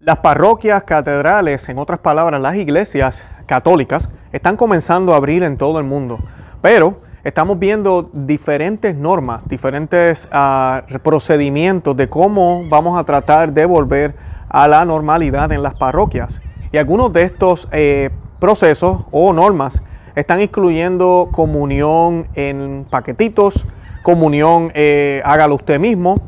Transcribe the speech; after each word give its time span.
Las 0.00 0.18
parroquias, 0.18 0.84
catedrales, 0.84 1.68
en 1.68 1.76
otras 1.76 1.98
palabras, 1.98 2.40
las 2.40 2.54
iglesias 2.54 3.26
católicas, 3.46 4.08
están 4.32 4.56
comenzando 4.56 5.12
a 5.12 5.16
abrir 5.16 5.42
en 5.42 5.58
todo 5.58 5.80
el 5.80 5.84
mundo. 5.84 6.18
Pero 6.62 7.00
estamos 7.24 7.58
viendo 7.58 8.08
diferentes 8.12 8.94
normas, 8.94 9.46
diferentes 9.48 10.28
ah, 10.30 10.84
procedimientos 11.02 11.96
de 11.96 12.08
cómo 12.08 12.62
vamos 12.68 12.98
a 12.98 13.02
tratar 13.02 13.52
de 13.52 13.66
volver 13.66 14.14
a 14.48 14.68
la 14.68 14.84
normalidad 14.84 15.50
en 15.50 15.64
las 15.64 15.76
parroquias. 15.76 16.40
Y 16.70 16.78
algunos 16.78 17.12
de 17.12 17.24
estos 17.24 17.68
eh, 17.72 18.10
procesos 18.38 19.02
o 19.10 19.32
normas 19.32 19.82
están 20.14 20.40
incluyendo 20.40 21.28
comunión 21.32 22.28
en 22.34 22.86
paquetitos, 22.88 23.66
comunión 24.02 24.70
eh, 24.74 25.20
hágalo 25.24 25.56
usted 25.56 25.80
mismo, 25.80 26.20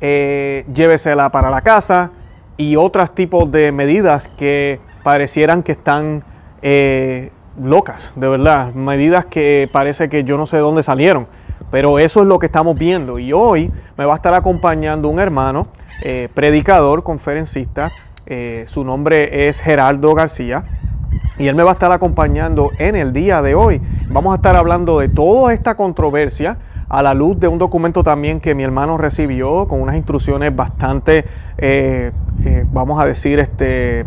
eh, 0.00 0.64
llévesela 0.72 1.30
para 1.30 1.50
la 1.50 1.62
casa 1.62 2.12
y 2.56 2.76
otros 2.76 3.14
tipos 3.14 3.50
de 3.50 3.72
medidas 3.72 4.28
que 4.36 4.80
parecieran 5.02 5.62
que 5.62 5.72
están 5.72 6.24
eh, 6.62 7.30
locas, 7.60 8.12
de 8.16 8.28
verdad, 8.28 8.72
medidas 8.74 9.26
que 9.26 9.68
parece 9.72 10.08
que 10.08 10.24
yo 10.24 10.36
no 10.36 10.46
sé 10.46 10.56
de 10.56 10.62
dónde 10.62 10.82
salieron, 10.82 11.26
pero 11.70 11.98
eso 11.98 12.22
es 12.22 12.26
lo 12.26 12.38
que 12.38 12.46
estamos 12.46 12.78
viendo 12.78 13.18
y 13.18 13.32
hoy 13.32 13.70
me 13.96 14.04
va 14.04 14.14
a 14.14 14.16
estar 14.16 14.34
acompañando 14.34 15.08
un 15.08 15.20
hermano, 15.20 15.68
eh, 16.02 16.28
predicador, 16.34 17.02
conferencista, 17.02 17.90
eh, 18.26 18.64
su 18.66 18.84
nombre 18.84 19.48
es 19.48 19.60
Gerardo 19.60 20.14
García. 20.14 20.64
Y 21.38 21.48
él 21.48 21.54
me 21.54 21.62
va 21.62 21.70
a 21.70 21.72
estar 21.74 21.92
acompañando 21.92 22.70
en 22.78 22.96
el 22.96 23.12
día 23.12 23.42
de 23.42 23.54
hoy. 23.54 23.80
Vamos 24.08 24.32
a 24.32 24.36
estar 24.36 24.56
hablando 24.56 24.98
de 24.98 25.08
toda 25.08 25.52
esta 25.52 25.76
controversia 25.76 26.56
a 26.88 27.02
la 27.02 27.14
luz 27.14 27.38
de 27.38 27.48
un 27.48 27.58
documento 27.58 28.02
también 28.02 28.40
que 28.40 28.54
mi 28.54 28.62
hermano 28.62 28.96
recibió 28.96 29.66
con 29.66 29.80
unas 29.80 29.96
instrucciones 29.96 30.54
bastante, 30.54 31.24
eh, 31.58 32.12
eh, 32.44 32.66
vamos 32.72 33.02
a 33.02 33.06
decir, 33.06 33.38
este, 33.38 34.04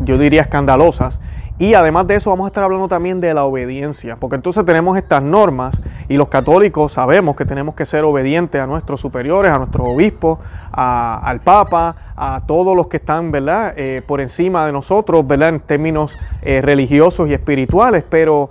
yo 0.00 0.18
diría 0.18 0.42
escandalosas. 0.42 1.20
Y 1.58 1.72
además 1.72 2.06
de 2.06 2.16
eso 2.16 2.28
vamos 2.28 2.44
a 2.44 2.48
estar 2.48 2.64
hablando 2.64 2.86
también 2.86 3.18
de 3.18 3.32
la 3.32 3.44
obediencia, 3.44 4.16
porque 4.16 4.36
entonces 4.36 4.62
tenemos 4.66 4.98
estas 4.98 5.22
normas 5.22 5.80
y 6.06 6.18
los 6.18 6.28
católicos 6.28 6.92
sabemos 6.92 7.34
que 7.34 7.46
tenemos 7.46 7.74
que 7.74 7.86
ser 7.86 8.04
obedientes 8.04 8.60
a 8.60 8.66
nuestros 8.66 9.00
superiores, 9.00 9.50
a 9.50 9.56
nuestros 9.56 9.88
obispos, 9.88 10.38
al 10.70 11.40
Papa, 11.40 11.96
a 12.14 12.42
todos 12.46 12.76
los 12.76 12.88
que 12.88 12.98
están 12.98 13.32
¿verdad? 13.32 13.72
Eh, 13.78 14.02
por 14.06 14.20
encima 14.20 14.66
de 14.66 14.72
nosotros 14.72 15.26
¿verdad? 15.26 15.48
en 15.48 15.60
términos 15.60 16.18
religiosos 16.42 17.30
y 17.30 17.32
espirituales, 17.32 18.04
pero 18.06 18.50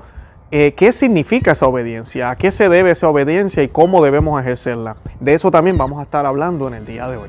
eh, 0.58 0.73
¿qué 0.73 0.94
significa 0.94 1.52
esa 1.52 1.67
obediencia? 1.67 2.30
¿A 2.30 2.38
qué 2.38 2.50
se 2.50 2.70
debe 2.70 2.92
esa 2.92 3.09
obediencia 3.09 3.61
y 3.61 3.67
cómo 3.67 4.02
debemos 4.02 4.39
ejercerla? 4.39 4.95
De 5.20 5.34
eso 5.34 5.52
también 5.52 5.78
vamos 5.78 6.00
a 6.00 6.03
estar 6.03 6.25
hablando 6.25 6.70
en 6.70 6.75
el 6.75 6.86
día 6.86 7.09
de 7.09 7.17
hoy. 7.17 7.28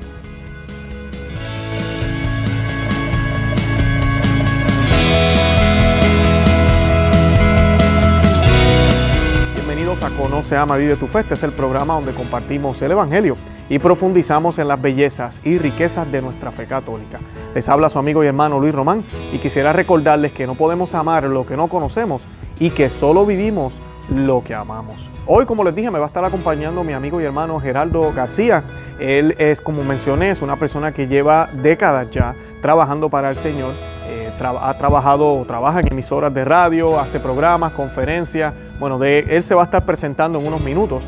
Bienvenidos 9.55 10.01
a 10.03 10.09
Conoce, 10.11 10.55
Ama, 10.55 10.77
Vive 10.77 10.95
tu 10.95 11.07
Fe. 11.07 11.19
Este 11.19 11.33
es 11.33 11.43
el 11.43 11.51
programa 11.51 11.95
donde 11.95 12.13
compartimos 12.13 12.81
el 12.81 12.91
Evangelio 12.91 13.35
y 13.67 13.79
profundizamos 13.79 14.57
en 14.57 14.69
las 14.69 14.81
bellezas 14.81 15.41
y 15.43 15.57
riquezas 15.57 16.09
de 16.09 16.21
nuestra 16.21 16.53
fe 16.53 16.65
católica. 16.65 17.19
Les 17.53 17.67
habla 17.67 17.89
su 17.89 17.99
amigo 17.99 18.23
y 18.23 18.27
hermano 18.27 18.57
Luis 18.57 18.73
Román 18.73 19.03
y 19.33 19.39
quisiera 19.39 19.73
recordarles 19.73 20.31
que 20.31 20.47
no 20.47 20.55
podemos 20.55 20.95
amar 20.95 21.25
lo 21.25 21.45
que 21.45 21.57
no 21.57 21.67
conocemos 21.67 22.25
y 22.59 22.71
que 22.71 22.89
solo 22.89 23.25
vivimos 23.25 23.79
lo 24.09 24.43
que 24.43 24.53
amamos. 24.53 25.11
Hoy, 25.25 25.45
como 25.45 25.63
les 25.63 25.75
dije, 25.75 25.91
me 25.91 25.99
va 25.99 26.05
a 26.05 26.07
estar 26.07 26.23
acompañando 26.23 26.83
mi 26.83 26.93
amigo 26.93 27.19
y 27.19 27.25
hermano 27.25 27.59
Gerardo 27.59 28.13
García. 28.13 28.63
Él 28.99 29.35
es, 29.37 29.59
como 29.59 29.83
mencioné, 29.83 30.31
es 30.31 30.41
una 30.41 30.55
persona 30.55 30.93
que 30.93 31.07
lleva 31.07 31.49
décadas 31.61 32.09
ya 32.09 32.35
trabajando 32.61 33.09
para 33.09 33.29
el 33.29 33.35
Señor. 33.35 33.73
Eh, 34.05 34.31
ha 34.39 34.77
trabajado, 34.77 35.43
trabaja 35.45 35.81
en 35.81 35.91
emisoras 35.91 36.33
de 36.33 36.45
radio, 36.45 36.99
hace 36.99 37.19
programas, 37.19 37.73
conferencias. 37.73 38.53
Bueno, 38.79 38.97
de, 38.97 39.19
él 39.29 39.43
se 39.43 39.55
va 39.55 39.63
a 39.63 39.65
estar 39.65 39.85
presentando 39.85 40.39
en 40.39 40.47
unos 40.47 40.61
minutos. 40.61 41.07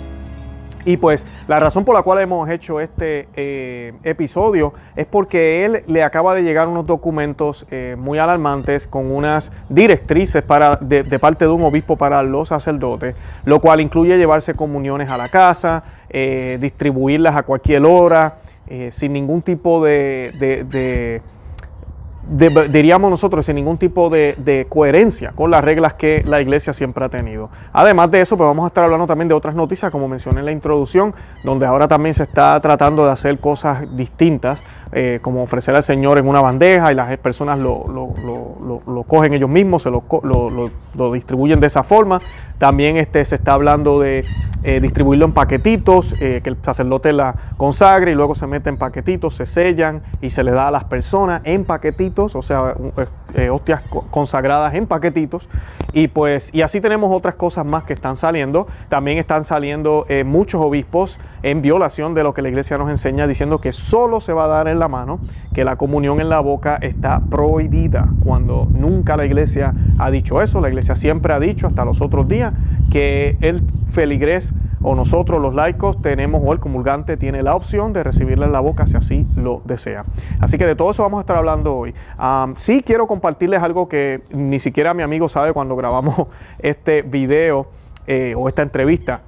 Y 0.89 0.97
pues 0.97 1.23
la 1.47 1.59
razón 1.59 1.85
por 1.85 1.94
la 1.94 2.01
cual 2.01 2.17
hemos 2.17 2.50
hecho 2.50 2.79
este 2.79 3.27
eh, 3.35 3.94
episodio 4.03 4.73
es 4.95 5.05
porque 5.05 5.63
él 5.63 5.83
le 5.85 6.01
acaba 6.01 6.33
de 6.33 6.41
llegar 6.41 6.67
unos 6.67 6.88
documentos 6.88 7.67
eh, 7.69 7.95
muy 7.95 8.17
alarmantes 8.17 8.88
con 8.88 9.11
unas 9.11 9.51
directrices 9.69 10.41
para, 10.41 10.77
de, 10.77 11.03
parte 11.19 11.45
de 11.45 11.51
un 11.51 11.61
obispo 11.61 11.95
para 11.95 12.23
los 12.23 12.47
sacerdotes, 12.47 13.16
lo 13.45 13.61
cual 13.61 13.81
incluye 13.81 14.17
llevarse 14.17 14.55
comuniones 14.55 15.11
a 15.11 15.17
la 15.17 15.29
casa, 15.29 15.83
eh, 16.09 16.57
distribuirlas 16.59 17.35
a 17.35 17.44
cualquier 17.44 17.85
hora, 17.85 18.38
sin 18.91 19.13
ningún 19.13 19.44
tipo 19.44 19.83
de 19.83 21.21
de, 22.29 22.69
diríamos 22.69 23.09
nosotros, 23.09 23.45
sin 23.45 23.56
ningún 23.56 23.78
tipo 23.78 24.09
de, 24.09 24.35
de, 24.38 24.67
coherencia 24.69 25.31
con 25.34 25.51
las 25.51 25.63
reglas 25.63 25.95
que 25.95 26.23
la 26.25 26.41
iglesia 26.41 26.73
siempre 26.73 27.03
ha 27.03 27.09
tenido. 27.09 27.50
Además 27.73 28.12
de 28.12 28.22
eso, 28.22 28.38
pues 28.38 28.47
vamos 28.47 28.63
a 28.66 28.67
estar 28.67 28.84
hablando 28.84 29.07
también 29.07 29.28
de 29.28 29.34
otras 29.34 29.56
noticias, 29.56 29.91
como 29.91 30.07
mencioné 30.07 30.39
en 30.39 30.45
la 30.45 30.51
introducción, 30.51 31.13
donde 31.44 31.66
ahora 31.66 31.88
también 31.88 32.13
se 32.13 32.23
está 32.23 32.59
tratando 32.59 33.06
de 33.06 33.12
hacer 33.12 33.39
cosas 33.39 33.95
distintas, 33.95 34.63
eh, 34.91 35.19
como 35.22 35.44
ofrecer 35.44 35.75
al 35.75 35.83
Señor 35.83 36.17
en 36.17 36.27
una 36.27 36.41
bandeja 36.41 36.91
y 36.91 36.95
las 36.95 37.16
personas 37.19 37.59
lo, 37.59 37.85
lo, 37.88 38.16
lo, 38.23 38.81
lo 38.91 39.03
cogen 39.03 39.33
ellos 39.33 39.50
mismos, 39.50 39.83
se 39.83 39.91
lo, 39.91 41.11
distribuyen 41.13 41.59
de 41.59 41.67
esa 41.67 41.83
forma. 41.83 42.19
También 42.57 42.97
este, 42.97 43.23
se 43.23 43.35
está 43.35 43.53
hablando 43.53 44.00
de 44.00 44.25
eh, 44.63 44.79
distribuirlo 44.81 45.25
en 45.25 45.33
paquetitos, 45.33 46.16
eh, 46.19 46.41
que 46.44 46.50
el 46.50 46.57
sacerdote 46.61 47.13
la 47.13 47.35
consagre 47.55 48.11
y 48.11 48.16
luego 48.16 48.33
se 48.33 48.47
mete 48.47 48.69
en 48.69 48.77
paquetitos, 48.77 49.35
se 49.35 49.45
sellan 49.45 50.01
y 50.22 50.31
se 50.31 50.44
le 50.44 50.51
da 50.51 50.69
a 50.69 50.72
las 50.72 50.85
personas 50.85 51.41
en 51.44 51.66
paquetitos, 51.66 52.35
o 52.35 52.41
sea, 52.41 52.75
hostias 53.51 53.83
consagradas 54.09 54.73
en 54.73 54.88
paquetitos. 54.88 55.50
Y 55.94 56.07
pues, 56.07 56.53
y 56.53 56.63
así 56.63 56.81
tenemos 56.81 57.16
otras 57.16 57.35
cosas 57.35 57.66
más 57.66 57.83
que 57.83 57.94
están 57.94 58.16
saliendo. 58.16 58.67
También 58.89 59.19
están 59.19 59.44
saliendo 59.44 60.07
muchos 60.25 60.61
obispos 60.61 61.19
en 61.44 61.61
violación 61.61 62.13
de 62.13 62.23
lo 62.23 62.33
que 62.33 62.41
la 62.41 62.50
iglesia 62.50 62.77
nos 62.77 62.89
enseña, 62.89 63.27
diciendo 63.27 63.61
que 63.61 63.71
solo 63.71 64.19
se 64.19 64.33
va 64.33 64.45
a 64.45 64.47
dar 64.47 64.67
en 64.67 64.78
la 64.79 64.88
mano, 64.88 65.19
que 65.53 65.63
la 65.63 65.75
comunión 65.75 66.22
en 66.22 66.29
la 66.29 66.40
boca 66.40 66.78
está 66.81 67.22
prohibida, 67.29 68.09
cuando 68.23 68.67
nunca 68.72 69.17
la 69.17 69.25
iglesia 69.25 69.73
ha 69.97 70.09
dicho 70.12 70.41
eso. 70.41 70.62
La 70.62 70.69
iglesia 70.69 70.95
siempre 70.95 71.34
ha 71.34 71.40
dicho, 71.40 71.67
hasta 71.67 71.85
los 71.85 72.01
otros 72.01 72.28
días, 72.28 72.53
que 72.89 73.38
el 73.41 73.63
feligrés 73.89 74.53
o 74.81 74.95
nosotros 74.95 75.41
los 75.41 75.53
laicos 75.53 76.01
tenemos 76.01 76.41
o 76.44 76.53
el 76.53 76.59
comulgante 76.59 77.18
tiene 77.18 77.44
la 77.44 77.56
opción 77.56 77.91
de 77.94 78.03
recibirla 78.03 78.45
en 78.45 78.51
la 78.51 78.59
boca 78.59 78.88
si 78.88 78.95
así 78.95 79.28
lo 79.35 79.62
desea. 79.66 80.06
Así 80.39 80.57
que 80.57 80.66
de 80.66 80.75
todo 80.75 80.91
eso 80.91 81.03
vamos 81.03 81.18
a 81.19 81.22
estar 81.22 81.35
hablando 81.35 81.75
hoy. 81.75 81.94
Um, 82.18 82.56
sí 82.56 82.81
quiero 82.85 83.07
compartirles 83.07 83.62
algo 83.62 83.89
que 83.89 84.23
ni 84.31 84.59
siquiera 84.59 84.94
mi 84.94 85.03
amigo 85.03 85.28
sabe 85.28 85.53
cuando 85.53 85.75
grabamos 85.75 86.28
este 86.59 87.01
video 87.01 87.68
eh, 88.07 88.34
o 88.38 88.47
esta 88.47 88.62
entrevista. 88.62 89.22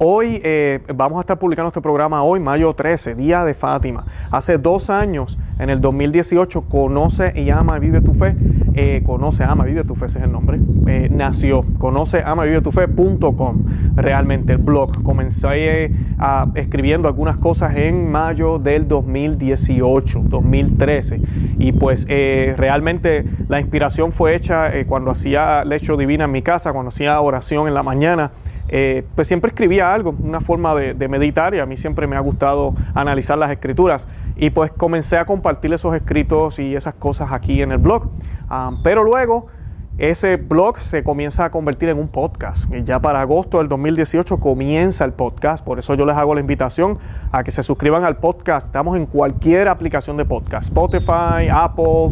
Hoy 0.00 0.40
eh, 0.44 0.78
vamos 0.94 1.18
a 1.18 1.20
estar 1.22 1.40
publicando 1.40 1.70
este 1.70 1.80
programa 1.80 2.22
hoy, 2.22 2.38
mayo 2.38 2.72
13, 2.72 3.16
Día 3.16 3.42
de 3.42 3.52
Fátima. 3.52 4.04
Hace 4.30 4.56
dos 4.56 4.90
años, 4.90 5.40
en 5.58 5.70
el 5.70 5.80
2018, 5.80 6.62
Conoce 6.68 7.32
y 7.34 7.50
Ama 7.50 7.80
Vive 7.80 8.00
tu 8.00 8.14
Fe. 8.14 8.36
Eh, 8.80 9.02
conoce, 9.04 9.42
ama, 9.42 9.64
vive 9.64 9.82
tu 9.82 9.96
fe, 9.96 10.06
ese 10.06 10.20
es 10.20 10.24
el 10.24 10.30
nombre. 10.30 10.60
Eh, 10.86 11.08
nació, 11.10 11.64
conoce, 11.78 12.22
ama, 12.24 12.44
vive 12.44 12.60
tu 12.60 12.70
fe.com. 12.70 13.64
Realmente 13.96 14.52
el 14.52 14.58
blog. 14.58 15.02
Comencé 15.02 15.92
a, 16.16 16.46
escribiendo 16.54 17.08
algunas 17.08 17.38
cosas 17.38 17.74
en 17.74 18.08
mayo 18.08 18.60
del 18.60 18.86
2018, 18.86 20.22
2013. 20.26 21.20
Y 21.58 21.72
pues 21.72 22.06
eh, 22.08 22.54
realmente 22.56 23.24
la 23.48 23.58
inspiración 23.58 24.12
fue 24.12 24.36
hecha 24.36 24.72
eh, 24.72 24.86
cuando 24.86 25.10
hacía 25.10 25.64
lecho 25.64 25.96
divina 25.96 26.26
en 26.26 26.30
mi 26.30 26.42
casa, 26.42 26.72
cuando 26.72 26.90
hacía 26.90 27.20
oración 27.20 27.66
en 27.66 27.74
la 27.74 27.82
mañana. 27.82 28.30
Eh, 28.68 29.04
pues 29.14 29.26
siempre 29.26 29.48
escribía 29.48 29.92
algo, 29.92 30.14
una 30.22 30.40
forma 30.40 30.74
de, 30.74 31.08
meditar 31.08 31.54
y 31.54 31.58
a 31.58 31.66
mí 31.66 31.76
siempre 31.76 32.06
me 32.06 32.16
ha 32.16 32.20
gustado 32.20 32.74
analizar 32.94 33.38
las 33.38 33.50
escrituras 33.50 34.06
y 34.36 34.50
pues 34.50 34.70
comencé 34.70 35.16
a 35.16 35.24
compartir 35.24 35.72
esos 35.72 35.94
escritos 35.94 36.58
y 36.58 36.76
esas 36.76 36.94
cosas 36.94 37.32
aquí 37.32 37.62
en 37.62 37.72
el 37.72 37.78
blog. 37.78 38.10
Um, 38.50 38.82
pero 38.82 39.04
luego 39.04 39.46
ese 39.98 40.36
blog 40.36 40.78
se 40.78 41.02
comienza 41.02 41.44
a 41.44 41.50
convertir 41.50 41.88
en 41.88 41.98
un 41.98 42.06
podcast. 42.06 42.72
Y 42.72 42.84
ya 42.84 43.00
para 43.00 43.20
agosto 43.20 43.58
del 43.58 43.66
2018 43.66 44.38
comienza 44.38 45.04
el 45.04 45.12
podcast. 45.12 45.64
Por 45.64 45.80
eso 45.80 45.94
yo 45.94 46.06
les 46.06 46.16
hago 46.16 46.36
la 46.36 46.40
invitación 46.40 46.98
a 47.32 47.42
que 47.42 47.50
se 47.50 47.64
suscriban 47.64 48.04
al 48.04 48.18
podcast. 48.18 48.68
Estamos 48.68 48.96
en 48.96 49.06
cualquier 49.06 49.66
aplicación 49.66 50.16
de 50.16 50.24
podcast. 50.24 50.66
Spotify, 50.68 51.48
Apple, 51.50 52.10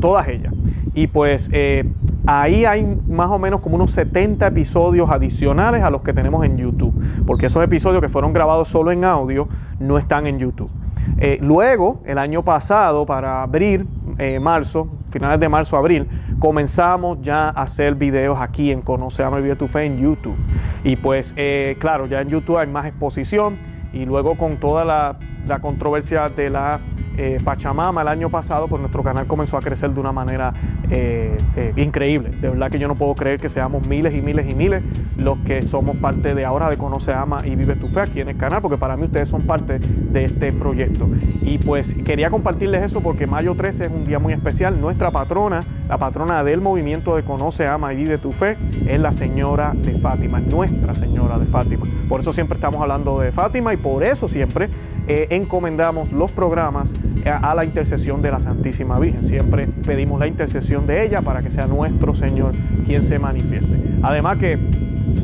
todas 0.00 0.28
ellas. 0.28 0.54
Y 0.94 1.08
pues 1.08 1.50
eh, 1.52 1.92
ahí 2.26 2.64
hay 2.64 2.98
más 3.06 3.30
o 3.30 3.38
menos 3.38 3.60
como 3.60 3.76
unos 3.76 3.90
70 3.90 4.46
episodios 4.46 5.10
adicionales 5.10 5.82
a 5.82 5.90
los 5.90 6.00
que 6.00 6.14
tenemos 6.14 6.42
en 6.46 6.56
YouTube. 6.56 6.94
Porque 7.26 7.46
esos 7.46 7.62
episodios 7.62 8.00
que 8.00 8.08
fueron 8.08 8.32
grabados 8.32 8.68
solo 8.68 8.92
en 8.92 9.04
audio 9.04 9.46
no 9.78 9.98
están 9.98 10.26
en 10.26 10.38
YouTube. 10.38 10.70
Eh, 11.18 11.38
luego, 11.42 12.00
el 12.06 12.16
año 12.16 12.42
pasado, 12.42 13.04
para 13.04 13.42
abril, 13.42 13.86
eh, 14.18 14.40
marzo, 14.40 14.88
finales 15.10 15.40
de 15.40 15.48
marzo, 15.48 15.76
abril, 15.76 16.08
comenzamos 16.38 17.18
ya 17.22 17.48
a 17.48 17.62
hacer 17.62 17.94
videos 17.94 18.38
aquí 18.40 18.70
en 18.70 18.82
Conoce, 18.82 19.22
Ama 19.22 19.38
y 19.38 19.42
Vive 19.42 19.56
tu 19.56 19.68
Fe 19.68 19.84
en 19.84 19.98
YouTube. 19.98 20.36
Y 20.84 20.96
pues, 20.96 21.34
eh, 21.36 21.76
claro, 21.80 22.06
ya 22.06 22.20
en 22.20 22.28
YouTube 22.28 22.58
hay 22.58 22.66
más 22.66 22.86
exposición 22.86 23.58
y 23.92 24.04
luego 24.04 24.36
con 24.36 24.58
toda 24.58 24.84
la, 24.84 25.18
la 25.46 25.60
controversia 25.60 26.28
de 26.28 26.50
la 26.50 26.80
eh, 27.16 27.38
Pachamama 27.44 28.02
el 28.02 28.08
año 28.08 28.30
pasado, 28.30 28.68
pues 28.68 28.80
nuestro 28.80 29.02
canal 29.02 29.26
comenzó 29.26 29.56
a 29.56 29.60
crecer 29.60 29.90
de 29.90 30.00
una 30.00 30.12
manera 30.12 30.54
eh, 30.88 31.36
eh, 31.56 31.72
increíble. 31.76 32.30
De 32.30 32.48
verdad 32.48 32.70
que 32.70 32.78
yo 32.78 32.88
no 32.88 32.94
puedo 32.94 33.14
creer 33.14 33.40
que 33.40 33.48
seamos 33.48 33.86
miles 33.88 34.14
y 34.14 34.22
miles 34.22 34.50
y 34.50 34.54
miles 34.54 34.82
los 35.16 35.38
que 35.40 35.60
somos 35.62 35.96
parte 35.96 36.34
de 36.34 36.44
ahora 36.44 36.70
de 36.70 36.76
Conoce, 36.76 37.12
Ama 37.12 37.42
y 37.44 37.56
Vive 37.56 37.76
tu 37.76 37.88
Fe 37.88 38.00
aquí 38.00 38.20
en 38.20 38.28
el 38.30 38.36
canal, 38.36 38.62
porque 38.62 38.78
para 38.78 38.96
mí 38.96 39.04
ustedes 39.04 39.28
son 39.28 39.42
parte 39.42 39.78
de 39.78 40.24
este 40.24 40.52
proyecto. 40.52 41.08
Y 41.42 41.58
pues 41.58 41.94
quería 42.04 42.30
compartirles 42.30 42.82
eso 42.84 43.00
porque 43.00 43.26
mayo 43.26 43.54
13 43.54 43.84
es 43.84 43.90
un 43.90 44.04
día 44.04 44.18
muy 44.18 44.32
especial. 44.32 44.80
Nuestra 44.80 45.10
patrona, 45.10 45.60
la 45.88 45.98
patrona 45.98 46.42
del 46.44 46.60
movimiento 46.60 47.16
de 47.16 47.24
Conoce, 47.24 47.66
Ama 47.66 47.92
y 47.92 47.96
Vive 47.96 48.18
tu 48.18 48.32
Fe, 48.32 48.56
es 48.86 49.00
la 49.00 49.12
Señora 49.12 49.72
de 49.74 49.98
Fátima, 49.98 50.40
Nuestra 50.40 50.94
Señora 50.94 51.38
de 51.38 51.46
Fátima. 51.46 51.86
Por 52.08 52.20
eso 52.20 52.32
siempre 52.32 52.54
estamos 52.54 52.80
hablando 52.80 53.20
de 53.20 53.32
Fátima 53.32 53.74
y 53.74 53.76
por 53.76 54.02
eso 54.02 54.28
siempre 54.28 54.70
encomendamos 55.06 56.12
los 56.12 56.30
programas 56.30 56.94
a 57.24 57.54
la 57.54 57.64
intercesión 57.64 58.22
de 58.22 58.30
la 58.30 58.40
Santísima 58.40 58.98
Virgen. 58.98 59.24
Siempre 59.24 59.66
pedimos 59.66 60.18
la 60.18 60.26
intercesión 60.26 60.86
de 60.86 61.04
ella 61.04 61.22
para 61.22 61.42
que 61.42 61.50
sea 61.50 61.66
nuestro 61.66 62.14
Señor 62.14 62.54
quien 62.86 63.02
se 63.02 63.18
manifieste. 63.18 63.98
Además 64.02 64.38
que 64.38 64.58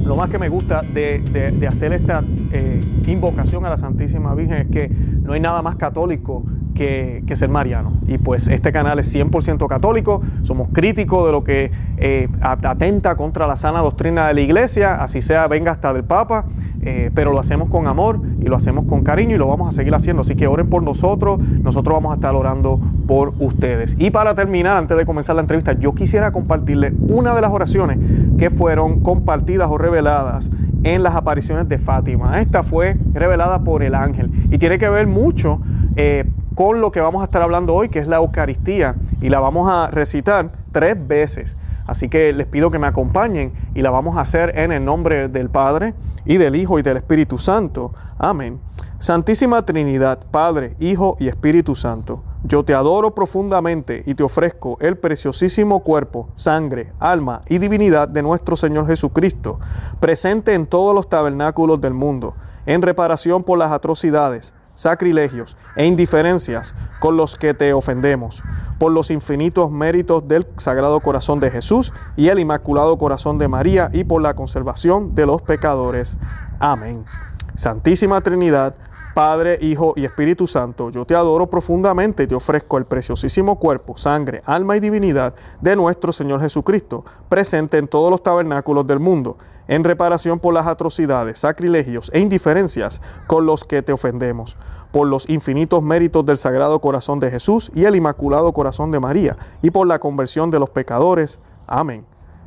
lo 0.05 0.17
más 0.17 0.31
que 0.31 0.39
me 0.39 0.49
gusta 0.49 0.83
de, 0.83 1.67
hacer 1.69 1.93
esta 1.93 2.25
eh, 2.53 2.81
invocación 3.07 3.65
a 3.67 3.71
la 3.71 3.77
Santísima 3.77 4.35
Virgen 4.35 4.59
es 4.59 4.67
que 4.69 4.89
no 4.89 5.33
hay 5.33 5.41
nada 5.41 5.63
más 5.63 5.77
católico 5.77 6.45
que, 6.77 7.37
ser 7.37 7.49
mariano. 7.49 7.93
Y 8.07 8.19
pues 8.19 8.49
este 8.49 8.71
canal 8.73 8.99
es 8.99 9.15
100% 9.15 9.67
católico, 9.67 10.23
somos 10.43 10.69
críticos 10.73 11.27
de 11.27 11.33
lo 11.33 11.43
que 11.43 11.71
eh, 11.97 12.29
atenta 12.41 13.17
contra 13.17 13.47
la 13.47 13.57
sana 13.57 13.81
doctrina 13.81 14.29
de 14.29 14.35
la 14.35 14.41
iglesia, 14.41 15.03
así 15.03 15.21
sea, 15.21 15.49
venga 15.49 15.73
hasta 15.73 15.93
del 15.93 16.05
Papa, 16.05 16.45
eh, 16.83 17.11
pero 17.15 17.33
lo 17.33 17.41
hacemos 17.41 17.69
con 17.69 17.89
amor 17.89 18.21
y 18.41 18.45
lo 18.45 18.57
hacemos 18.57 18.87
con 18.87 19.03
cariño 19.03 19.35
y 19.35 19.39
lo 19.39 19.49
vamos 19.49 19.69
a 19.69 19.73
seguir 19.73 19.95
haciendo. 19.95 20.23
Así 20.23 20.37
que 20.37 20.47
oren 20.47 20.69
por 20.69 20.83
nosotros, 20.83 21.41
nosotros 21.41 21.95
vamos 21.95 22.13
a 22.13 22.15
estar 22.15 22.35
orando 22.35 22.81
por 23.07 23.35
ustedes. 23.41 23.97
Y 23.99 24.11
para 24.11 24.35
terminar, 24.35 24.77
antes 24.77 24.97
de 24.97 25.05
comenzar 25.05 25.35
la 25.35 25.43
entrevista, 25.43 25.73
yo 25.73 25.95
quisiera 25.95 26.31
compartirle 26.31 26.93
una 27.09 27.35
de 27.35 27.41
las 27.41 27.51
oraciones 27.51 27.99
que 28.39 28.51
fueron 28.51 29.01
compartidas 29.01 29.69
o 29.71 29.79
reveladas 29.79 30.51
en 30.85 31.03
las 31.03 31.17
apariciones 31.17 31.69
de 31.69 31.79
Fátima. 31.79 32.41
Esta 32.41 32.63
fue 32.63 32.97
revelada 33.13 33.65
por 33.65 33.83
el 33.83 33.95
ángel 33.95 34.31
y 34.51 34.59
tiene 34.59 34.79
que 34.79 34.89
ver 34.89 35.07
mucho 35.07 35.61
eh, 35.97 36.25
con 36.57 36.81
lo 36.81 36.91
que 36.91 37.03
vamos 37.03 37.21
a 37.21 37.27
estar 37.27 37.43
hablando 37.43 37.75
hoy, 37.75 37.91
que 37.91 37.99
es 37.99 38.09
la 38.09 38.17
Eucaristía, 38.17 38.97
y 39.21 39.29
la 39.29 39.41
vamos 39.41 39.71
a 39.71 39.89
recitar 39.89 40.51
tres 40.73 40.97
veces. 41.07 41.55
Así 41.87 42.09
que 42.09 42.33
les 42.33 42.47
pido 42.47 42.71
que 42.71 42.79
me 42.79 42.87
acompañen 42.87 43.53
y 43.75 43.83
la 43.83 43.91
vamos 43.91 44.17
a 44.17 44.23
hacer 44.23 44.59
en 44.59 44.73
el 44.73 44.85
nombre 44.85 45.29
del 45.29 45.51
Padre 45.51 45.95
y 46.25 46.39
del 46.39 46.57
Hijo 46.57 46.79
y 46.79 46.83
del 46.83 46.97
Espíritu 46.97 47.37
Santo. 47.37 47.93
Amén. 48.19 48.59
Santísima 48.99 49.67
Trinidad, 49.67 50.21
Padre, 50.31 50.75
Hijo 50.81 51.19
y 51.21 51.29
Espíritu 51.29 51.77
Santo, 51.77 52.23
yo 52.43 52.65
te 52.65 52.73
adoro 52.73 53.15
profundamente 53.15 54.03
y 54.07 54.15
te 54.15 54.23
ofrezco 54.23 54.79
el 54.81 54.97
preciosísimo 54.97 55.81
cuerpo, 55.81 56.31
sangre, 56.37 56.93
alma 56.99 57.43
y 57.51 57.59
divinidad 57.59 58.09
de 58.09 58.23
nuestro 58.23 58.57
Señor 58.57 58.87
Jesucristo, 58.87 59.61
presente 60.01 60.55
en 60.55 60.67
todos 60.67 60.95
los 60.95 61.11
tabernáculos 61.11 61.79
del 61.83 61.93
mundo, 61.93 62.35
en 62.65 62.81
reparación 62.81 63.45
por 63.45 63.59
las 63.59 63.71
atrocidades 63.71 64.55
sacrilegios 64.77 65.57
e 65.75 65.87
indiferencias 65.87 66.77
con 67.01 67.17
los 67.17 67.37
que 67.37 67.55
te 67.55 67.73
ofendemos, 67.73 68.43
por 68.79 68.93
los 68.93 69.11
infinitos 69.11 69.73
méritos 69.73 70.29
del 70.29 70.47
Sagrado 70.59 71.01
Corazón 71.01 71.41
de 71.41 71.51
Jesús 71.51 71.93
y 72.17 72.29
el 72.29 72.39
Inmaculado 72.39 72.97
Corazón 72.99 73.39
de 73.39 73.49
María 73.49 73.91
y 73.93 74.05
por 74.05 74.23
la 74.23 74.35
conservación 74.35 75.17
de 75.17 75.27
los 75.27 75.43
pecadores. 75.43 76.19
Amén. 76.61 77.05
Santísima 77.57 78.21
Trinidad, 78.21 78.75
Padre, 79.17 79.57
Hijo 79.63 79.95
y 79.97 80.05
Espíritu 80.05 80.47
Santo, 80.47 80.91
yo 80.91 81.07
te 81.07 81.15
adoro 81.15 81.47
profundamente 81.47 82.25
y 82.25 82.27
te 82.27 82.35
ofrezco 82.35 82.77
el 82.77 82.85
preciosísimo 82.85 83.59
cuerpo, 83.59 83.97
sangre, 83.97 84.43
alma 84.45 84.77
y 84.77 84.81
divinidad 84.81 85.35
de 85.59 85.75
nuestro 85.75 86.13
Señor 86.13 86.43
Jesucristo, 86.43 87.03
presente 87.31 87.79
en 87.79 87.89
todos 87.89 88.11
los 88.11 88.23
tabernáculos 88.23 88.87
del 88.87 89.01
mundo 89.01 89.39
en 89.69 89.85
reparación 89.85 90.39
por 90.39 90.53
las 90.53 90.67
atrocidades, 90.67 91.39
sacrilegios 91.39 92.11
e 92.13 92.21
indiferencias 92.21 93.01
con 93.27 93.47
los 93.47 93.65
que 93.65 93.81
te 93.81 93.95
ofendemos, 93.95 94.59
por 94.93 95.07
los 95.07 95.31
infinitos 95.31 95.83
méritos 95.83 96.27
del 96.27 96.37
Sagrado 96.37 96.79
Corazón 96.83 97.19
de 97.19 97.31
Jesús 97.31 97.73
y 97.75 97.87
el 97.87 97.97
Inmaculado 97.97 98.53
Corazón 98.53 98.91
de 98.91 99.01
María, 99.01 99.39
y 99.63 99.71
por 99.71 99.87
la 99.87 99.99
conversión 99.99 100.51
de 100.51 100.59
los 100.59 100.69
pecadores. 100.69 101.41
Amén. 101.67 102.05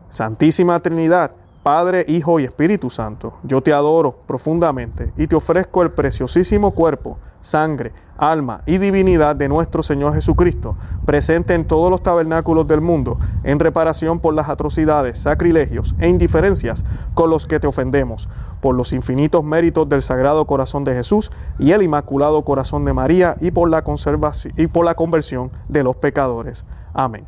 Santísima 0.07 0.79
Trinidad, 0.81 1.31
Padre, 1.63 2.05
Hijo 2.07 2.39
y 2.39 2.45
Espíritu 2.45 2.89
Santo, 2.89 3.33
yo 3.43 3.61
te 3.61 3.73
adoro 3.73 4.15
profundamente 4.25 5.11
y 5.17 5.27
te 5.27 5.35
ofrezco 5.35 5.83
el 5.83 5.91
preciosísimo 5.91 6.71
cuerpo, 6.71 7.17
sangre, 7.41 7.91
alma 8.17 8.61
y 8.65 8.77
divinidad 8.77 9.35
de 9.35 9.49
nuestro 9.49 9.83
Señor 9.83 10.13
Jesucristo, 10.13 10.77
presente 11.05 11.53
en 11.53 11.65
todos 11.65 11.91
los 11.91 12.01
tabernáculos 12.01 12.65
del 12.65 12.79
mundo, 12.79 13.17
en 13.43 13.59
reparación 13.59 14.19
por 14.19 14.33
las 14.33 14.47
atrocidades, 14.47 15.17
sacrilegios 15.17 15.95
e 15.99 16.07
indiferencias 16.07 16.85
con 17.13 17.29
los 17.29 17.45
que 17.45 17.59
te 17.59 17.67
ofendemos, 17.67 18.29
por 18.61 18.73
los 18.73 18.93
infinitos 18.93 19.43
méritos 19.43 19.89
del 19.89 20.01
Sagrado 20.01 20.45
Corazón 20.45 20.85
de 20.85 20.95
Jesús 20.95 21.29
y 21.59 21.73
el 21.73 21.81
Inmaculado 21.81 22.41
Corazón 22.43 22.85
de 22.85 22.93
María 22.93 23.35
y 23.41 23.51
por 23.51 23.69
la 23.69 23.83
conservación 23.83 24.53
y 24.55 24.67
por 24.67 24.85
la 24.85 24.95
conversión 24.95 25.51
de 25.67 25.83
los 25.83 25.97
pecadores. 25.97 26.65
Amén. 26.93 27.25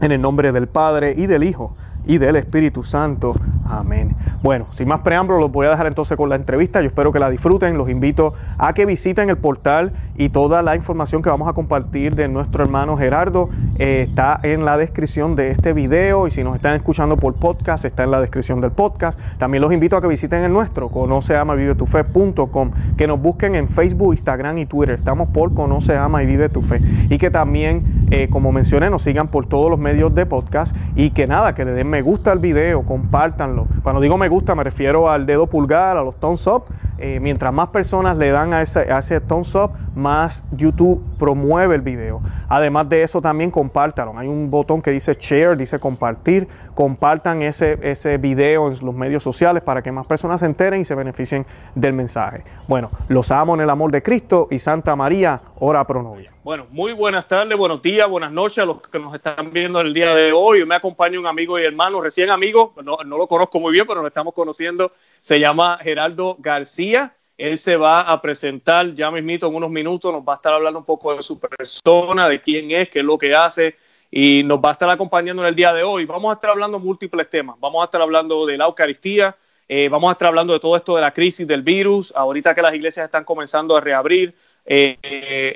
En 0.00 0.10
el 0.10 0.20
nombre 0.20 0.50
del 0.50 0.66
Padre 0.66 1.14
y 1.16 1.26
del 1.26 1.44
Hijo 1.44 1.76
y 2.06 2.18
del 2.18 2.36
Espíritu 2.36 2.82
Santo. 2.82 3.34
Amén. 3.64 4.16
Bueno, 4.42 4.66
sin 4.70 4.88
más 4.88 5.00
preámbulos, 5.02 5.40
los 5.40 5.52
voy 5.52 5.66
a 5.66 5.70
dejar 5.70 5.86
entonces 5.86 6.16
con 6.16 6.28
la 6.28 6.36
entrevista. 6.36 6.80
Yo 6.80 6.88
espero 6.88 7.12
que 7.12 7.18
la 7.18 7.30
disfruten. 7.30 7.78
Los 7.78 7.88
invito 7.88 8.34
a 8.58 8.74
que 8.74 8.86
visiten 8.86 9.30
el 9.30 9.38
portal 9.38 9.92
y 10.16 10.28
toda 10.28 10.62
la 10.62 10.76
información 10.76 11.22
que 11.22 11.30
vamos 11.30 11.48
a 11.48 11.52
compartir 11.52 12.14
de 12.14 12.28
nuestro 12.28 12.64
hermano 12.64 12.96
Gerardo 12.96 13.48
eh, 13.78 14.04
está 14.08 14.40
en 14.42 14.64
la 14.64 14.76
descripción 14.76 15.36
de 15.36 15.50
este 15.50 15.72
video. 15.72 16.26
Y 16.26 16.30
si 16.30 16.42
nos 16.44 16.56
están 16.56 16.74
escuchando 16.74 17.16
por 17.16 17.34
podcast, 17.34 17.84
está 17.84 18.04
en 18.04 18.10
la 18.10 18.20
descripción 18.20 18.60
del 18.60 18.72
podcast. 18.72 19.18
También 19.38 19.62
los 19.62 19.72
invito 19.72 19.96
a 19.96 20.00
que 20.00 20.08
visiten 20.08 20.42
el 20.42 20.52
nuestro, 20.52 20.88
conoce 20.88 21.36
ama 21.36 21.54
vive 21.54 21.74
tu 21.74 21.86
fe.com, 21.86 22.70
que 22.96 23.06
nos 23.06 23.20
busquen 23.20 23.54
en 23.54 23.68
Facebook, 23.68 24.12
Instagram 24.12 24.58
y 24.58 24.66
Twitter. 24.66 24.96
Estamos 24.96 25.28
por 25.28 25.52
Conoce, 25.54 25.96
Ama 25.96 26.22
y 26.22 26.26
Vive 26.26 26.48
tu 26.48 26.62
Fe. 26.62 26.80
Y 27.08 27.18
que 27.18 27.30
también, 27.30 28.06
eh, 28.10 28.28
como 28.28 28.52
mencioné, 28.52 28.90
nos 28.90 29.02
sigan 29.02 29.28
por 29.28 29.46
todos 29.46 29.70
los 29.70 29.78
medios 29.78 30.14
de 30.14 30.26
podcast 30.26 30.76
y 30.94 31.10
que 31.10 31.26
nada, 31.26 31.54
que 31.54 31.64
le 31.64 31.72
den 31.72 31.88
me 31.92 32.00
gusta 32.00 32.32
al 32.32 32.38
video, 32.38 32.84
compártanlo. 32.84 33.66
Cuando 33.82 34.00
digo 34.00 34.16
me 34.16 34.30
gusta 34.30 34.54
me 34.54 34.64
refiero 34.64 35.10
al 35.10 35.26
dedo 35.26 35.46
pulgar, 35.46 35.98
a 35.98 36.02
los 36.02 36.16
thumbs 36.16 36.46
up. 36.46 36.64
Eh, 36.96 37.20
mientras 37.20 37.52
más 37.52 37.68
personas 37.68 38.16
le 38.16 38.30
dan 38.30 38.54
a 38.54 38.62
ese, 38.62 38.90
a 38.90 39.00
ese 39.00 39.20
thumbs 39.20 39.54
up, 39.54 39.72
más 39.94 40.42
YouTube 40.52 41.02
promueve 41.18 41.74
el 41.74 41.82
video. 41.82 42.22
Además 42.48 42.88
de 42.88 43.02
eso, 43.02 43.20
también 43.20 43.50
compártanlo. 43.50 44.18
Hay 44.18 44.26
un 44.26 44.50
botón 44.50 44.80
que 44.80 44.90
dice 44.90 45.14
share, 45.18 45.54
dice 45.56 45.78
compartir. 45.78 46.48
Compartan 46.74 47.42
ese, 47.42 47.78
ese 47.82 48.18
video 48.18 48.68
en 48.68 48.84
los 48.84 48.94
medios 48.94 49.22
sociales 49.22 49.62
para 49.62 49.82
que 49.82 49.92
más 49.92 50.06
personas 50.06 50.40
se 50.40 50.46
enteren 50.46 50.80
y 50.80 50.84
se 50.84 50.94
beneficien 50.94 51.46
del 51.74 51.92
mensaje. 51.92 52.44
Bueno, 52.66 52.90
los 53.08 53.30
amo 53.30 53.54
en 53.54 53.60
el 53.60 53.70
amor 53.70 53.92
de 53.92 54.02
Cristo 54.02 54.48
y 54.50 54.58
Santa 54.58 54.96
María, 54.96 55.42
ora 55.58 55.86
pro 55.86 56.02
nobis. 56.02 56.36
Bueno, 56.42 56.66
muy 56.70 56.92
buenas 56.92 57.28
tardes, 57.28 57.56
buenos 57.56 57.82
días, 57.82 58.08
buenas 58.08 58.32
noches 58.32 58.58
a 58.58 58.64
los 58.64 58.80
que 58.80 58.98
nos 58.98 59.14
están 59.14 59.52
viendo 59.52 59.80
el 59.80 59.92
día 59.92 60.14
de 60.14 60.32
hoy. 60.32 60.64
Me 60.64 60.74
acompaña 60.74 61.18
un 61.18 61.26
amigo 61.26 61.58
y 61.58 61.64
hermano, 61.64 62.00
recién 62.00 62.30
amigo, 62.30 62.74
no, 62.82 62.96
no 63.04 63.18
lo 63.18 63.26
conozco 63.26 63.60
muy 63.60 63.72
bien, 63.72 63.86
pero 63.86 64.00
nos 64.00 64.08
estamos 64.08 64.34
conociendo. 64.34 64.92
Se 65.20 65.38
llama 65.38 65.78
Geraldo 65.82 66.36
García 66.38 67.14
él 67.42 67.58
se 67.58 67.76
va 67.76 68.02
a 68.02 68.22
presentar 68.22 68.94
ya 68.94 69.10
mismito 69.10 69.48
en 69.48 69.54
unos 69.56 69.70
minutos, 69.70 70.12
nos 70.12 70.22
va 70.22 70.34
a 70.34 70.36
estar 70.36 70.52
hablando 70.52 70.78
un 70.78 70.84
poco 70.84 71.16
de 71.16 71.22
su 71.22 71.40
persona, 71.40 72.28
de 72.28 72.40
quién 72.40 72.70
es, 72.70 72.88
qué 72.88 73.00
es 73.00 73.04
lo 73.04 73.18
que 73.18 73.34
hace 73.34 73.76
y 74.14 74.42
nos 74.44 74.58
va 74.58 74.68
a 74.68 74.72
estar 74.72 74.90
acompañando 74.90 75.42
en 75.42 75.48
el 75.48 75.54
día 75.54 75.72
de 75.72 75.82
hoy. 75.82 76.04
Vamos 76.04 76.30
a 76.30 76.34
estar 76.34 76.50
hablando 76.50 76.78
múltiples 76.78 77.30
temas. 77.30 77.56
Vamos 77.58 77.80
a 77.80 77.86
estar 77.86 78.02
hablando 78.02 78.44
de 78.44 78.58
la 78.58 78.66
Eucaristía, 78.66 79.34
eh, 79.66 79.88
vamos 79.88 80.10
a 80.10 80.12
estar 80.12 80.28
hablando 80.28 80.52
de 80.52 80.60
todo 80.60 80.76
esto 80.76 80.94
de 80.94 81.00
la 81.00 81.12
crisis 81.12 81.46
del 81.46 81.62
virus, 81.62 82.12
ahorita 82.14 82.54
que 82.54 82.60
las 82.60 82.74
iglesias 82.74 83.06
están 83.06 83.24
comenzando 83.24 83.74
a 83.74 83.80
reabrir 83.80 84.34
eh, 84.66 84.98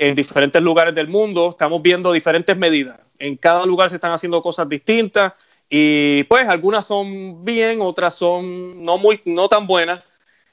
en 0.01 0.15
diferentes 0.15 0.63
lugares 0.63 0.95
del 0.95 1.07
mundo, 1.07 1.51
estamos 1.51 1.83
viendo 1.83 2.11
diferentes 2.13 2.57
medidas. 2.57 2.99
En 3.19 3.37
cada 3.37 3.67
lugar 3.67 3.91
se 3.91 3.97
están 3.97 4.13
haciendo 4.13 4.41
cosas 4.41 4.67
distintas 4.71 5.35
y 5.69 6.25
pues 6.25 6.49
algunas 6.49 6.87
son 6.87 7.45
bien, 7.45 7.83
otras 7.83 8.15
son 8.15 8.83
no 8.83 8.97
muy 8.97 9.21
no 9.27 9.49
tan 9.49 9.67
buenas 9.67 10.01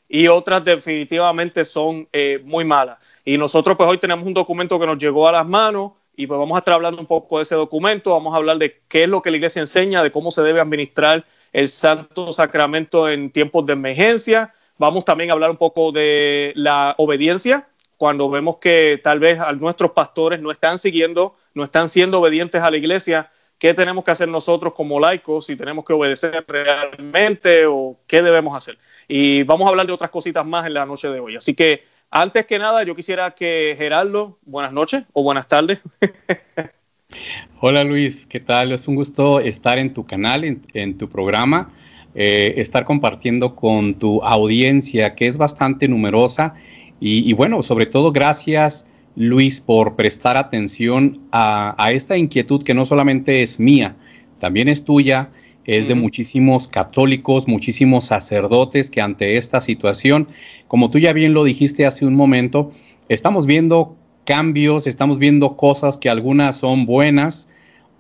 y 0.09 0.27
otras 0.27 0.65
definitivamente 0.65 1.63
son 1.63 2.09
eh, 2.11 2.41
muy 2.43 2.65
malas. 2.65 2.97
Y 3.23 3.37
nosotros 3.37 3.77
pues 3.77 3.89
hoy 3.89 3.97
tenemos 3.97 4.27
un 4.27 4.33
documento 4.33 4.77
que 4.77 4.87
nos 4.87 4.97
llegó 4.97 5.25
a 5.25 5.31
las 5.31 5.47
manos 5.47 5.93
y 6.15 6.27
pues 6.27 6.37
vamos 6.37 6.55
a 6.55 6.59
estar 6.59 6.73
hablando 6.73 7.01
un 7.01 7.07
poco 7.07 7.37
de 7.37 7.43
ese 7.43 7.55
documento, 7.55 8.11
vamos 8.11 8.33
a 8.33 8.37
hablar 8.37 8.57
de 8.57 8.81
qué 8.87 9.03
es 9.03 9.09
lo 9.09 9.21
que 9.21 9.31
la 9.31 9.37
iglesia 9.37 9.61
enseña, 9.61 10.03
de 10.03 10.11
cómo 10.11 10.31
se 10.31 10.41
debe 10.41 10.59
administrar 10.59 11.25
el 11.51 11.69
Santo 11.69 12.31
Sacramento 12.31 13.09
en 13.09 13.31
tiempos 13.31 13.65
de 13.65 13.73
emergencia. 13.73 14.53
Vamos 14.77 15.05
también 15.05 15.29
a 15.29 15.33
hablar 15.33 15.51
un 15.51 15.57
poco 15.57 15.91
de 15.91 16.53
la 16.55 16.95
obediencia, 16.97 17.67
cuando 17.97 18.29
vemos 18.29 18.57
que 18.57 18.99
tal 19.03 19.19
vez 19.19 19.39
nuestros 19.59 19.91
pastores 19.91 20.39
no 20.39 20.51
están 20.51 20.79
siguiendo, 20.79 21.35
no 21.53 21.63
están 21.63 21.89
siendo 21.89 22.19
obedientes 22.19 22.61
a 22.61 22.69
la 22.69 22.77
iglesia, 22.77 23.31
¿qué 23.57 23.73
tenemos 23.73 24.03
que 24.03 24.11
hacer 24.11 24.27
nosotros 24.27 24.73
como 24.73 24.99
laicos? 24.99 25.45
Si 25.45 25.55
tenemos 25.55 25.85
que 25.85 25.93
obedecer 25.93 26.43
realmente 26.47 27.65
o 27.65 27.97
qué 28.07 28.21
debemos 28.21 28.57
hacer 28.57 28.77
y 29.07 29.43
vamos 29.43 29.67
a 29.67 29.69
hablar 29.69 29.87
de 29.87 29.93
otras 29.93 30.09
cositas 30.09 30.45
más 30.45 30.65
en 30.65 30.73
la 30.73 30.85
noche 30.85 31.07
de 31.09 31.19
hoy. 31.19 31.35
Así 31.35 31.53
que 31.53 31.83
Antes 32.15 32.45
que 32.45 32.59
nada, 32.59 32.83
yo 32.83 32.95
quisiera 32.95 33.31
que 33.31 33.73
Gerardo, 33.75 34.37
buenas 34.45 34.71
noches 34.71 35.03
o 35.13 35.23
buenas 35.23 35.47
tardes. 35.47 35.79
Hola 37.59 37.83
Luis, 37.83 38.27
¿qué 38.29 38.39
tal? 38.39 38.71
Es 38.71 38.87
un 38.87 38.93
gusto 38.93 39.39
estar 39.39 39.79
en 39.79 39.95
tu 39.95 40.05
canal, 40.05 40.43
en, 40.43 40.97
tu 40.99 41.09
programa, 41.09 41.73
eh, 42.13 42.53
estar 42.57 42.85
compartiendo 42.85 43.55
con 43.55 43.95
tu 43.95 44.21
audiencia 44.23 45.15
que 45.15 45.25
es 45.25 45.37
bastante 45.37 45.87
numerosa 45.87 46.53
y, 46.99 47.33
bueno, 47.33 47.63
sobre 47.63 47.87
todo 47.87 48.11
gracias 48.11 48.85
Luis 49.15 49.59
por 49.59 49.95
prestar 49.95 50.37
atención 50.37 51.19
a, 51.31 51.89
esta 51.93 52.15
inquietud 52.15 52.63
que 52.63 52.75
no 52.75 52.85
solamente 52.85 53.41
es 53.41 53.59
mía, 53.59 53.95
también 54.37 54.69
es 54.69 54.85
tuya, 54.85 55.31
es 55.65 55.87
de 55.87 55.95
muchísimos 55.95 56.67
católicos, 56.67 57.47
muchísimos 57.47 58.05
sacerdotes 58.05 58.89
que 58.89 59.01
ante 59.01 59.37
esta 59.37 59.61
situación, 59.61 60.27
como 60.67 60.89
tú 60.89 60.99
ya 60.99 61.13
bien 61.13 61.33
lo 61.33 61.43
dijiste 61.43 61.85
hace 61.85 62.05
un 62.05 62.15
momento, 62.15 62.71
estamos 63.09 63.45
viendo 63.45 63.95
cambios, 64.25 64.87
estamos 64.87 65.19
viendo 65.19 65.55
cosas 65.55 65.97
que 65.97 66.09
algunas 66.09 66.57
son 66.57 66.85
buenas, 66.85 67.49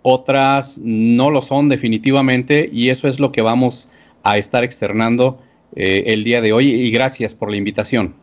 otras 0.01 0.79
no 0.83 1.29
lo 1.29 1.41
son 1.41 1.69
definitivamente 1.69 2.69
y 2.71 2.89
eso 2.89 3.07
es 3.07 3.19
lo 3.19 3.31
que 3.31 3.41
vamos 3.41 3.89
a 4.23 4.37
estar 4.37 4.63
externando 4.63 5.39
eh, 5.75 6.03
el 6.07 6.23
día 6.23 6.41
de 6.41 6.53
hoy 6.53 6.69
y 6.69 6.91
gracias 6.91 7.33
por 7.33 7.49
la 7.49 7.57
invitación. 7.57 8.22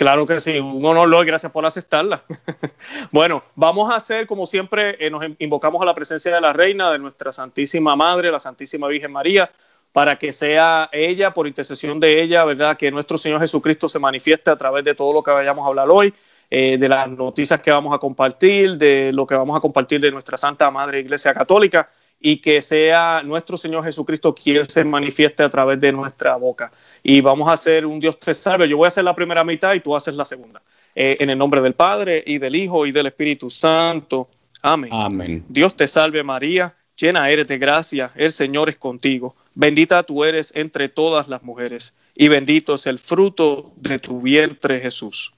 Claro 0.00 0.24
que 0.26 0.40
sí, 0.40 0.58
un 0.58 0.82
honor, 0.86 1.26
gracias 1.26 1.52
por 1.52 1.66
aceptarla. 1.66 2.22
bueno, 3.12 3.44
vamos 3.54 3.92
a 3.92 3.96
hacer, 3.96 4.26
como 4.26 4.46
siempre, 4.46 4.96
eh, 4.98 5.10
nos 5.10 5.22
invocamos 5.38 5.82
a 5.82 5.84
la 5.84 5.94
presencia 5.94 6.34
de 6.34 6.40
la 6.40 6.54
Reina, 6.54 6.90
de 6.90 6.98
nuestra 6.98 7.34
Santísima 7.34 7.94
Madre, 7.96 8.30
la 8.30 8.40
Santísima 8.40 8.88
Virgen 8.88 9.12
María, 9.12 9.52
para 9.92 10.18
que 10.18 10.32
sea 10.32 10.88
ella, 10.90 11.34
por 11.34 11.46
intercesión 11.46 12.00
de 12.00 12.22
ella, 12.22 12.46
¿verdad? 12.46 12.78
Que 12.78 12.90
nuestro 12.90 13.18
Señor 13.18 13.42
Jesucristo 13.42 13.90
se 13.90 13.98
manifieste 13.98 14.50
a 14.50 14.56
través 14.56 14.84
de 14.84 14.94
todo 14.94 15.12
lo 15.12 15.22
que 15.22 15.32
vayamos 15.32 15.66
a 15.66 15.68
hablar 15.68 15.90
hoy 15.90 16.14
eh, 16.48 16.78
de 16.78 16.88
las 16.88 17.06
noticias 17.06 17.60
que 17.60 17.70
vamos 17.70 17.94
a 17.94 17.98
compartir, 17.98 18.78
de 18.78 19.12
lo 19.12 19.26
que 19.26 19.34
vamos 19.34 19.54
a 19.54 19.60
compartir 19.60 20.00
de 20.00 20.10
nuestra 20.10 20.38
Santa 20.38 20.70
Madre 20.70 21.00
Iglesia 21.00 21.34
Católica 21.34 21.90
y 22.18 22.38
que 22.38 22.62
sea 22.62 23.22
nuestro 23.22 23.58
Señor 23.58 23.84
Jesucristo 23.84 24.34
quien 24.34 24.64
se 24.64 24.82
manifieste 24.82 25.42
a 25.42 25.50
través 25.50 25.78
de 25.78 25.92
nuestra 25.92 26.36
boca. 26.36 26.72
Y 27.02 27.20
vamos 27.20 27.48
a 27.48 27.52
hacer 27.52 27.86
un 27.86 28.00
Dios 28.00 28.18
te 28.18 28.34
salve. 28.34 28.68
Yo 28.68 28.76
voy 28.76 28.86
a 28.86 28.88
hacer 28.88 29.04
la 29.04 29.14
primera 29.14 29.44
mitad 29.44 29.74
y 29.74 29.80
tú 29.80 29.94
haces 29.96 30.14
la 30.14 30.24
segunda. 30.24 30.62
Eh, 30.94 31.16
en 31.20 31.30
el 31.30 31.38
nombre 31.38 31.60
del 31.60 31.74
Padre 31.74 32.22
y 32.26 32.38
del 32.38 32.56
Hijo 32.56 32.86
y 32.86 32.92
del 32.92 33.06
Espíritu 33.06 33.48
Santo. 33.48 34.28
Amén. 34.62 34.90
Amén. 34.92 35.44
Dios 35.48 35.76
te 35.76 35.88
salve 35.88 36.22
María, 36.22 36.74
llena 36.96 37.30
eres 37.30 37.46
de 37.46 37.58
gracia, 37.58 38.12
el 38.16 38.32
Señor 38.32 38.68
es 38.68 38.78
contigo. 38.78 39.34
Bendita 39.54 40.02
tú 40.02 40.24
eres 40.24 40.52
entre 40.54 40.88
todas 40.88 41.28
las 41.28 41.42
mujeres 41.42 41.94
y 42.14 42.28
bendito 42.28 42.74
es 42.74 42.86
el 42.86 42.98
fruto 42.98 43.72
de 43.76 43.98
tu 43.98 44.20
vientre 44.20 44.80
Jesús. 44.80 45.32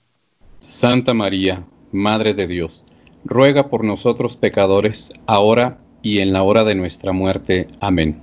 Santa 0.58 1.14
María, 1.14 1.64
Madre 1.92 2.34
de 2.34 2.46
Dios, 2.46 2.84
ruega 3.24 3.68
por 3.68 3.84
nosotros 3.84 4.36
pecadores, 4.36 5.12
ahora 5.26 5.78
y 6.02 6.20
en 6.20 6.32
la 6.32 6.42
hora 6.42 6.64
de 6.64 6.74
nuestra 6.74 7.12
muerte. 7.12 7.68
Amén. 7.80 8.20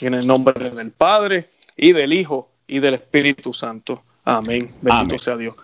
En 0.00 0.14
el 0.14 0.26
nombre 0.26 0.70
del 0.70 0.90
Padre, 0.90 1.48
y 1.76 1.92
del 1.92 2.12
Hijo, 2.12 2.50
y 2.66 2.80
del 2.80 2.94
Espíritu 2.94 3.52
Santo. 3.52 4.02
Amén. 4.24 4.70
Bendito 4.80 5.18
sea 5.18 5.36
Dios. 5.36 5.56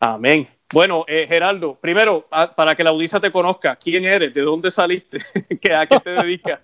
Amén. 0.00 0.48
Bueno, 0.72 1.04
eh, 1.06 1.26
Geraldo, 1.28 1.78
primero, 1.78 2.26
para 2.56 2.74
que 2.74 2.82
la 2.82 2.90
audiencia 2.90 3.20
te 3.20 3.30
conozca, 3.30 3.76
¿quién 3.76 4.06
eres? 4.06 4.32
¿De 4.32 4.40
dónde 4.40 4.70
saliste? 4.70 5.18
¿A 5.76 5.86
qué 5.86 6.00
te 6.00 6.10
dedicas? 6.10 6.60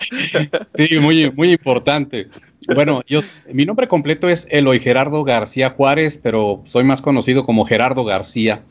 sí, 0.74 0.98
muy, 0.98 1.30
muy 1.30 1.52
importante. 1.52 2.28
Bueno, 2.74 3.02
yo, 3.06 3.20
mi 3.52 3.66
nombre 3.66 3.86
completo 3.86 4.30
es 4.30 4.48
Eloy 4.50 4.80
Gerardo 4.80 5.24
García 5.24 5.70
Juárez, 5.70 6.18
pero 6.22 6.62
soy 6.64 6.84
más 6.84 7.02
conocido 7.02 7.44
como 7.44 7.66
Gerardo 7.66 8.04
García. 8.04 8.62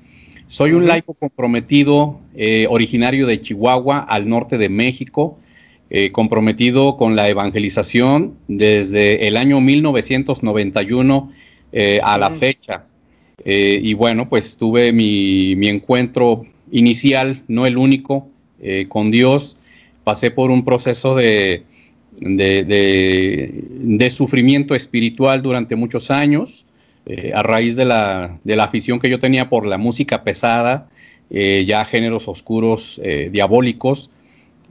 Soy 0.48 0.72
un 0.72 0.88
laico 0.88 1.14
comprometido, 1.14 2.20
eh, 2.36 2.66
originario 2.70 3.28
de 3.28 3.40
Chihuahua, 3.40 4.00
al 4.00 4.28
norte 4.28 4.58
de 4.58 4.70
México, 4.70 5.38
eh, 5.90 6.12
comprometido 6.12 6.98
con 6.98 7.16
la 7.16 7.30
evangelización 7.30 8.36
desde 8.48 9.28
el 9.28 9.38
año 9.38 9.62
1991 9.62 11.32
eh, 11.72 12.00
a 12.04 12.18
la 12.18 12.32
fecha. 12.32 12.86
y 13.46 13.94
bueno, 13.94 14.28
pues 14.28 14.58
tuve 14.58 14.92
mi, 14.92 15.56
mi, 15.56 15.70
encuentro 15.70 16.46
inicial, 16.72 17.42
no 17.48 17.66
el 17.66 17.78
único, 17.78 18.28
con 18.90 19.12
Dios. 19.12 19.56
Pasé 20.04 20.30
por 20.30 20.52
un 20.52 20.66
proceso 20.66 21.16
de, 21.16 21.64
de, 22.20 24.10
sufrimiento 24.10 24.76
espiritual 24.76 25.42
durante 25.42 25.76
muchos 25.76 26.12
años, 26.12 26.66
eh, 27.06 27.32
a 27.34 27.44
raíz 27.44 27.76
de 27.76 27.86
la, 27.86 28.40
afición 28.60 29.00
que 29.00 29.10
yo 29.10 29.20
tenía 29.20 29.50
por 29.50 29.66
la 29.66 29.78
música 29.78 30.24
pesada, 30.24 30.90
eh, 31.30 31.64
ya 31.66 31.86
géneros 31.86 32.28
oscuros, 32.28 33.00
eh, 33.04 33.30
diabólicos, 33.32 34.10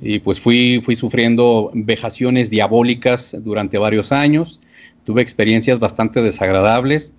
y 0.00 0.20
pues 0.20 0.40
fui, 0.40 0.80
fui 0.82 0.96
sufriendo 0.96 1.70
vejaciones 1.74 2.50
diabólicas 2.50 3.36
durante 3.40 3.78
varios 3.78 4.12
años, 4.12 4.60
tuve 5.04 5.22
experiencias 5.22 5.78
bastante 5.78 6.22
desagradables. 6.22 7.12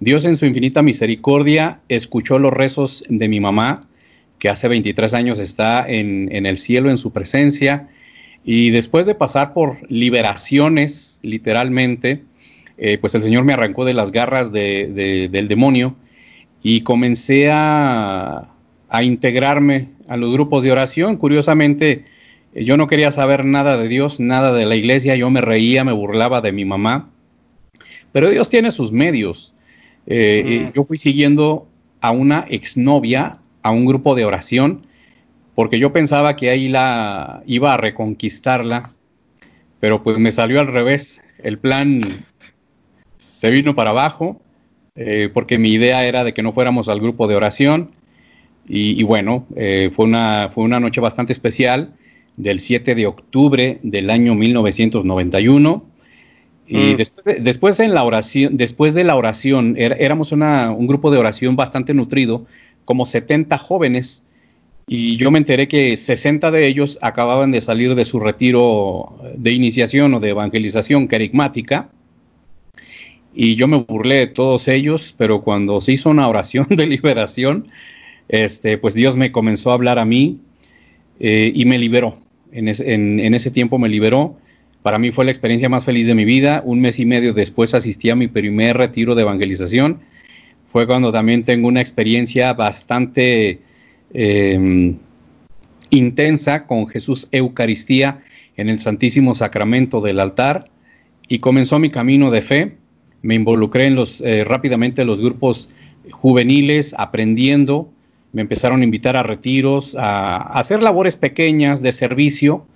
Dios 0.00 0.24
en 0.24 0.36
su 0.36 0.46
infinita 0.46 0.82
misericordia 0.82 1.80
escuchó 1.88 2.38
los 2.38 2.52
rezos 2.52 3.04
de 3.08 3.28
mi 3.28 3.40
mamá, 3.40 3.86
que 4.38 4.48
hace 4.48 4.68
23 4.68 5.14
años 5.14 5.38
está 5.38 5.86
en, 5.86 6.28
en 6.32 6.46
el 6.46 6.58
cielo 6.58 6.90
en 6.90 6.98
su 6.98 7.12
presencia, 7.12 7.88
y 8.44 8.70
después 8.70 9.06
de 9.06 9.14
pasar 9.14 9.54
por 9.54 9.90
liberaciones, 9.90 11.18
literalmente, 11.22 12.24
eh, 12.76 12.98
pues 12.98 13.14
el 13.14 13.22
Señor 13.22 13.44
me 13.44 13.52
arrancó 13.52 13.84
de 13.84 13.94
las 13.94 14.12
garras 14.12 14.52
del 14.52 15.48
demonio 15.48 15.96
y 16.62 16.82
comencé 16.82 17.50
a, 17.50 18.53
integrarme 19.02 19.88
a 20.08 20.16
los 20.16 20.32
grupos 20.32 20.62
de 20.62 20.72
oración. 20.72 21.16
Curiosamente, 21.16 22.04
eh, 22.54 22.64
yo 22.64 22.76
no 22.76 22.86
quería 22.86 23.10
saber 23.10 23.44
nada 23.44 23.76
de 23.76 23.88
Dios, 23.88 24.20
nada 24.20 24.52
de 24.52 24.66
la 24.66 24.76
iglesia, 24.76 25.16
yo 25.16 25.30
me 25.30 25.40
reía, 25.40 25.84
me 25.84 25.92
burlaba 25.92 26.40
de 26.40 26.52
mi 26.52 26.64
mamá, 26.64 27.10
pero 28.12 28.30
Dios 28.30 28.48
tiene 28.48 28.70
sus 28.70 28.92
medios. 28.92 29.54
Eh, 30.06 30.70
yo 30.74 30.84
fui 30.84 30.98
siguiendo 30.98 31.66
a 32.00 32.10
una 32.10 32.46
exnovia, 32.48 33.38
a 33.62 33.70
un 33.70 33.86
grupo 33.86 34.14
de 34.14 34.24
oración, 34.24 34.86
porque 35.54 35.78
yo 35.78 35.92
pensaba 35.92 36.36
que 36.36 36.50
ahí 36.50 36.68
la 36.68 37.42
iba 37.46 37.74
a 37.74 37.76
reconquistarla, 37.76 38.90
pero 39.80 40.02
pues 40.02 40.18
me 40.18 40.32
salió 40.32 40.60
al 40.60 40.66
revés. 40.66 41.22
El 41.42 41.58
plan 41.58 42.24
se 43.18 43.50
vino 43.50 43.74
para 43.74 43.90
abajo, 43.90 44.40
eh, 44.96 45.30
porque 45.32 45.58
mi 45.58 45.70
idea 45.72 46.06
era 46.06 46.24
de 46.24 46.34
que 46.34 46.42
no 46.42 46.52
fuéramos 46.52 46.88
al 46.88 47.00
grupo 47.00 47.26
de 47.26 47.36
oración. 47.36 47.90
Y, 48.66 49.02
bueno, 49.02 49.46
eh, 49.56 49.90
fue, 49.92 50.06
una, 50.06 50.50
fue 50.52 50.64
una 50.64 50.80
noche 50.80 51.00
bastante 51.00 51.32
especial 51.32 51.92
del 52.36 52.60
7 52.60 52.94
de 52.94 53.06
octubre 53.06 53.78
del 53.82 54.10
año 54.10 54.34
1991. 54.34 55.84
Y 56.66 56.76
mm. 56.76 56.96
después, 56.96 57.36
después, 57.40 57.80
en 57.80 57.92
la 57.92 58.04
oración, 58.04 58.56
después 58.56 58.94
de 58.94 59.04
la 59.04 59.16
oración, 59.16 59.74
éramos 59.76 60.32
un 60.32 60.86
grupo 60.86 61.10
de 61.10 61.18
oración 61.18 61.56
bastante 61.56 61.92
nutrido, 61.92 62.46
como 62.86 63.04
70 63.04 63.58
jóvenes 63.58 64.24
y 64.86 65.16
yo 65.16 65.30
me 65.30 65.38
enteré 65.38 65.66
que 65.66 65.96
60 65.96 66.50
de 66.50 66.66
ellos 66.66 66.98
acababan 67.00 67.50
de 67.52 67.60
salir 67.60 67.94
de 67.94 68.04
su 68.04 68.20
retiro 68.20 69.16
de 69.36 69.52
iniciación 69.52 70.12
o 70.14 70.20
de 70.20 70.30
evangelización 70.30 71.06
carismática. 71.06 71.88
Y 73.34 73.56
yo 73.56 73.66
me 73.66 73.78
burlé 73.78 74.16
de 74.16 74.26
todos 74.26 74.68
ellos, 74.68 75.14
pero 75.16 75.40
cuando 75.40 75.80
se 75.80 75.92
hizo 75.92 76.10
una 76.10 76.28
oración 76.28 76.66
de 76.70 76.86
liberación, 76.86 77.68
este, 78.28 78.78
pues 78.78 78.94
Dios 78.94 79.16
me 79.16 79.32
comenzó 79.32 79.70
a 79.70 79.74
hablar 79.74 79.98
a 79.98 80.04
mí 80.04 80.40
eh, 81.20 81.52
y 81.54 81.64
me 81.64 81.78
liberó. 81.78 82.18
En, 82.52 82.68
ese 82.68 83.50
tiempo 83.50 83.78
me 83.78 83.88
liberó. 83.88 84.38
Para 84.82 84.98
mí 84.98 85.10
fue 85.10 85.24
la 85.24 85.32
experiencia 85.32 85.68
más 85.68 85.84
feliz 85.84 86.06
de 86.06 86.14
mi 86.14 86.24
vida. 86.24 86.62
Un 86.64 86.80
mes 86.80 87.00
y 87.00 87.06
medio 87.06 87.34
después 87.34 87.74
asistí 87.74 88.10
a 88.10 88.16
mi 88.16 88.28
primer 88.28 88.76
retiro 88.76 89.14
de 89.14 89.22
evangelización. 89.22 90.00
Fue 90.70 90.86
cuando 90.86 91.10
también 91.10 91.44
tengo 91.44 91.66
una 91.66 91.80
experiencia 91.80 92.52
bastante 92.52 93.60
Em, 94.16 94.96
intensa 95.90 96.66
con 96.66 96.86
Jesús 96.86 97.28
Eucaristía 97.32 98.20
en 98.56 98.68
el 98.68 98.78
Santísimo 98.78 99.34
Sacramento 99.34 100.00
del 100.00 100.20
altar 100.20 100.70
y 101.28 101.40
comenzó 101.40 101.80
mi 101.80 101.90
camino 101.90 102.30
de 102.30 102.40
fe. 102.40 102.76
Me 103.22 103.34
involucré 103.34 103.86
en 103.86 103.96
los, 103.96 104.20
eh, 104.20 104.44
rápidamente 104.44 105.02
en 105.02 105.08
los 105.08 105.20
grupos 105.20 105.70
juveniles, 106.12 106.94
aprendiendo. 106.96 107.90
Me 108.34 108.42
empezaron 108.42 108.82
a 108.82 108.84
invitar 108.84 109.16
a 109.16 109.22
retiros, 109.22 109.96
a, 109.98 110.36
hacer 110.36 110.82
labores 110.82 111.16
pequeñas 111.16 111.80
de 111.80 111.92
servicio. 111.92 112.66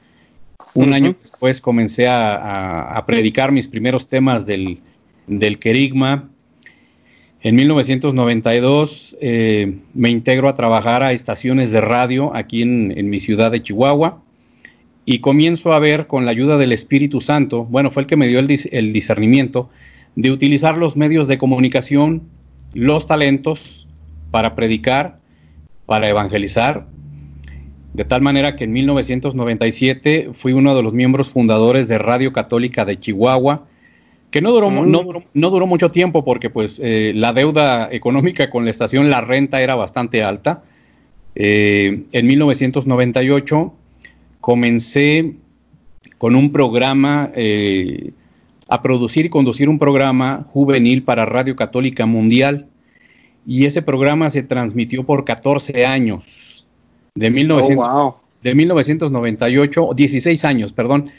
Un 0.73 0.95
año 0.95 1.15
después 1.21 1.61
comencé 1.61 2.07
a, 2.09 3.05
predicar 3.07 3.53
mis 3.53 3.69
primeros 3.69 4.09
temas 4.09 4.47
del, 4.47 4.81
del 5.27 5.59
querigma 5.59 6.31
en 7.41 7.55
1992 7.55 9.17
eh, 9.21 9.79
me 9.95 10.11
integro 10.11 10.49
a 10.49 10.57
trabajar 10.57 11.05
a 11.05 11.13
estaciones 11.13 11.71
de 11.71 11.81
radio 11.81 12.35
aquí 12.35 12.63
en, 12.63 13.09
mi 13.09 13.21
ciudad 13.21 13.53
de 13.53 13.63
Chihuahua 13.63 14.21
y 15.05 15.21
comienzo 15.21 15.73
a 15.73 15.79
ver 15.79 16.09
con 16.09 16.25
la 16.25 16.33
ayuda 16.33 16.59
del 16.59 16.73
Espíritu 16.73 17.21
Santo, 17.21 17.65
bueno, 17.65 17.91
fue 17.91 18.03
el 18.03 18.07
que 18.09 18.17
me 18.17 18.27
dio 18.27 18.41
el, 18.41 18.93
discernimiento 18.93 19.71
de 20.17 20.33
utilizar 20.33 20.77
los 20.77 20.97
medios 20.97 21.29
de 21.29 21.39
comunicación 21.39 22.23
los 22.75 23.07
talentos 23.07 23.87
para 24.31 24.55
predicar, 24.55 25.19
para 25.89 26.07
evangelizar, 26.07 26.85
de 27.95 28.05
tal 28.05 28.21
manera 28.21 28.57
que 28.57 28.65
en 28.65 28.73
1997 28.73 30.33
fui 30.35 30.53
uno 30.53 30.77
de 30.77 30.83
los 30.83 30.93
miembros 30.93 31.31
fundadores 31.31 31.89
de 31.89 31.97
Radio 31.97 32.31
Católica 32.31 32.85
de 32.85 33.01
Chihuahua, 33.01 33.65
que 34.31 34.43
no 34.43 34.53
duró, 34.53 34.71
mm. 34.71 34.91
no, 35.33 35.51
duró 35.51 35.67
mucho 35.67 35.91
tiempo 35.91 36.27
porque 36.27 36.51
pues 36.51 36.79
eh, 36.85 37.13
la 37.15 37.33
deuda 37.33 37.89
económica 37.91 38.51
con 38.51 38.67
la 38.67 38.71
estación, 38.71 39.09
la 39.09 39.23
renta 39.23 39.63
era 39.63 39.77
bastante 39.77 40.23
alta. 40.23 40.63
Eh, 41.35 42.03
en 42.13 42.27
1998 42.27 43.73
comencé 44.43 45.37
con 46.19 46.37
un 46.37 46.53
programa, 46.53 47.31
eh, 47.35 48.13
a 48.69 48.83
producir 48.83 49.25
y 49.25 49.29
conducir 49.31 49.71
un 49.71 49.79
programa 49.79 50.45
juvenil 50.49 51.03
para 51.03 51.25
Radio 51.25 51.57
Católica 51.57 52.05
Mundial 52.05 52.67
y 53.49 53.65
ese 53.65 53.81
programa 53.81 54.29
se 54.29 54.43
transmitió 54.43 55.05
por 55.05 55.25
14 55.25 55.87
años, 55.87 56.67
de, 57.15 57.31
1900, 57.31 58.15
de 58.43 58.55
1998, 58.55 59.89
16 59.97 60.45
años, 60.45 60.75
perdón, 60.75 61.11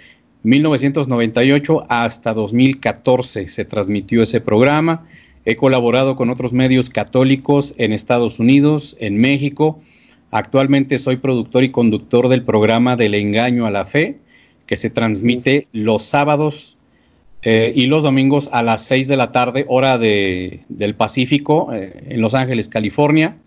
1998 0.44 1.88
hasta 1.90 2.36
2014 2.36 3.48
se 3.48 3.66
transmitió 3.66 4.22
ese 4.22 4.42
programa. 4.42 5.08
He 5.44 5.56
colaborado 5.56 6.16
con 6.16 6.30
otros 6.30 6.54
medios 6.54 6.92
católicos 6.92 7.74
en 7.80 7.94
Estados 7.94 8.38
Unidos, 8.38 8.96
en 9.00 9.18
México. 9.18 9.80
Actualmente 10.30 11.00
soy 11.00 11.18
productor 11.18 11.64
y 11.64 11.72
conductor 11.72 12.30
del 12.30 12.44
programa 12.44 12.96
del 12.96 13.16
engaño 13.16 13.66
a 13.66 13.72
la 13.72 13.86
fe, 13.86 14.20
que 14.68 14.76
se 14.76 14.92
transmite 14.92 15.68
los 15.74 16.04
sábados 16.04 16.78
eh, 17.42 17.72
y 17.76 17.88
los 17.88 18.04
domingos 18.04 18.50
a 18.52 18.64
las 18.64 18.84
6 18.86 19.08
de 19.08 19.18
la 19.18 19.32
tarde, 19.32 19.66
hora 19.68 19.98
del 19.98 20.96
Pacífico, 20.98 21.74
eh, 21.74 22.04
en 22.08 22.22
Los 22.22 22.36
Ángeles, 22.36 22.68
California. 22.68 23.38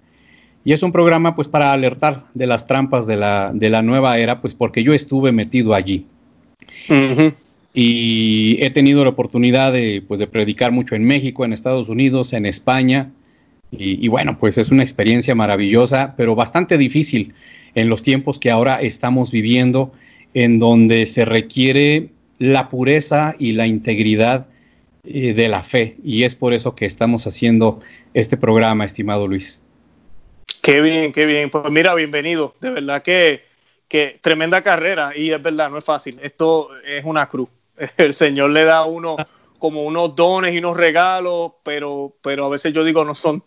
Y 0.64 0.72
es 0.72 0.82
un 0.82 0.92
programa 0.92 1.34
pues 1.34 1.48
para 1.48 1.72
alertar 1.72 2.24
de 2.34 2.46
las 2.46 2.66
trampas 2.66 3.06
de 3.06 3.16
la, 3.16 3.50
de 3.52 3.68
la 3.68 3.82
nueva 3.82 4.18
era, 4.18 4.40
pues 4.40 4.54
porque 4.54 4.82
yo 4.82 4.94
estuve 4.94 5.32
metido 5.32 5.74
allí. 5.74 6.06
Y 7.74 8.58
he 8.60 8.70
tenido 8.70 9.02
la 9.02 9.10
oportunidad 9.10 9.72
de, 9.72 10.02
pues, 10.06 10.20
de 10.20 10.26
predicar 10.26 10.72
mucho 10.72 10.94
en 10.94 11.04
México, 11.04 11.44
en 11.44 11.52
Estados 11.52 11.88
Unidos, 11.88 12.32
en 12.32 12.46
España. 12.46 13.10
Y, 13.74 14.06
bueno, 14.08 14.36
pues 14.38 14.58
es 14.58 14.70
una 14.70 14.82
experiencia 14.82 15.34
maravillosa, 15.34 16.12
pero 16.18 16.34
bastante 16.34 16.76
difícil 16.76 17.32
en 17.74 17.88
los 17.88 18.02
tiempos 18.02 18.38
que 18.38 18.50
ahora 18.50 18.82
estamos 18.82 19.32
viviendo, 19.32 19.92
en 20.34 20.58
donde 20.58 21.06
se 21.06 21.24
requiere 21.24 22.10
la 22.42 22.68
pureza 22.68 23.34
y 23.38 23.52
la 23.52 23.66
integridad 23.66 24.46
eh, 25.04 25.32
de 25.32 25.48
la 25.48 25.62
fe. 25.62 25.96
Y 26.02 26.24
es 26.24 26.34
por 26.34 26.52
eso 26.52 26.74
que 26.74 26.86
estamos 26.86 27.26
haciendo 27.26 27.80
este 28.14 28.36
programa, 28.36 28.84
estimado 28.84 29.26
Luis. 29.26 29.62
Qué 30.60 30.80
bien, 30.80 31.12
qué 31.12 31.26
bien. 31.26 31.50
Pues 31.50 31.70
mira, 31.70 31.94
bienvenido. 31.94 32.54
De 32.60 32.70
verdad 32.70 33.02
que 33.02 33.52
que 33.92 34.18
tremenda 34.22 34.62
carrera 34.62 35.12
y 35.14 35.32
es 35.32 35.42
verdad, 35.42 35.68
no 35.68 35.76
es 35.76 35.84
fácil. 35.84 36.18
Esto 36.22 36.70
es 36.82 37.04
una 37.04 37.28
cruz. 37.28 37.50
El 37.98 38.14
Señor 38.14 38.48
le 38.48 38.64
da 38.64 38.78
a 38.78 38.84
uno 38.86 39.16
como 39.58 39.82
unos 39.82 40.16
dones 40.16 40.54
y 40.54 40.58
unos 40.58 40.78
regalos, 40.78 41.52
pero, 41.62 42.16
pero 42.22 42.46
a 42.46 42.48
veces 42.48 42.72
yo 42.72 42.84
digo, 42.84 43.04
no 43.04 43.14
son, 43.14 43.44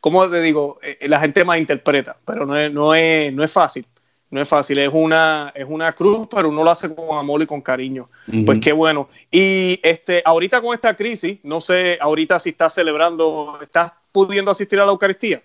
como 0.00 0.28
te 0.28 0.40
digo, 0.40 0.80
eh, 0.82 1.06
la 1.08 1.20
gente 1.20 1.44
interpreta, 1.56 2.16
pero 2.26 2.44
no 2.46 2.56
es, 2.56 2.72
no 2.72 2.96
es, 2.96 3.32
no 3.32 3.44
es 3.44 3.52
fácil. 3.52 3.86
No 4.28 4.42
es 4.42 4.48
fácil, 4.48 4.78
es 4.78 4.90
una, 4.92 5.52
es 5.54 5.64
una 5.68 5.92
cruz, 5.92 6.26
pero 6.28 6.48
uno 6.48 6.64
lo 6.64 6.70
hace 6.70 6.92
con 6.92 7.16
amor 7.16 7.42
y 7.42 7.46
con 7.46 7.60
cariño. 7.60 8.06
Pues 8.44 8.58
qué 8.60 8.72
bueno. 8.72 9.08
Y 9.30 9.78
este, 9.82 10.20
ahorita 10.24 10.60
con 10.60 10.74
esta 10.74 10.96
crisis, 10.96 11.38
no 11.44 11.60
sé, 11.60 11.96
ahorita 12.00 12.40
si 12.40 12.50
estás 12.50 12.74
celebrando, 12.74 13.58
¿estás 13.62 13.92
pudiendo 14.10 14.50
asistir 14.50 14.80
a 14.80 14.84
la 14.84 14.90
Eucaristía? 14.90 15.42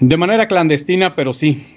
De 0.00 0.16
manera 0.16 0.48
clandestina, 0.48 1.14
pero 1.14 1.32
sí. 1.32 1.76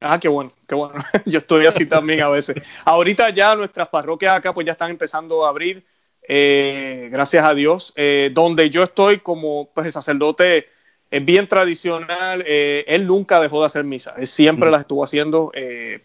Ah, 0.00 0.20
qué 0.20 0.28
bueno, 0.28 0.52
qué 0.68 0.74
bueno. 0.74 0.94
Yo 1.24 1.38
estoy 1.38 1.66
así 1.66 1.86
también 1.86 2.20
a 2.20 2.28
veces. 2.28 2.56
Ahorita 2.84 3.30
ya 3.30 3.56
nuestras 3.56 3.88
parroquias 3.88 4.36
acá 4.36 4.52
pues 4.52 4.66
ya 4.66 4.72
están 4.72 4.90
empezando 4.90 5.44
a 5.44 5.48
abrir, 5.48 5.84
eh, 6.28 7.08
gracias 7.10 7.44
a 7.44 7.54
Dios. 7.54 7.92
Eh, 7.96 8.30
donde 8.32 8.70
yo 8.70 8.82
estoy 8.82 9.18
como 9.18 9.70
pues, 9.74 9.86
el 9.86 9.92
sacerdote 9.92 10.66
es 11.16 11.24
bien 11.24 11.48
tradicional, 11.48 12.42
eh, 12.46 12.84
él 12.88 13.06
nunca 13.06 13.40
dejó 13.40 13.60
de 13.60 13.66
hacer 13.66 13.84
misa, 13.84 14.14
él 14.18 14.26
siempre 14.26 14.70
las 14.70 14.82
estuvo 14.82 15.04
haciendo, 15.04 15.52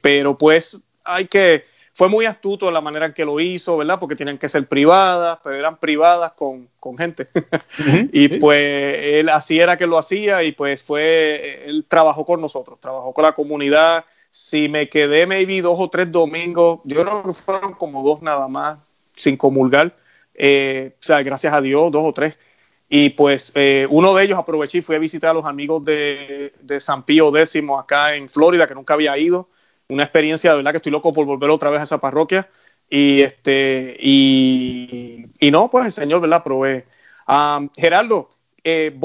pero 0.01 0.37
pues 0.37 0.77
hay 1.03 1.25
que 1.25 1.63
fue 1.99 2.07
muy 2.07 2.25
astuto 2.25 2.69
en 2.69 2.73
la 2.73 2.79
manera 2.79 3.07
en 3.07 3.13
que 3.13 3.25
lo 3.25 3.41
hizo, 3.41 3.75
¿verdad? 3.75 3.99
Porque 3.99 4.15
tienen 4.15 4.37
que 4.37 4.47
ser 4.47 4.69
privadas, 4.69 5.39
pero 5.43 5.57
eran 5.57 5.75
privadas 5.75 6.31
con, 6.31 6.69
gente. 6.97 7.27
y 8.13 8.39
pues 8.39 8.95
él 9.03 9.27
así 9.27 9.59
era 9.59 9.75
que 9.75 9.85
lo 9.85 9.97
hacía 9.97 10.41
y 10.43 10.53
pues 10.53 10.81
fue, 10.81 11.65
él 11.65 11.83
trabajó 11.85 12.25
con 12.25 12.39
nosotros, 12.39 12.79
trabajó 12.79 13.13
con 13.13 13.25
la 13.25 13.33
comunidad. 13.33 14.05
Si 14.29 14.69
me 14.69 14.87
quedé 14.87 15.25
maybe 15.25 15.61
dos 15.61 15.75
o 15.77 15.89
tres 15.89 16.09
domingos, 16.09 16.79
yo 16.85 17.03
creo 17.03 17.21
que 17.21 17.33
fueron 17.33 17.73
como 17.73 18.01
dos 18.01 18.21
nada 18.21 18.47
más, 18.47 18.79
sin 19.17 19.35
comulgar. 19.35 19.93
Eh, 20.35 20.93
o 20.93 21.03
sea, 21.03 21.21
gracias 21.21 21.53
a 21.53 21.59
Dios, 21.59 21.91
dos 21.91 22.05
o 22.05 22.13
tres. 22.13 22.37
Y 22.89 23.11
pues 23.11 23.51
eh, 23.55 23.87
uno 23.89 24.15
de 24.15 24.23
ellos 24.23 24.39
aproveché 24.39 24.79
y 24.79 24.81
fui 24.81 24.95
a 24.95 24.99
visitar 24.99 25.29
a 25.29 25.33
los 25.33 25.45
amigos 25.45 25.85
de, 25.85 26.53
de 26.59 26.79
San 26.79 27.03
Pío 27.03 27.35
X 27.35 27.61
acá 27.77 28.15
en 28.15 28.27
Florida, 28.29 28.67
que 28.67 28.73
nunca 28.75 28.95
había 28.95 29.17
ido 29.17 29.47
una 29.89 30.03
experiencia 30.03 30.51
de 30.51 30.57
verdad 30.57 30.71
que 30.71 30.77
estoy 30.77 30.91
loco 30.91 31.13
por 31.13 31.25
volver 31.25 31.49
otra 31.49 31.69
vez 31.69 31.81
a 31.81 31.83
esa 31.83 31.99
parroquia. 31.99 32.47
Y 32.89 33.21
este, 33.21 33.97
y, 33.99 35.25
no, 35.51 35.69
pues 35.69 35.85
el 35.85 35.91
Señor, 35.91 36.21
¿verdad? 36.21 36.43
Provee. 36.43 36.83
Gerardo, 37.75 38.29
eh, 38.63 38.97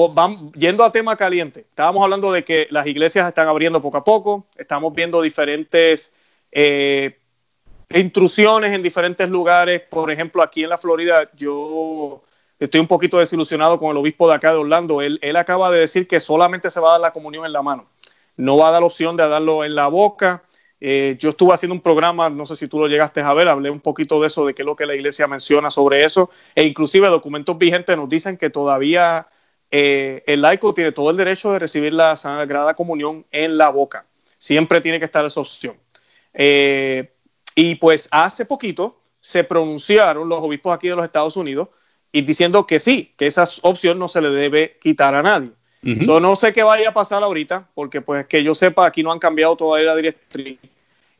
yendo 0.55 0.83
a 0.83 0.91
tema 0.91 1.15
caliente, 1.15 1.61
estábamos 1.61 2.03
hablando 2.03 2.31
de 2.31 2.43
que 2.43 2.67
las 2.71 2.87
iglesias 2.87 3.27
están 3.27 3.47
abriendo 3.47 3.81
poco 3.81 3.97
a 3.97 4.03
poco, 4.03 4.47
estamos 4.55 4.93
viendo 4.95 5.21
diferentes 5.21 6.15
eh, 6.51 7.19
intrusiones 7.91 8.73
en 8.73 8.81
diferentes 8.81 9.29
lugares. 9.29 9.81
Por 9.81 10.09
ejemplo, 10.11 10.41
aquí 10.41 10.63
en 10.63 10.69
la 10.69 10.79
Florida, 10.79 11.29
yo 11.35 12.23
estoy 12.59 12.79
un 12.79 12.87
poquito 12.87 13.19
desilusionado 13.19 13.79
con 13.79 13.91
el 13.91 13.97
obispo 13.97 14.27
de 14.27 14.35
acá 14.35 14.51
de 14.51 14.57
Orlando. 14.57 15.01
Él, 15.01 15.19
él 15.21 15.35
acaba 15.35 15.71
de 15.71 15.79
decir 15.79 16.07
que 16.07 16.19
solamente 16.19 16.71
se 16.71 16.79
va 16.79 16.89
a 16.89 16.91
dar 16.93 17.01
la 17.01 17.11
comunión 17.11 17.45
en 17.45 17.53
la 17.53 17.61
mano. 17.61 17.87
No 18.37 18.57
va 18.57 18.69
a 18.69 18.71
dar 18.71 18.81
la 18.81 18.87
opción 18.87 19.15
de 19.17 19.27
darlo 19.27 19.63
en 19.63 19.75
la 19.75 19.87
boca. 19.87 20.43
Eh, 20.81 21.15
yo 21.19 21.29
estuve 21.29 21.53
haciendo 21.53 21.73
un 21.73 21.81
programa, 21.81 22.29
no 22.29 22.45
sé 22.45 22.55
si 22.55 22.67
tú 22.67 22.79
lo 22.79 22.87
llegaste 22.87 23.21
a 23.21 23.33
ver, 23.33 23.47
hablé 23.47 23.69
un 23.69 23.79
poquito 23.79 24.19
de 24.19 24.27
eso, 24.27 24.45
de 24.45 24.53
qué 24.53 24.61
es 24.61 24.65
lo 24.65 24.75
que 24.75 24.85
la 24.85 24.93
iglesia 24.93 25.25
menciona 25.27 25.71
sobre 25.71 26.03
eso, 26.03 26.29
e 26.53 26.63
inclusive 26.63 27.07
documentos 27.07 27.57
vigentes 27.57 27.95
nos 27.95 28.09
dicen 28.09 28.37
que 28.37 28.49
todavía 28.49 29.27
eh, 29.71 30.23
el 30.27 30.41
laico 30.41 30.73
tiene 30.73 30.91
todo 30.91 31.09
el 31.09 31.17
derecho 31.17 31.51
de 31.51 31.59
recibir 31.59 31.93
la 31.93 32.17
Sagrada 32.17 32.73
Comunión 32.75 33.25
en 33.31 33.57
la 33.57 33.69
boca. 33.69 34.05
Siempre 34.37 34.81
tiene 34.81 34.99
que 34.99 35.05
estar 35.05 35.25
esa 35.25 35.39
opción. 35.39 35.77
Eh, 36.33 37.13
y 37.55 37.75
pues 37.75 38.09
hace 38.11 38.45
poquito 38.45 39.01
se 39.21 39.43
pronunciaron 39.43 40.27
los 40.27 40.41
obispos 40.41 40.75
aquí 40.75 40.89
de 40.89 40.95
los 40.95 41.05
Estados 41.05 41.37
Unidos 41.37 41.69
y 42.15 42.21
diciendo 42.21 42.65
que 42.65 42.79
sí, 42.79 43.11
que 43.17 43.27
esa 43.27 43.43
opción 43.63 43.99
no 43.99 44.07
se 44.07 44.21
le 44.21 44.29
debe 44.29 44.77
quitar 44.81 45.15
a 45.15 45.21
nadie. 45.21 45.49
No 45.81 46.35
sé 46.37 46.53
qué 46.53 46.63
vaya 46.63 46.89
a 46.89 46.93
pasar 46.93 47.21
ahorita, 47.21 47.67
porque 47.75 47.99
pues 47.99 48.25
que 48.27 48.41
yo 48.41 48.55
sepa, 48.55 48.85
aquí 48.85 49.03
no 49.03 49.11
han 49.11 49.19
cambiado 49.19 49.57
todavía 49.57 49.87
la 49.87 49.97
directriz. 49.97 50.57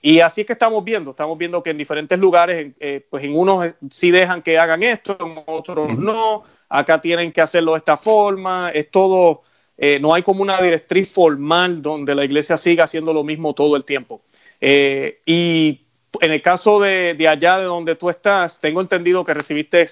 Y 0.01 0.21
así 0.21 0.41
es 0.41 0.47
que 0.47 0.53
estamos 0.53 0.85
viendo, 0.85 1.11
estamos 1.11 1.37
viendo 1.37 1.61
que 1.61 1.71
en 1.71 1.77
diferentes 1.77 2.17
lugares, 2.17 2.71
eh, 2.79 3.05
pues 3.09 3.25
en 3.25 3.35
unos 3.35 3.75
sí 3.91 4.09
dejan 4.09 4.41
que 4.41 4.57
hagan 4.57 4.83
esto, 4.83 5.17
en 5.19 5.43
otros 5.47 5.97
no, 5.97 6.43
acá 6.69 7.01
tienen 7.01 7.33
que 7.33 7.41
hacerlo 7.41 7.73
de 7.73 7.79
esta 7.79 7.97
forma, 7.97 8.69
es 8.69 8.89
todo, 8.89 9.41
eh, 9.77 9.99
no 9.99 10.13
hay 10.13 10.23
como 10.23 10.43
una 10.43 10.61
directriz 10.61 11.11
formal 11.11 11.81
donde 11.81 12.15
la 12.15 12.23
iglesia 12.23 12.55
siga 12.55 12.85
haciendo 12.85 13.13
lo 13.13 13.25
mismo 13.25 13.53
todo 13.53 13.75
el 13.75 13.83
tiempo. 13.83 14.21
Eh, 14.61 15.19
y 15.25 15.81
en 16.21 16.31
el 16.31 16.41
caso 16.41 16.79
de, 16.79 17.27
allá 17.27 17.57
de 17.57 17.65
donde 17.65 17.95
tú 17.95 18.09
estás, 18.09 18.59
tengo 18.59 18.81
entendido 18.81 19.23
que 19.23 19.33
recibiste 19.33 19.85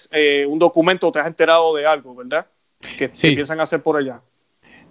un 0.48 0.60
documento, 0.60 1.12
te 1.12 1.20
has 1.20 1.28
enterado 1.28 1.76
de 1.76 1.86
algo, 1.86 2.16
¿verdad? 2.16 2.46
Que, 2.98 3.10
sí. 3.14 3.28
empiezan 3.30 3.60
a 3.60 3.64
hacer 3.64 3.82
por 3.82 3.98
allá. 3.98 4.22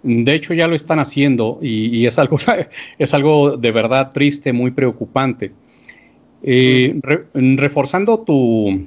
De 0.03 0.33
hecho, 0.33 0.53
ya 0.53 0.67
lo 0.67 0.75
están 0.75 0.99
haciendo 0.99 1.59
y, 1.61 2.05
es, 2.05 2.19
algo, 2.19 2.37
es 2.99 3.13
algo 3.13 3.57
de 3.57 3.71
verdad 3.71 4.11
triste, 4.11 4.51
muy 4.51 4.71
preocupante. 4.71 5.53
Eh, 6.43 6.99
reforzando 7.33 8.19
tu, 8.19 8.85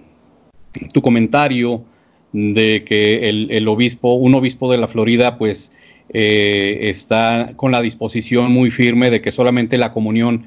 tu, 0.92 1.00
comentario 1.00 1.84
de 2.32 2.84
que 2.84 3.30
el, 3.30 3.66
obispo, 3.66 4.12
un 4.12 4.34
obispo 4.34 4.70
de 4.70 4.76
la 4.76 4.88
Florida, 4.88 5.38
pues 5.38 5.72
eh, 6.10 6.80
está 6.82 7.54
con 7.56 7.72
la 7.72 7.80
disposición 7.80 8.52
muy 8.52 8.70
firme 8.70 9.10
de 9.10 9.22
que 9.22 9.30
solamente 9.30 9.78
la 9.78 9.90
comunión 9.90 10.44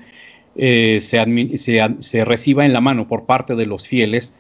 eh, 0.60 1.00
se, 1.00 2.26
reciba 2.26 2.66
en 2.66 2.74
la 2.74 2.82
mano 2.82 3.08
por 3.08 3.26
parte 3.26 3.56
de 3.56 3.66
los 3.66 3.88
fieles. 3.88 4.34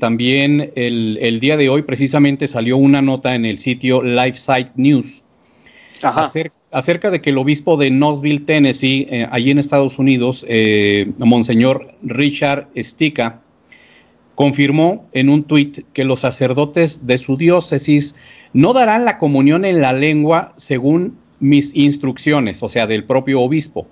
también 0.00 0.72
el, 0.74 1.18
el, 1.20 1.40
día 1.40 1.56
de 1.56 1.68
hoy 1.68 1.82
precisamente 1.82 2.46
salió 2.46 2.76
una 2.76 3.02
nota 3.02 3.34
en 3.34 3.44
el 3.44 3.58
sitio 3.58 4.02
LifeSite 4.02 4.72
News 4.76 5.24
Acerca, 6.70 7.10
de 7.10 7.20
que 7.20 7.30
el 7.30 7.38
obispo 7.38 7.76
de 7.76 7.90
Knoxville, 7.90 8.40
Tennessee, 8.40 9.06
eh, 9.10 9.28
allí 9.30 9.50
en 9.50 9.58
Estados 9.58 9.98
Unidos, 9.98 10.44
eh, 10.48 11.10
Monseñor 11.18 11.94
Richard 12.02 12.68
Stica, 12.76 13.40
confirmó 14.34 15.06
en 15.12 15.28
un 15.28 15.44
tuit 15.44 15.84
que 15.92 16.04
los 16.04 16.20
sacerdotes 16.20 17.06
de 17.06 17.18
su 17.18 17.36
diócesis 17.36 18.16
no 18.52 18.72
darán 18.72 19.04
la 19.04 19.18
comunión 19.18 19.64
en 19.64 19.80
la 19.80 19.92
lengua 19.92 20.52
según 20.56 21.16
mis 21.38 21.74
instrucciones, 21.76 22.62
o 22.62 22.68
sea, 22.68 22.86
del 22.86 23.04
propio 23.04 23.40
obispo. 23.40 23.86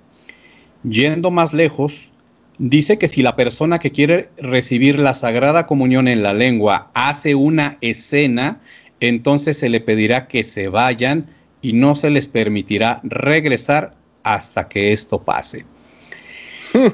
Yendo 0.84 1.30
más 1.30 1.52
lejos, 1.52 2.12
dice 2.58 2.98
que 2.98 3.08
si 3.08 3.22
la 3.22 3.36
persona 3.36 3.78
que 3.78 3.92
quiere 3.92 4.28
recibir 4.36 4.98
la 4.98 5.14
Sagrada 5.14 5.66
Comunión 5.66 6.08
en 6.08 6.22
la 6.22 6.34
lengua 6.34 6.90
hace 6.94 7.34
una 7.34 7.78
escena, 7.80 8.60
entonces 9.00 9.58
se 9.58 9.68
le 9.68 9.80
pedirá 9.80 10.28
que 10.28 10.44
se 10.44 10.68
vayan 10.68 11.26
y 11.60 11.72
no 11.72 11.94
se 11.94 12.10
les 12.10 12.28
permitirá 12.28 13.00
regresar 13.04 13.92
hasta 14.22 14.68
que 14.68 14.92
esto 14.92 15.22
pase. 15.22 15.64
Hmm. 16.72 16.88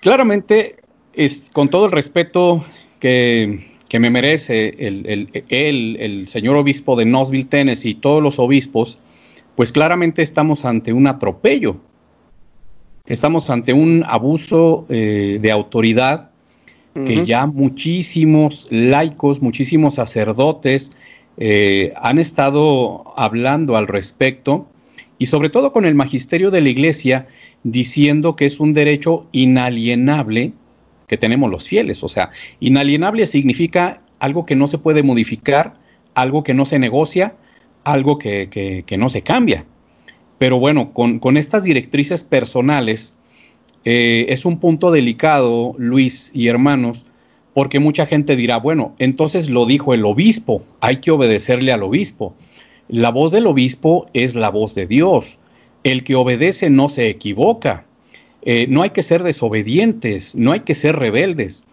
Claramente, 0.00 0.76
es, 1.14 1.50
con 1.52 1.68
todo 1.68 1.86
el 1.86 1.92
respeto 1.92 2.64
que, 2.98 3.66
me 3.92 4.10
merece 4.10 4.74
el, 4.78 5.30
el, 5.48 6.28
señor 6.28 6.56
obispo 6.56 6.96
de 6.96 7.04
Knoxville, 7.04 7.48
Tennessee 7.48 7.90
y 7.90 7.94
todos 7.94 8.22
los 8.22 8.38
obispos, 8.38 8.98
pues 9.56 9.72
claramente 9.72 10.22
estamos 10.22 10.64
ante 10.64 10.92
un 10.92 11.06
atropello. 11.06 11.80
Estamos 13.10 13.50
ante 13.50 13.72
un 13.72 14.04
abuso 14.06 14.86
eh, 14.88 15.40
de 15.42 15.50
autoridad 15.50 16.30
que 17.04 17.26
ya 17.26 17.46
muchísimos 17.46 18.68
laicos, 18.70 19.42
muchísimos 19.42 19.96
sacerdotes 19.96 20.96
eh, 21.36 21.92
han 21.96 22.20
estado 22.20 23.12
hablando 23.16 23.76
al 23.76 23.88
respecto 23.88 24.68
y 25.18 25.26
sobre 25.26 25.50
todo 25.50 25.72
con 25.72 25.86
el 25.86 25.96
magisterio 25.96 26.52
de 26.52 26.60
la 26.60 26.68
iglesia 26.68 27.26
diciendo 27.64 28.36
que 28.36 28.46
es 28.46 28.60
un 28.60 28.74
derecho 28.74 29.26
inalienable 29.32 30.52
que 31.08 31.16
tenemos 31.16 31.50
los 31.50 31.66
fieles. 31.66 32.04
O 32.04 32.08
sea, 32.08 32.30
inalienable 32.60 33.26
significa 33.26 34.02
algo 34.20 34.46
que 34.46 34.54
no 34.54 34.68
se 34.68 34.78
puede 34.78 35.02
modificar, 35.02 35.74
algo 36.14 36.44
que 36.44 36.54
no 36.54 36.64
se 36.64 36.78
negocia, 36.78 37.34
algo 37.82 38.18
que, 38.18 38.84
no 38.96 39.08
se 39.08 39.22
cambia. 39.22 39.64
Pero 40.40 40.58
bueno, 40.58 40.94
con, 40.94 41.36
estas 41.36 41.64
directrices 41.64 42.24
personales 42.24 43.14
eh, 43.84 44.24
es 44.30 44.46
un 44.46 44.58
punto 44.58 44.90
delicado, 44.90 45.74
Luis 45.76 46.30
y 46.32 46.48
hermanos, 46.48 47.04
porque 47.52 47.78
mucha 47.78 48.06
gente 48.06 48.36
dirá, 48.36 48.56
bueno, 48.56 48.94
entonces 48.98 49.50
lo 49.50 49.66
dijo 49.66 49.92
el 49.92 50.02
obispo, 50.06 50.64
hay 50.80 50.96
que 50.96 51.10
obedecerle 51.10 51.72
al 51.72 51.82
obispo. 51.82 52.34
La 52.88 53.10
voz 53.10 53.32
del 53.32 53.46
obispo 53.46 54.06
es 54.14 54.34
la 54.34 54.48
voz 54.48 54.74
de 54.74 54.86
Dios. 54.86 55.38
El 55.84 56.04
que 56.04 56.14
obedece 56.14 56.70
no 56.70 56.88
se 56.88 57.10
equivoca. 57.10 57.84
Eh, 58.40 58.64
no 58.66 58.80
hay 58.80 58.90
que 58.90 59.02
ser 59.02 59.22
desobedientes, 59.22 60.36
no 60.36 60.52
hay 60.52 60.60
que 60.60 60.72
ser 60.72 60.96
rebeldes, 60.96 61.66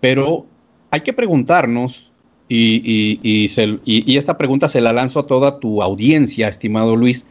pero 0.00 0.44
hay 0.90 1.00
que 1.00 1.14
preguntarnos, 1.14 2.12
y, 2.46 3.18
y, 3.22 4.16
esta 4.18 4.36
pregunta 4.36 4.68
se 4.68 4.82
la 4.82 4.92
lanzo 4.92 5.20
a 5.20 5.26
toda 5.26 5.58
tu 5.58 5.82
audiencia, 5.82 6.48
estimado 6.48 6.96
Luis, 6.96 7.26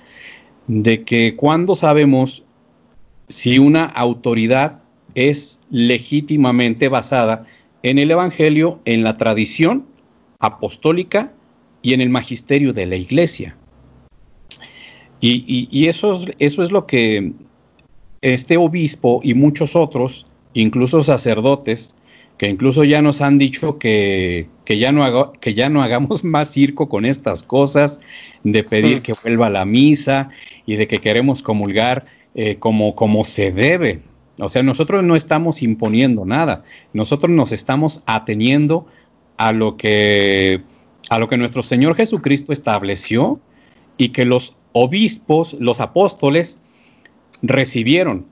de 0.67 1.03
que 1.03 1.35
cuando 1.35 1.75
sabemos 1.75 2.43
si 3.27 3.59
una 3.59 3.85
autoridad 3.85 4.83
es 5.15 5.59
legítimamente 5.69 6.87
basada 6.89 7.45
en 7.83 7.97
el 7.97 8.11
Evangelio, 8.11 8.79
en 8.85 9.03
la 9.03 9.17
tradición 9.17 9.85
apostólica 10.39 11.31
y 11.81 11.93
en 11.93 12.01
el 12.01 12.09
magisterio 12.09 12.73
de 12.73 12.85
la 12.85 12.95
iglesia. 12.95 13.55
Y, 15.23 15.87
eso, 15.87 16.13
es, 16.39 16.57
lo 16.71 16.87
que 16.87 17.33
este 18.21 18.57
obispo 18.57 19.19
y 19.23 19.35
muchos 19.35 19.75
otros, 19.75 20.25
incluso 20.55 21.03
sacerdotes, 21.03 21.95
que 22.37 22.49
incluso 22.49 22.83
ya 22.83 23.01
nos 23.01 23.21
han 23.21 23.37
dicho 23.37 23.77
que, 23.77 24.47
ya, 24.67 24.91
no 24.91 25.33
que 25.33 25.53
ya 25.53 25.69
no 25.69 25.83
hagamos 25.83 26.23
más 26.25 26.49
circo 26.49 26.89
con 26.89 27.05
estas 27.05 27.43
cosas, 27.43 28.01
de 28.43 28.63
pedir 28.63 29.01
que 29.01 29.13
vuelva 29.23 29.49
la 29.49 29.65
misa 29.65 30.29
y 30.65 30.75
de 30.75 30.87
que 30.87 30.99
queremos 30.99 31.43
comulgar 31.43 32.05
eh, 32.33 32.55
como, 32.57 32.95
como 32.95 33.23
se 33.23 33.51
debe. 33.51 34.01
O 34.39 34.49
sea, 34.49 34.63
nosotros 34.63 35.03
no 35.03 35.15
estamos 35.15 35.61
imponiendo 35.61 36.25
nada, 36.25 36.63
nosotros 36.93 37.31
nos 37.31 37.51
estamos 37.51 38.01
ateniendo 38.07 38.87
a 39.37 39.51
lo 39.51 39.77
que, 39.77 40.61
a 41.09 41.19
lo 41.19 41.29
que 41.29 41.37
nuestro 41.37 41.61
Señor 41.61 41.95
Jesucristo 41.95 42.53
estableció 42.53 43.39
y 43.97 44.09
que 44.09 44.25
los 44.25 44.55
obispos, 44.71 45.55
los 45.59 45.79
apóstoles, 45.79 46.59
recibieron. 47.41 48.25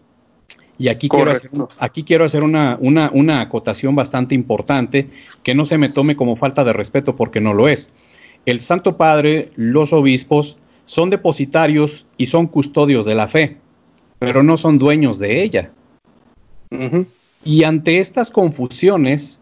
Y 0.80 0.88
aquí 0.88 1.10
quiero 1.10 1.32
hacer, 1.32 1.52
aquí 1.78 2.04
quiero 2.04 2.24
hacer 2.24 2.44
una, 2.44 2.78
una, 2.80 3.12
una, 3.14 3.42
acotación 3.42 3.96
bastante 3.96 4.34
importante 4.34 5.10
que 5.44 5.54
no 5.54 5.66
se 5.66 5.78
me 5.78 5.90
tome 5.90 6.16
como 6.16 6.38
falta 6.38 6.64
de 6.64 6.72
respeto 6.72 7.18
porque 7.18 7.42
no 7.42 7.54
lo 7.54 7.68
es. 7.68 7.92
El 8.46 8.62
Santo 8.62 8.96
Padre, 8.96 9.52
los 9.58 9.92
obispos, 9.92 10.58
son 10.86 11.10
depositarios 11.10 12.06
y 12.18 12.28
son 12.28 12.48
custodios 12.48 13.06
de 13.06 13.14
la 13.14 13.28
fe, 13.28 13.58
pero 14.20 14.42
no 14.42 14.56
son 14.56 14.80
dueños 14.80 15.20
de 15.20 15.44
ella. 15.44 15.72
Y 17.44 17.64
ante 17.64 18.00
estas 18.00 18.32
confusiones, 18.32 19.42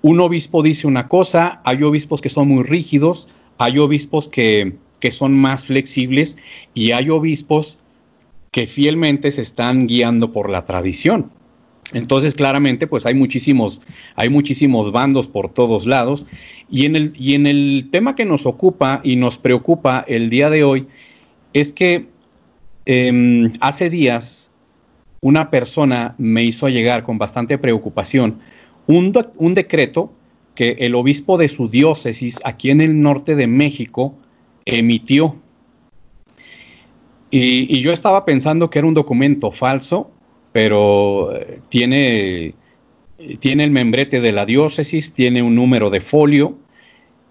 un 0.00 0.18
obispo 0.18 0.62
dice 0.62 0.86
una 0.86 1.08
cosa, 1.08 1.60
hay 1.64 1.82
obispos 1.82 2.22
que 2.22 2.30
son 2.30 2.48
muy 2.48 2.64
rígidos, 2.64 3.28
hay 3.58 3.78
obispos 3.78 4.28
que, 4.28 4.76
que 4.98 5.10
son 5.10 5.36
más 5.36 5.66
flexibles 5.66 6.38
y 6.72 6.92
hay 6.92 7.10
obispos 7.10 7.78
que 8.50 8.66
fielmente 8.66 9.30
se 9.30 9.42
están 9.42 9.86
guiando 9.86 10.32
por 10.32 10.50
la 10.50 10.66
tradición. 10.66 11.30
Entonces, 11.92 12.34
claramente, 12.34 12.86
pues 12.86 13.06
hay 13.06 13.14
muchísimos, 13.14 13.82
hay 14.14 14.28
muchísimos 14.28 14.92
bandos 14.92 15.28
por 15.28 15.48
todos 15.48 15.86
lados. 15.86 16.26
Y 16.68 16.84
en, 16.84 16.96
el, 16.96 17.12
y 17.16 17.34
en 17.34 17.46
el 17.46 17.88
tema 17.90 18.14
que 18.14 18.24
nos 18.24 18.46
ocupa 18.46 19.00
y 19.02 19.16
nos 19.16 19.38
preocupa 19.38 20.04
el 20.06 20.30
día 20.30 20.50
de 20.50 20.64
hoy, 20.64 20.86
es 21.52 21.72
que 21.72 22.06
em, 22.86 23.52
hace 23.60 23.90
días 23.90 24.52
una 25.20 25.50
persona 25.50 26.14
me 26.18 26.44
hizo 26.44 26.68
llegar 26.68 27.02
con 27.02 27.18
bastante 27.18 27.58
preocupación 27.58 28.38
un, 28.86 29.12
un 29.36 29.54
decreto 29.54 30.12
que 30.54 30.76
el 30.80 30.94
obispo 30.94 31.38
de 31.38 31.48
su 31.48 31.68
diócesis 31.68 32.40
aquí 32.44 32.70
en 32.70 32.80
el 32.80 33.00
norte 33.00 33.36
de 33.36 33.46
México 33.46 34.14
emitió 34.64 35.36
y, 37.30 37.80
yo 37.80 37.92
estaba 37.92 38.24
pensando 38.24 38.70
que 38.70 38.78
era 38.80 38.88
un 38.88 38.94
documento 38.94 39.50
falso, 39.50 40.10
pero 40.52 41.34
eh, 41.34 41.60
tiene, 41.68 42.54
tiene 43.38 43.64
el 43.64 43.70
membrete 43.70 44.20
de 44.20 44.32
la 44.32 44.46
diócesis, 44.46 45.12
tiene 45.12 45.42
un 45.42 45.54
número 45.54 45.90
de 45.90 46.00
folio, 46.00 46.58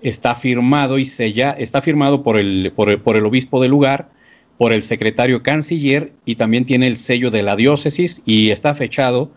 está 0.02 0.36
firmado 0.36 1.00
y 1.00 1.06
sella, 1.06 1.52
está 1.52 1.82
firmado 1.82 2.24
por 2.24 2.38
el, 2.38 2.72
por 2.76 2.90
el, 2.90 3.26
obispo 3.26 3.62
del 3.62 3.72
lugar, 3.72 4.10
por 4.58 4.72
el 4.72 4.84
secretario 4.84 5.44
canciller 5.44 6.14
y 6.26 6.36
también 6.36 6.66
tiene 6.66 6.88
el 6.88 6.98
sello 6.98 7.32
de 7.32 7.44
la 7.44 7.56
diócesis 7.56 8.22
y 8.26 8.52
está 8.52 8.76
fechado 8.76 9.32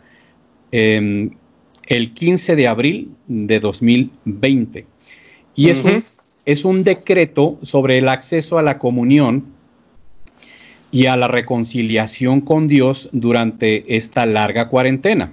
el 0.70 2.12
15 2.14 2.56
de 2.56 2.68
abril 2.68 3.10
de 3.26 3.60
2020. 3.60 4.86
Y 5.54 5.68
es, 5.68 5.84
es 6.44 6.64
un 6.64 6.82
decreto 6.82 7.58
sobre 7.62 7.98
el 7.98 8.08
acceso 8.08 8.58
a 8.58 8.62
la 8.62 8.78
comunión 8.78 9.52
y 10.92 11.06
a 11.06 11.16
la 11.16 11.26
reconciliación 11.26 12.42
con 12.42 12.68
Dios 12.68 13.08
durante 13.12 13.96
esta 13.96 14.26
larga 14.26 14.68
cuarentena. 14.68 15.32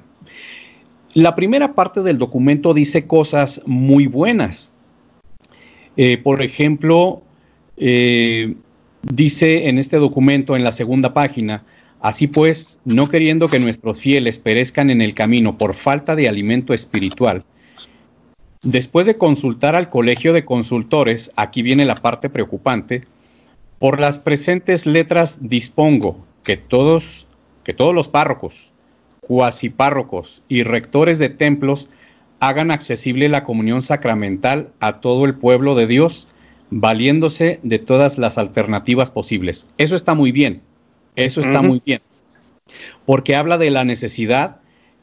La 1.13 1.35
primera 1.35 1.73
parte 1.73 2.01
del 2.01 2.17
documento 2.17 2.73
dice 2.73 3.05
cosas 3.05 3.61
muy 3.65 4.07
buenas. 4.07 4.71
Eh, 5.97 6.17
por 6.17 6.41
ejemplo, 6.41 7.21
eh, 7.75 8.55
dice 9.03 9.67
en 9.67 9.77
este 9.77 9.97
documento, 9.97 10.55
en 10.55 10.63
la 10.63 10.71
segunda 10.71 11.13
página, 11.13 11.65
así 11.99 12.27
pues, 12.27 12.79
no 12.85 13.09
queriendo 13.09 13.49
que 13.49 13.59
nuestros 13.59 13.99
fieles 13.99 14.39
perezcan 14.39 14.89
en 14.89 15.01
el 15.01 15.13
camino 15.13 15.57
por 15.57 15.73
falta 15.73 16.15
de 16.15 16.29
alimento 16.29 16.73
espiritual, 16.73 17.43
después 18.61 19.05
de 19.07 19.17
consultar 19.17 19.75
al 19.75 19.89
colegio 19.89 20.31
de 20.31 20.45
consultores, 20.45 21.33
aquí 21.35 21.63
viene 21.63 21.85
la 21.85 21.95
parte 21.95 22.29
preocupante, 22.29 23.03
por 23.79 23.99
las 23.99 24.19
presentes 24.19 24.85
letras 24.85 25.37
dispongo 25.39 26.17
que 26.43 26.57
todos, 26.57 27.27
que 27.63 27.73
todos 27.73 27.95
los 27.95 28.09
párrocos, 28.09 28.73
cuasi 29.21 29.69
párrocos 29.69 30.43
y 30.49 30.63
rectores 30.63 31.19
de 31.19 31.29
templos 31.29 31.89
hagan 32.39 32.71
accesible 32.71 33.29
la 33.29 33.43
comunión 33.43 33.81
sacramental 33.81 34.69
a 34.79 34.99
todo 34.99 35.25
el 35.25 35.35
pueblo 35.35 35.75
de 35.75 35.87
Dios, 35.87 36.27
valiéndose 36.69 37.59
de 37.63 37.79
todas 37.79 38.17
las 38.17 38.37
alternativas 38.37 39.11
posibles. 39.11 39.67
Eso 39.77 39.95
está 39.95 40.13
muy 40.13 40.31
bien, 40.31 40.61
eso 41.15 41.41
está 41.41 41.61
muy 41.61 41.81
bien, 41.85 42.01
porque 43.05 43.35
habla 43.35 43.57
de 43.57 43.71
la 43.71 43.83
necesidad 43.83 44.57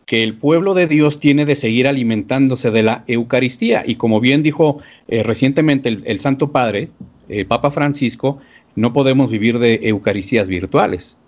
que 0.06 0.22
el 0.22 0.34
pueblo 0.34 0.74
de 0.74 0.86
Dios 0.86 1.18
tiene 1.18 1.44
de 1.44 1.56
seguir 1.56 1.88
alimentándose 1.88 2.70
de 2.70 2.84
la 2.84 3.04
Eucaristía. 3.08 3.82
Y 3.84 3.96
como 3.96 4.20
bien 4.20 4.44
dijo 4.44 4.80
eh, 5.08 5.24
recientemente 5.24 5.88
el, 5.88 6.20
Santo 6.20 6.52
Padre, 6.52 6.90
el 7.28 7.44
Papa 7.46 7.72
Francisco, 7.72 8.38
no 8.76 8.92
podemos 8.92 9.30
vivir 9.30 9.58
de 9.58 9.80
Eucaristías 9.82 10.48
virtuales. 10.48 11.18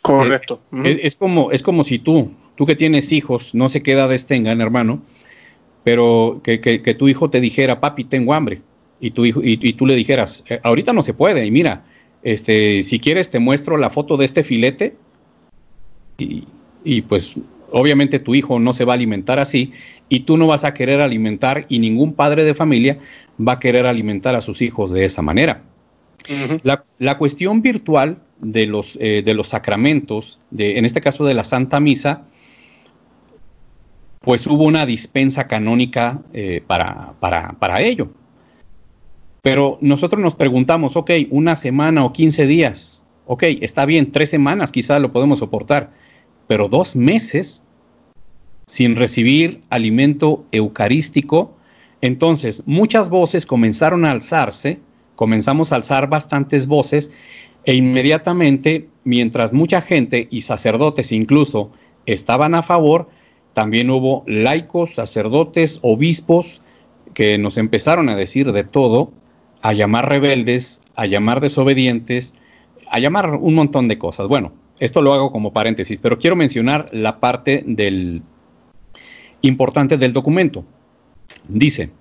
Correcto. 0.00 0.60
Es, 0.84 1.14
como, 1.14 1.52
es 1.52 1.62
como 1.62 1.84
si 1.84 2.00
tú, 2.00 2.32
tú 2.56 2.66
que 2.66 2.74
tienes 2.74 3.12
hijos, 3.12 3.54
no 3.54 3.68
sé 3.68 3.82
qué 3.82 3.92
edades 3.92 4.26
tengan, 4.26 4.60
hermano, 4.60 5.02
pero 5.84 6.40
que, 6.42 6.58
tu 6.98 7.08
hijo 7.08 7.30
te 7.30 7.40
dijera, 7.40 7.78
papi, 7.78 8.04
tengo 8.04 8.34
hambre, 8.34 8.62
y, 9.00 9.12
tu 9.12 9.24
hijo, 9.24 9.40
y, 9.44 9.72
tú 9.74 9.86
le 9.86 9.94
dijeras, 9.94 10.44
eh, 10.48 10.58
ahorita 10.62 10.92
no 10.92 11.02
se 11.02 11.14
puede, 11.14 11.46
y 11.46 11.50
mira, 11.52 11.84
este, 12.24 12.82
si 12.82 12.98
quieres 12.98 13.30
te 13.30 13.38
muestro 13.38 13.76
la 13.76 13.90
foto 13.90 14.16
de 14.16 14.24
este 14.24 14.42
filete, 14.42 14.96
y, 16.18 16.44
y 16.84 17.02
pues 17.02 17.34
obviamente 17.70 18.18
tu 18.18 18.34
hijo 18.34 18.58
no 18.58 18.72
se 18.74 18.84
va 18.84 18.94
a 18.94 18.96
alimentar 18.96 19.38
así, 19.38 19.72
y 20.08 20.20
tú 20.20 20.36
no 20.36 20.48
vas 20.48 20.64
a 20.64 20.74
querer 20.74 21.00
alimentar, 21.00 21.66
y 21.68 21.78
ningún 21.78 22.14
padre 22.14 22.42
de 22.44 22.54
familia 22.54 22.98
va 23.40 23.52
a 23.52 23.60
querer 23.60 23.86
alimentar 23.86 24.34
a 24.34 24.40
sus 24.40 24.62
hijos 24.62 24.90
de 24.90 25.04
esa 25.04 25.22
manera. 25.22 25.62
La, 26.98 27.18
cuestión 27.18 27.62
virtual 27.62 28.18
de 28.40 28.66
los, 28.66 28.98
eh, 29.00 29.24
sacramentos, 29.44 30.38
en 30.56 30.84
este 30.84 31.00
caso 31.00 31.24
de 31.24 31.34
la 31.34 31.44
Santa 31.44 31.80
Misa, 31.80 32.24
pues 34.20 34.46
hubo 34.46 34.64
una 34.64 34.86
dispensa 34.86 35.46
canónica 35.48 36.20
eh, 36.32 36.62
para, 36.66 37.14
para, 37.20 37.82
ello. 37.82 38.08
Pero 39.42 39.78
nosotros 39.80 40.22
nos 40.22 40.36
preguntamos, 40.36 40.96
ok, 40.96 41.10
una 41.30 41.56
semana 41.56 42.04
o 42.04 42.12
15 42.12 42.46
días, 42.46 43.04
ok, 43.26 43.42
está 43.60 43.84
bien, 43.84 44.12
tres 44.12 44.30
semanas 44.30 44.70
quizás 44.70 45.00
lo 45.00 45.12
podemos 45.12 45.40
soportar, 45.40 45.90
pero 46.46 46.68
dos 46.68 46.94
meses 46.94 47.64
sin 48.66 48.94
recibir 48.94 49.62
alimento 49.70 50.46
eucarístico, 50.52 51.56
entonces 52.00 52.62
muchas 52.66 53.08
voces 53.08 53.44
comenzaron 53.44 54.04
a 54.04 54.12
alzarse, 54.12 54.80
comenzamos 55.22 55.70
a 55.70 55.76
alzar 55.76 56.08
bastantes 56.08 56.66
voces, 56.66 57.12
e 57.64 57.76
inmediatamente, 57.76 58.88
mientras 59.04 59.52
mucha 59.52 59.80
gente 59.80 60.26
y 60.32 60.40
sacerdotes 60.40 61.12
incluso 61.12 61.70
estaban 62.06 62.56
a 62.56 62.64
favor, 62.64 63.08
también 63.52 63.88
hubo 63.90 64.24
laicos, 64.26 64.96
sacerdotes, 64.96 65.78
obispos, 65.82 66.60
que 67.14 67.38
nos 67.38 67.56
empezaron 67.56 68.08
a 68.08 68.16
decir 68.16 68.50
de 68.50 68.64
todo, 68.64 69.12
a 69.60 69.72
llamar 69.74 70.08
rebeldes, 70.08 70.82
a 70.96 71.06
llamar 71.06 71.40
desobedientes, 71.40 72.34
a 72.90 72.98
llamar 72.98 73.30
un 73.30 73.54
montón 73.54 73.86
de 73.86 73.98
cosas. 73.98 74.26
Bueno, 74.26 74.50
esto 74.80 75.02
lo 75.02 75.14
hago 75.14 75.30
como 75.30 75.52
paréntesis, 75.52 76.00
pero 76.02 76.18
quiero 76.18 76.34
mencionar 76.34 76.88
la 76.90 77.20
parte 77.20 77.62
del 77.64 78.22
importante 79.42 79.96
del 79.98 80.12
documento. 80.12 80.64
Dice, 81.46 81.92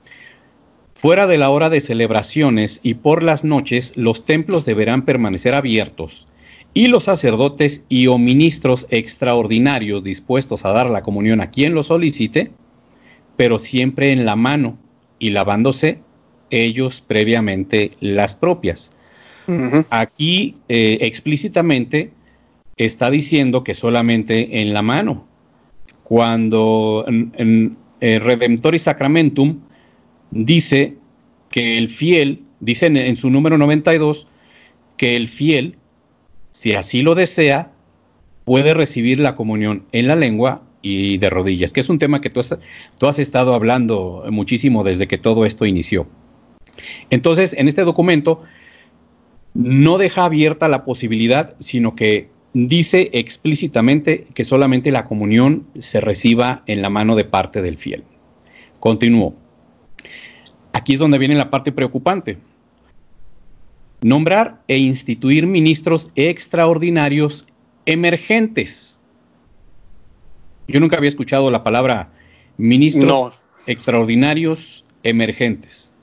fuera 1.02 1.26
de 1.26 1.40
la 1.40 1.50
hora 1.50 1.72
de 1.72 1.80
celebraciones 1.80 2.80
y 2.84 2.94
por 2.94 3.24
las 3.24 3.44
noches, 3.44 3.92
los 3.96 4.24
templos 4.24 4.66
deberán 4.66 5.04
permanecer 5.04 5.56
abiertos 5.56 6.28
y 6.76 6.90
los 6.90 7.06
sacerdotes 7.06 7.84
y 7.90 8.06
o 8.06 8.20
ministros 8.20 8.86
extraordinarios 8.92 10.04
dispuestos 10.04 10.64
a 10.64 10.72
dar 10.72 10.92
la 10.92 11.02
comunión 11.02 11.42
a 11.42 11.50
quien 11.50 11.74
lo 11.74 11.82
solicite, 11.82 12.52
pero 13.36 13.58
siempre 13.58 14.12
en 14.12 14.26
la 14.26 14.36
mano 14.36 14.78
y 15.18 15.32
lavándose 15.32 15.98
ellos 16.52 17.02
previamente 17.02 17.94
las 18.00 18.36
propias. 18.36 18.92
Aquí 19.90 20.58
eh, 20.70 21.00
explícitamente 21.02 22.12
está 22.78 23.10
diciendo 23.10 23.64
que 23.64 23.74
solamente 23.74 24.62
en 24.62 24.72
la 24.72 24.84
mano. 24.84 25.26
Cuando 26.04 27.06
en, 27.08 27.76
eh, 28.02 28.20
Redemptor 28.20 28.76
y 28.76 28.80
Sacramentum 28.80 29.62
dice 30.32 30.96
que 31.50 31.78
el 31.78 31.90
fiel, 31.90 32.44
dice 32.60 32.88
en 32.88 33.16
su 33.16 33.30
número 33.30 33.58
92, 33.58 34.28
que 34.98 35.16
el 35.16 35.28
fiel 35.28 35.78
si 36.52 36.74
así 36.74 37.02
lo 37.02 37.16
desea, 37.16 37.72
puede 38.46 38.74
recibir 38.74 39.20
la 39.20 39.36
comunión 39.36 39.86
en 39.92 40.08
la 40.08 40.16
lengua 40.16 40.64
y 40.82 41.18
de 41.18 41.30
rodillas, 41.30 41.74
que 41.74 41.80
es 41.80 41.90
un 41.90 42.00
tema 42.00 42.22
que 42.22 42.30
tú 42.30 42.40
has, 42.40 43.20
estado 43.20 43.54
hablando 43.54 44.26
muchísimo 44.30 44.84
desde 44.84 45.08
que 45.08 45.18
todo 45.18 45.46
esto 45.46 45.66
inició. 45.66 46.08
Entonces, 47.10 47.54
en 47.54 47.68
este 47.68 47.84
documento 47.84 48.42
no 49.54 49.98
deja 49.98 50.26
abierta 50.26 50.68
la 50.68 50.84
posibilidad, 50.86 51.56
sino 51.60 51.96
que 51.96 52.30
dice 52.54 53.10
explícitamente 53.14 54.26
que 54.34 54.44
solamente 54.44 54.92
la 54.92 55.06
comunión 55.06 55.68
se 55.80 56.02
reciba 56.02 56.64
en 56.66 56.82
la 56.82 56.90
mano 56.90 57.16
de 57.16 57.26
parte 57.26 57.62
del 57.62 57.78
fiel. 57.78 58.04
Continúo. 58.80 59.36
Aquí 60.74 60.94
es 60.94 61.00
donde 61.00 61.18
viene 61.18 61.36
la 61.36 61.50
parte 61.50 61.72
preocupante. 61.72 62.38
Nombrar 64.02 64.62
e 64.68 64.78
instituir 64.78 65.46
ministros 65.46 66.12
extraordinarios 66.16 67.48
emergentes. 67.86 69.00
Yo 70.68 70.80
nunca 70.80 70.98
había 70.98 71.10
escuchado 71.10 71.52
la 71.52 71.64
palabra 71.64 72.10
ministros 72.58 73.42
extraordinarios 73.68 74.86
emergentes. 75.04 75.94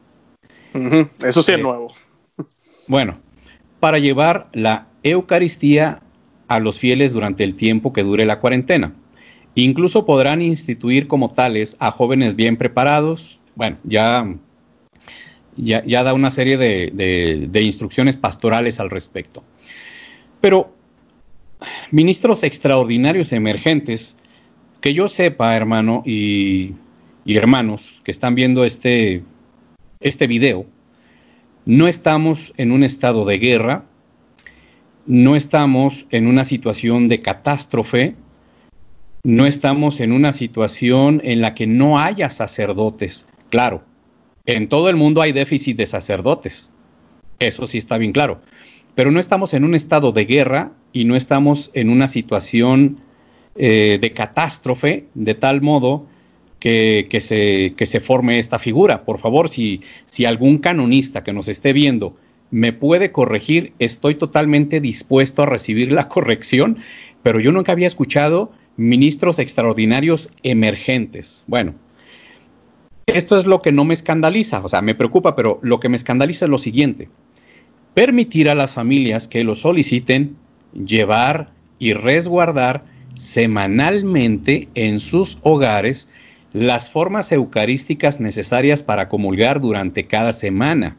Eso 1.24 1.42
sí 1.42 1.52
es 1.52 1.58
eh, 1.58 1.62
nuevo. 1.62 1.92
Bueno, 2.86 3.18
para 3.80 3.98
llevar 3.98 4.48
la 4.52 4.88
Eucaristía 5.02 6.02
a 6.48 6.60
los 6.60 6.78
fieles 6.78 7.12
durante 7.12 7.44
el 7.44 7.54
tiempo 7.54 7.92
que 7.92 8.02
dure 8.02 8.26
la 8.26 8.40
cuarentena. 8.40 8.92
Incluso 9.54 10.06
podrán 10.06 10.42
instituir 10.42 11.08
como 11.08 11.28
tales 11.28 11.76
a 11.80 11.90
jóvenes 11.90 12.36
bien 12.36 12.56
preparados. 12.56 13.40
Bueno, 13.54 13.76
ya 13.84 14.26
ya, 15.58 16.02
da 16.02 16.14
una 16.14 16.30
serie 16.30 16.56
de, 16.56 17.62
instrucciones 17.62 18.16
pastorales 18.16 18.80
al 18.80 18.90
respecto. 18.90 19.42
Pero 20.40 20.74
ministros 21.90 22.42
extraordinarios 22.44 23.32
emergentes, 23.32 24.16
que 24.80 24.94
yo 24.94 25.08
sepa, 25.08 25.56
hermano 25.56 26.02
y, 26.06 26.74
hermanos 27.26 28.00
que 28.04 28.10
están 28.10 28.34
viendo 28.34 28.64
este, 28.64 29.22
este 30.00 30.26
video, 30.26 30.64
no 31.66 31.88
estamos 31.88 32.54
en 32.56 32.72
un 32.72 32.84
estado 32.84 33.24
de 33.26 33.38
guerra, 33.38 33.84
no 35.06 35.36
estamos 35.36 36.06
en 36.10 36.26
una 36.26 36.44
situación 36.44 37.08
de 37.08 37.20
catástrofe, 37.20 38.14
no 39.24 39.46
estamos 39.46 40.00
en 40.00 40.12
una 40.12 40.32
situación 40.32 41.20
en 41.24 41.40
la 41.40 41.54
que 41.54 41.66
no 41.66 41.98
haya 41.98 42.30
sacerdotes. 42.30 43.28
Claro, 43.50 43.82
en 44.54 44.68
todo 44.68 44.88
el 44.88 44.96
mundo 44.96 45.20
hay 45.20 45.32
déficit 45.32 45.76
de 45.76 45.86
sacerdotes. 45.86 46.72
Eso 47.38 47.66
sí 47.66 47.78
está 47.78 47.98
bien 47.98 48.12
claro. 48.12 48.40
Pero 48.94 49.10
no 49.10 49.20
estamos 49.20 49.52
en 49.54 49.64
un 49.64 49.74
estado 49.74 50.10
de 50.10 50.24
guerra 50.24 50.72
y 50.92 51.04
no 51.04 51.16
estamos 51.16 51.70
en 51.74 51.90
una 51.90 52.08
situación 52.08 52.98
eh, 53.54 53.98
de 54.00 54.12
catástrofe 54.12 55.06
de 55.14 55.34
tal 55.34 55.60
modo 55.60 56.06
que, 56.58 57.06
se, 57.20 57.74
se, 57.78 58.00
forme 58.00 58.38
esta 58.38 58.58
figura. 58.58 59.04
Por 59.04 59.18
favor, 59.18 59.50
si, 59.50 59.82
si 60.06 60.24
algún 60.24 60.58
canonista 60.58 61.22
que 61.22 61.32
nos 61.32 61.48
esté 61.48 61.72
viendo 61.72 62.16
me 62.50 62.72
puede 62.72 63.12
corregir, 63.12 63.74
estoy 63.78 64.14
totalmente 64.14 64.80
dispuesto 64.80 65.42
a 65.42 65.46
recibir 65.46 65.92
la 65.92 66.08
corrección, 66.08 66.78
pero 67.22 67.38
yo 67.38 67.52
nunca 67.52 67.72
había 67.72 67.86
escuchado 67.86 68.50
ministros 68.76 69.38
extraordinarios 69.38 70.30
emergentes. 70.42 71.44
Bueno, 71.46 71.74
esto 73.14 73.38
es 73.38 73.46
lo 73.46 73.62
que 73.62 73.72
no 73.72 73.84
me 73.84 73.94
escandaliza, 73.94 74.64
o 74.64 74.68
sea, 74.68 74.82
me 74.82 74.94
preocupa, 74.94 75.34
pero 75.34 75.58
lo 75.62 75.80
que 75.80 75.88
me 75.88 75.96
escandaliza 75.96 76.44
es 76.44 76.50
lo 76.50 76.58
siguiente. 76.58 77.08
Permitir 77.94 78.48
a 78.48 78.54
las 78.54 78.72
familias 78.72 79.28
que 79.28 79.44
lo 79.44 79.54
soliciten 79.54 80.36
llevar 80.72 81.50
y 81.78 81.92
resguardar 81.92 82.84
semanalmente 83.14 84.68
en 84.74 85.00
sus 85.00 85.38
hogares 85.42 86.08
las 86.52 86.90
formas 86.90 87.32
eucarísticas 87.32 88.20
necesarias 88.20 88.82
para 88.82 89.08
comulgar 89.08 89.60
durante 89.60 90.06
cada 90.06 90.32
semana. 90.32 90.96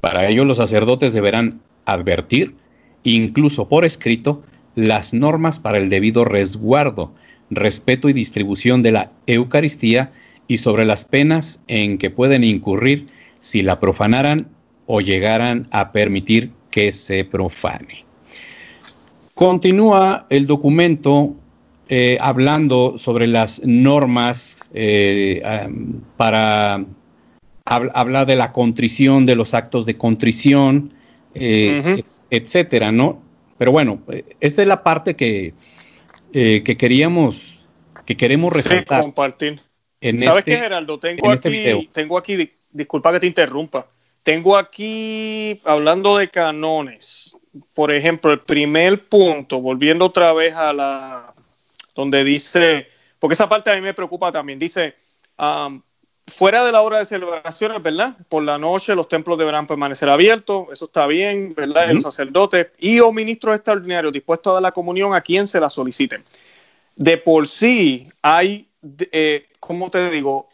Para 0.00 0.28
ello 0.28 0.44
los 0.44 0.58
sacerdotes 0.58 1.14
deberán 1.14 1.60
advertir, 1.86 2.56
incluso 3.04 3.68
por 3.68 3.84
escrito, 3.84 4.42
las 4.74 5.14
normas 5.14 5.58
para 5.58 5.78
el 5.78 5.88
debido 5.88 6.24
resguardo, 6.24 7.14
respeto 7.54 8.08
y 8.08 8.12
distribución 8.12 8.82
de 8.82 8.92
la 8.92 9.10
Eucaristía 9.26 10.12
y 10.46 10.58
sobre 10.58 10.84
las 10.84 11.04
penas 11.04 11.62
en 11.68 11.98
que 11.98 12.10
pueden 12.10 12.44
incurrir 12.44 13.06
si 13.40 13.62
la 13.62 13.80
profanaran 13.80 14.48
o 14.86 15.00
llegaran 15.00 15.66
a 15.70 15.92
permitir 15.92 16.50
que 16.70 16.92
se 16.92 17.24
profane. 17.24 18.04
Continúa 19.34 20.26
el 20.30 20.46
documento 20.46 21.34
eh, 21.88 22.16
hablando 22.20 22.96
sobre 22.96 23.26
las 23.26 23.60
normas 23.64 24.68
eh, 24.72 25.42
para 26.16 26.84
hablar 27.66 28.26
de 28.26 28.36
la 28.36 28.52
contrición, 28.52 29.26
de 29.26 29.36
los 29.36 29.54
actos 29.54 29.86
de 29.86 29.96
contrición, 29.96 30.92
eh, 31.34 32.02
etcétera, 32.30 32.92
¿no? 32.92 33.20
Pero 33.58 33.72
bueno, 33.72 34.00
esta 34.40 34.62
es 34.62 34.68
la 34.68 34.82
parte 34.82 35.14
que, 35.14 35.54
eh, 36.34 36.62
que 36.64 36.76
queríamos, 36.76 37.66
que 38.04 38.16
queremos 38.16 38.52
resaltar. 38.52 39.00
compartir. 39.00 39.62
¿Sabes 40.00 40.38
este 40.38 40.42
qué, 40.44 40.56
Geraldo? 40.58 40.98
Tengo 40.98 41.32
este 41.32 41.48
aquí, 41.48 41.88
tengo 41.92 42.18
aquí, 42.18 42.50
disculpa 42.70 43.12
que 43.12 43.20
te 43.20 43.26
interrumpa. 43.26 43.88
Tengo 44.22 44.56
aquí, 44.56 45.60
hablando 45.64 46.18
de 46.18 46.28
canones, 46.28 47.36
por 47.74 47.92
ejemplo, 47.92 48.32
el 48.32 48.40
primer 48.40 49.08
punto, 49.08 49.60
volviendo 49.60 50.06
otra 50.06 50.32
vez 50.32 50.54
a 50.54 50.72
la, 50.72 51.34
donde 51.94 52.24
dice, 52.24 52.88
porque 53.18 53.34
esa 53.34 53.48
parte 53.48 53.70
a 53.70 53.74
mí 53.76 53.80
me 53.80 53.94
preocupa 53.94 54.32
también. 54.32 54.58
Dice, 54.58 54.96
um, 55.38 55.80
fuera 56.26 56.64
de 56.64 56.72
la 56.72 56.80
hora 56.80 56.98
de 56.98 57.04
celebraciones, 57.04 57.82
¿verdad? 57.82 58.16
Por 58.28 58.42
la 58.42 58.58
noche 58.58 58.94
los 58.94 59.08
templos 59.08 59.38
deberán 59.38 59.66
permanecer 59.66 60.08
abiertos, 60.08 60.66
eso 60.72 60.86
está 60.86 61.06
bien, 61.06 61.54
¿verdad? 61.54 61.90
los 61.90 62.02
sacerdotes 62.02 62.68
y 62.78 63.00
o 63.00 63.12
ministros 63.12 63.54
extraordinarios 63.56 64.12
dispuestos 64.12 64.50
a 64.50 64.54
dar 64.54 64.62
la 64.62 64.72
comunión 64.72 65.14
a 65.14 65.20
quien 65.20 65.46
se 65.46 65.60
la 65.60 65.68
soliciten. 65.68 66.24
De 66.96 67.18
por 67.18 67.46
sí 67.46 68.08
hay, 68.22 68.68
eh, 69.12 69.46
¿cómo 69.60 69.90
te 69.90 70.10
digo? 70.10 70.48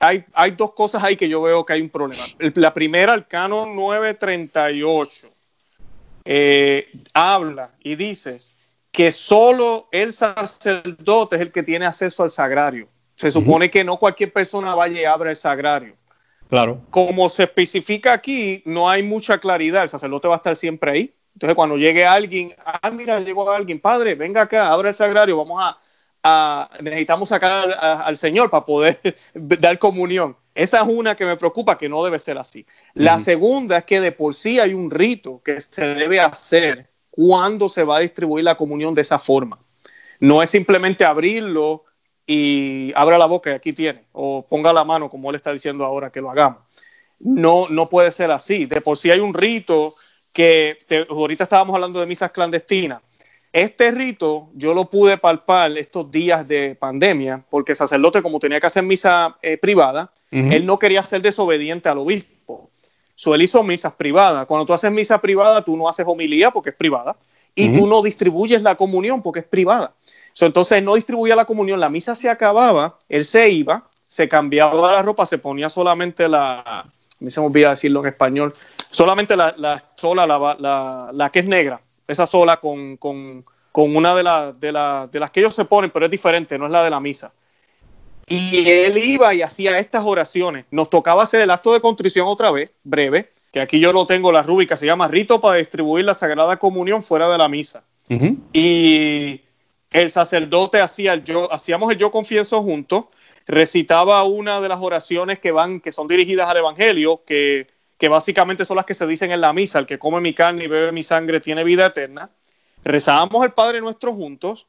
Hay, 0.00 0.24
hay 0.34 0.50
dos 0.52 0.72
cosas 0.74 1.02
ahí 1.04 1.16
que 1.16 1.28
yo 1.28 1.40
veo 1.40 1.64
que 1.64 1.74
hay 1.74 1.80
un 1.80 1.90
problema. 1.90 2.24
La 2.54 2.74
primera, 2.74 3.14
el 3.14 3.26
canon 3.26 3.76
938, 3.76 5.28
eh, 6.24 6.90
habla 7.14 7.70
y 7.82 7.94
dice 7.94 8.40
que 8.90 9.10
solo 9.10 9.88
el 9.90 10.12
sacerdote 10.12 11.36
es 11.36 11.42
el 11.42 11.52
que 11.52 11.62
tiene 11.62 11.86
acceso 11.86 12.22
al 12.22 12.30
sagrario. 12.30 12.88
Se 13.16 13.30
supone 13.30 13.70
que 13.70 13.84
no 13.84 13.98
cualquier 13.98 14.32
persona 14.32 14.74
vaya 14.74 15.00
y 15.00 15.04
abra 15.04 15.30
el 15.30 15.36
sagrario. 15.36 15.94
Claro. 16.48 16.82
Como 16.90 17.28
se 17.28 17.44
especifica 17.44 18.12
aquí, 18.12 18.62
no 18.66 18.88
hay 18.90 19.02
mucha 19.02 19.38
claridad. 19.38 19.84
El 19.84 19.88
sacerdote 19.88 20.28
va 20.28 20.34
a 20.34 20.36
estar 20.36 20.56
siempre 20.56 20.90
ahí. 20.90 21.14
Entonces, 21.34 21.54
cuando 21.54 21.76
llegue 21.76 22.04
alguien, 22.04 22.54
ah, 22.64 22.90
mira, 22.90 23.20
llegó 23.20 23.50
alguien, 23.50 23.80
padre, 23.80 24.14
venga 24.14 24.42
acá, 24.42 24.68
abra 24.68 24.90
el 24.90 24.94
sagrario, 24.94 25.36
vamos 25.38 25.62
a, 26.22 26.70
necesitamos 26.80 27.30
sacar 27.30 27.72
al 27.80 28.18
Señor 28.18 28.50
para 28.50 28.66
poder 28.66 29.00
dar 29.34 29.78
comunión. 29.78 30.36
Esa 30.54 30.82
es 30.82 30.86
una 30.86 31.16
que 31.16 31.24
me 31.24 31.36
preocupa, 31.36 31.78
que 31.78 31.88
no 31.88 32.04
debe 32.04 32.18
ser 32.18 32.36
así. 32.36 32.66
La 32.92 33.18
segunda 33.18 33.78
es 33.78 33.84
que 33.84 34.00
de 34.00 34.12
por 34.12 34.34
sí 34.34 34.60
hay 34.60 34.74
un 34.74 34.90
rito 34.90 35.40
que 35.42 35.58
se 35.58 35.94
debe 35.94 36.20
hacer 36.20 36.90
cuando 37.10 37.68
se 37.68 37.84
va 37.84 37.96
a 37.96 38.00
distribuir 38.00 38.44
la 38.44 38.56
comunión 38.56 38.94
de 38.94 39.00
esa 39.00 39.18
forma. 39.18 39.58
No 40.20 40.42
es 40.42 40.50
simplemente 40.50 41.04
abrirlo 41.04 41.84
y 42.26 42.92
abra 42.94 43.18
la 43.18 43.26
boca 43.26 43.50
y 43.50 43.54
aquí 43.54 43.72
tiene, 43.72 44.04
o 44.12 44.46
ponga 44.46 44.72
la 44.72 44.84
mano 44.84 45.10
como 45.10 45.30
él 45.30 45.36
está 45.36 45.52
diciendo 45.52 45.84
ahora 45.84 46.10
que 46.10 46.20
lo 46.20 46.30
hagamos. 46.30 46.60
No, 47.18 47.68
no 47.68 47.88
puede 47.88 48.10
ser 48.10 48.30
así. 48.30 48.66
De 48.66 48.80
por 48.80 48.96
sí 48.96 49.10
hay 49.10 49.20
un 49.20 49.34
rito 49.34 49.94
que 50.32 50.78
ahorita 51.08 51.44
estábamos 51.44 51.74
hablando 51.74 52.00
de 52.00 52.06
misas 52.06 52.32
clandestinas. 52.32 53.00
Este 53.52 53.90
rito 53.90 54.48
yo 54.54 54.72
lo 54.72 54.86
pude 54.86 55.18
palpar 55.18 55.76
estos 55.76 56.10
días 56.10 56.48
de 56.48 56.74
pandemia, 56.74 57.44
porque 57.50 57.72
el 57.72 57.76
sacerdote, 57.76 58.22
como 58.22 58.40
tenía 58.40 58.58
que 58.58 58.66
hacer 58.66 58.82
misa 58.82 59.36
eh, 59.42 59.58
privada, 59.58 60.12
él 60.30 60.64
no 60.64 60.78
quería 60.78 61.02
ser 61.02 61.20
desobediente 61.20 61.90
al 61.90 61.98
obispo. 61.98 62.70
So, 63.14 63.34
él 63.34 63.42
hizo 63.42 63.62
misas 63.62 63.92
privadas. 63.92 64.46
Cuando 64.46 64.64
tú 64.64 64.72
haces 64.72 64.90
misa 64.90 65.20
privada, 65.20 65.62
tú 65.62 65.76
no 65.76 65.86
haces 65.86 66.06
homilía 66.08 66.50
porque 66.50 66.70
es 66.70 66.76
privada, 66.76 67.16
y 67.54 67.76
tú 67.76 67.86
no 67.86 68.00
distribuyes 68.00 68.62
la 68.62 68.76
comunión 68.76 69.20
porque 69.20 69.40
es 69.40 69.46
privada 69.46 69.94
entonces 70.40 70.82
no 70.82 70.94
distribuía 70.94 71.36
la 71.36 71.44
comunión, 71.44 71.80
la 71.80 71.88
misa 71.88 72.16
se 72.16 72.28
acababa, 72.28 72.98
él 73.08 73.24
se 73.24 73.50
iba, 73.50 73.88
se 74.06 74.28
cambiaba 74.28 74.92
la 74.92 75.02
ropa, 75.02 75.26
se 75.26 75.38
ponía 75.38 75.68
solamente 75.68 76.28
la, 76.28 76.84
mí 77.22 77.30
se 77.30 77.40
me 77.40 77.46
olvida 77.46 77.70
decirlo 77.70 78.00
en 78.00 78.06
español, 78.06 78.54
solamente 78.90 79.36
la, 79.36 79.54
la 79.56 79.82
sola, 79.96 80.26
la, 80.26 81.10
la, 81.12 81.30
que 81.30 81.40
es 81.40 81.46
negra, 81.46 81.80
esa 82.06 82.26
sola 82.26 82.58
con, 82.58 82.96
con, 82.96 83.44
con 83.70 83.96
una 83.96 84.14
de, 84.14 84.22
de, 84.58 85.08
de 85.10 85.20
las 85.20 85.30
que 85.30 85.40
ellos 85.40 85.54
se 85.54 85.64
ponen, 85.64 85.90
pero 85.90 86.06
es 86.06 86.10
diferente, 86.10 86.58
no 86.58 86.66
es 86.66 86.72
la 86.72 86.84
de 86.84 86.90
la 86.90 87.00
misa. 87.00 87.32
Y 88.28 88.68
él 88.68 88.96
iba 88.98 89.34
y 89.34 89.42
hacía 89.42 89.78
estas 89.78 90.04
oraciones. 90.04 90.64
Nos 90.70 90.88
tocaba 90.88 91.24
hacer 91.24 91.40
el 91.40 91.50
acto 91.50 91.72
de 91.72 91.80
contrición 91.80 92.26
otra 92.28 92.50
vez, 92.50 92.70
breve, 92.84 93.30
que 93.52 93.60
aquí 93.60 93.80
yo 93.80 93.92
lo 93.92 94.06
tengo, 94.06 94.32
la 94.32 94.42
rúbrica, 94.42 94.76
se 94.76 94.86
llama 94.86 95.08
Rito 95.08 95.40
para 95.40 95.56
distribuir 95.56 96.04
la 96.04 96.14
Sagrada 96.14 96.56
Comunión 96.56 97.02
fuera 97.02 97.28
de 97.28 97.38
la 97.38 97.48
misa. 97.48 97.84
Y 98.52 99.40
el 99.92 100.10
sacerdote 100.10 100.80
hacía 100.80 101.14
el 101.14 101.24
yo, 101.24 101.52
hacíamos 101.52 101.92
el 101.92 101.98
yo 101.98 102.10
confieso 102.10 102.62
juntos, 102.62 103.06
recitaba 103.46 104.22
una 104.24 104.60
de 104.60 104.68
las 104.68 104.80
oraciones 104.80 105.38
que 105.38 105.52
van, 105.52 105.80
que 105.80 105.92
son 105.92 106.08
dirigidas 106.08 106.48
al 106.48 106.58
Evangelio, 106.58 107.22
que, 107.26 107.66
que 107.98 108.08
básicamente 108.08 108.64
son 108.64 108.76
las 108.76 108.86
que 108.86 108.94
se 108.94 109.06
dicen 109.06 109.32
en 109.32 109.40
la 109.40 109.52
misa, 109.52 109.78
el 109.78 109.86
que 109.86 109.98
come 109.98 110.20
mi 110.20 110.32
carne 110.32 110.64
y 110.64 110.68
bebe 110.68 110.92
mi 110.92 111.02
sangre 111.02 111.40
tiene 111.40 111.64
vida 111.64 111.86
eterna. 111.86 112.30
Rezábamos 112.84 113.44
el 113.44 113.52
Padre 113.52 113.80
nuestro 113.80 114.12
juntos, 114.12 114.66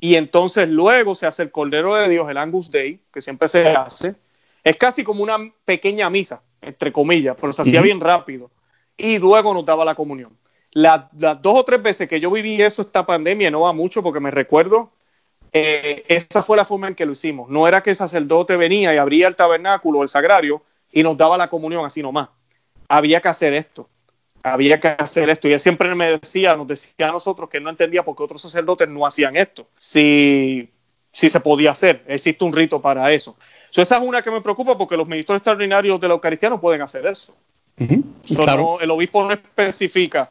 y 0.00 0.16
entonces 0.16 0.68
luego 0.68 1.14
se 1.14 1.26
hace 1.26 1.44
el 1.44 1.52
Cordero 1.52 1.94
de 1.94 2.08
Dios, 2.08 2.28
el 2.28 2.36
Angus 2.36 2.70
Day, 2.70 3.00
que 3.12 3.20
siempre 3.20 3.48
se 3.48 3.68
hace. 3.68 4.16
Es 4.64 4.76
casi 4.76 5.04
como 5.04 5.22
una 5.22 5.38
pequeña 5.64 6.10
misa, 6.10 6.42
entre 6.60 6.92
comillas, 6.92 7.36
pero 7.40 7.52
se 7.52 7.62
hacía 7.62 7.80
bien 7.80 8.00
rápido. 8.00 8.50
Y 8.96 9.18
luego 9.18 9.54
nos 9.54 9.64
daba 9.64 9.84
la 9.84 9.94
comunión 9.94 10.36
las 10.72 11.10
dos 11.12 11.58
o 11.58 11.64
tres 11.64 11.82
veces 11.82 12.08
que 12.08 12.20
yo 12.20 12.30
viví 12.30 12.60
eso, 12.60 12.82
esta 12.82 13.04
pandemia, 13.04 13.50
no 13.50 13.60
va 13.60 13.72
mucho 13.72 14.02
porque 14.02 14.20
me 14.20 14.30
recuerdo, 14.30 14.90
eh, 15.52 16.04
esa 16.08 16.42
fue 16.42 16.56
la 16.56 16.64
forma 16.64 16.88
en 16.88 16.94
que 16.94 17.04
lo 17.04 17.12
hicimos. 17.12 17.50
No 17.50 17.68
era 17.68 17.82
que 17.82 17.90
el 17.90 17.96
sacerdote 17.96 18.56
venía 18.56 18.94
y 18.94 18.96
abría 18.96 19.28
el 19.28 19.36
tabernáculo, 19.36 20.02
el 20.02 20.08
sagrario, 20.08 20.62
y 20.90 21.02
nos 21.02 21.16
daba 21.16 21.36
la 21.36 21.50
comunión 21.50 21.84
así 21.84 22.02
nomás. 22.02 22.30
Había 22.88 23.20
que 23.20 23.28
hacer 23.28 23.52
esto. 23.52 23.88
Había 24.42 24.80
que 24.80 24.88
hacer 24.88 25.28
esto. 25.28 25.46
Y 25.48 25.52
él 25.52 25.60
siempre 25.60 25.94
me 25.94 26.18
decía, 26.18 26.56
nos 26.56 26.66
decía 26.66 27.08
a 27.08 27.12
nosotros 27.12 27.48
que 27.50 27.60
no 27.60 27.70
entendía 27.70 28.02
por 28.02 28.16
qué 28.16 28.22
otros 28.22 28.42
sacerdotes 28.42 28.88
no 28.88 29.06
hacían 29.06 29.36
esto. 29.36 29.68
Si, 29.76 30.70
si 31.12 31.28
se 31.28 31.40
podía 31.40 31.72
hacer. 31.72 32.02
Existe 32.08 32.44
un 32.44 32.52
rito 32.52 32.80
para 32.80 33.12
eso. 33.12 33.36
esa 33.74 33.96
es 33.98 34.02
una 34.02 34.22
que 34.22 34.30
me 34.30 34.40
preocupa 34.40 34.76
porque 34.76 34.96
los 34.96 35.06
ministros 35.06 35.36
extraordinarios 35.36 36.00
de 36.00 36.08
la 36.08 36.14
Eucaristía 36.14 36.48
no 36.48 36.60
pueden 36.60 36.80
hacer 36.80 37.06
eso. 37.06 37.34
el 38.80 38.90
obispo 38.90 39.24
no 39.24 39.32
especifica 39.32 40.30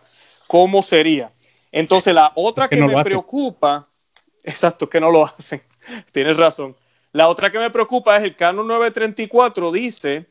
cómo 0.51 0.81
sería. 0.81 1.31
Entonces, 1.71 2.13
la 2.13 2.33
otra 2.35 2.67
que, 2.67 2.75
me 2.75 3.01
preocupa, 3.01 3.87
exacto, 4.43 4.89
que 4.89 4.99
no 4.99 5.09
lo 5.09 5.25
hacen, 5.25 5.63
tienes 6.11 6.35
razón. 6.35 6.75
La 7.13 7.29
otra 7.29 7.49
que 7.49 7.57
me 7.57 7.69
preocupa 7.69 8.17
es 8.17 8.23
el 8.23 8.35
canon 8.35 8.67
934 8.67 9.71
dice 9.71 10.25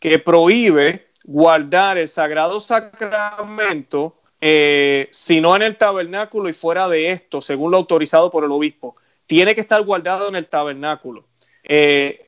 que 0.00 0.18
prohíbe 0.18 1.08
guardar 1.24 1.98
el 1.98 2.08
sagrado 2.08 2.60
sacramento 2.60 4.16
eh, 4.40 5.08
si 5.10 5.38
no 5.42 5.54
en 5.54 5.60
el 5.60 5.76
tabernáculo 5.76 6.48
y 6.48 6.54
fuera 6.54 6.88
de 6.88 7.10
esto, 7.10 7.42
según 7.42 7.70
lo 7.70 7.76
autorizado 7.76 8.30
por 8.30 8.44
el 8.44 8.50
obispo. 8.50 8.96
Tiene 9.26 9.54
que 9.54 9.60
estar 9.60 9.82
guardado 9.82 10.30
en 10.30 10.36
el 10.36 10.46
tabernáculo. 10.46 11.26
Eh, 11.62 12.27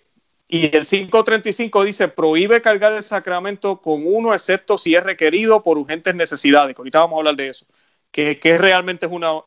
y 0.52 0.76
el 0.76 0.84
535 0.84 1.84
dice, 1.84 2.08
prohíbe 2.08 2.60
cargar 2.60 2.92
el 2.94 3.04
sacramento 3.04 3.80
con 3.80 4.02
uno, 4.04 4.34
excepto 4.34 4.78
si 4.78 4.96
es 4.96 5.04
requerido 5.04 5.62
por 5.62 5.78
urgentes 5.78 6.12
necesidades. 6.16 6.76
ahorita 6.76 6.98
vamos 6.98 7.16
a 7.16 7.20
hablar 7.20 7.36
de 7.36 7.50
eso. 7.50 7.66
Que, 8.10 8.36
realmente 8.58 9.06
es 9.06 9.12
una, 9.12 9.42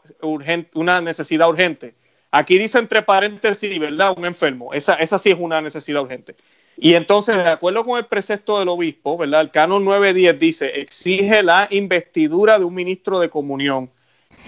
una 0.73 1.01
necesidad 1.01 1.49
urgente. 1.49 1.95
Aquí 2.31 2.57
dice 2.57 2.79
entre 2.79 3.01
paréntesis, 3.01 3.77
¿verdad? 3.77 4.13
Un 4.17 4.25
enfermo. 4.25 4.73
Esa, 4.73 4.93
esa 4.93 5.19
sí 5.19 5.31
es 5.31 5.37
una 5.37 5.61
necesidad 5.61 6.03
urgente. 6.03 6.37
Y 6.77 6.93
entonces, 6.93 7.35
de 7.35 7.49
acuerdo 7.49 7.83
con 7.83 7.97
el 7.99 8.05
precepto 8.05 8.57
del 8.57 8.69
obispo, 8.69 9.17
¿verdad? 9.17 9.41
El 9.41 9.51
canon 9.51 9.83
910 9.83 10.39
dice, 10.39 10.79
exige 10.79 11.43
la 11.43 11.67
investidura 11.69 12.57
de 12.57 12.63
un 12.63 12.75
ministro 12.75 13.19
de 13.19 13.29
comunión 13.29 13.91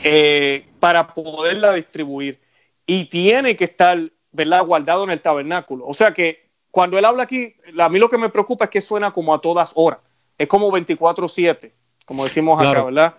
eh, 0.06 0.66
para 0.80 1.14
poderla 1.14 1.74
distribuir. 1.74 2.40
Y 2.88 3.06
tiene 3.06 3.58
que 3.58 3.66
estar, 3.66 4.00
¿verdad? 4.32 4.64
Guardado 4.64 5.04
en 5.04 5.10
el 5.10 5.20
tabernáculo. 5.20 5.86
O 5.86 5.94
sea 5.94 6.14
que 6.14 6.45
cuando 6.76 7.00
él 7.00 7.06
habla 7.06 7.24
aquí, 7.24 7.56
a 7.80 7.88
mí 7.88 8.00
lo 8.00 8.10
que 8.10 8.18
me 8.18 8.28
preocupa 8.28 8.66
es 8.66 8.70
que 8.70 8.82
suena 8.82 9.14
como 9.14 9.34
a 9.34 9.40
todas 9.40 9.72
horas. 9.76 10.00
Es 10.38 10.46
como 10.50 10.70
24-7, 10.74 11.72
como 12.06 12.26
decimos 12.26 12.62
acá, 12.62 12.84
¿verdad? 12.84 13.16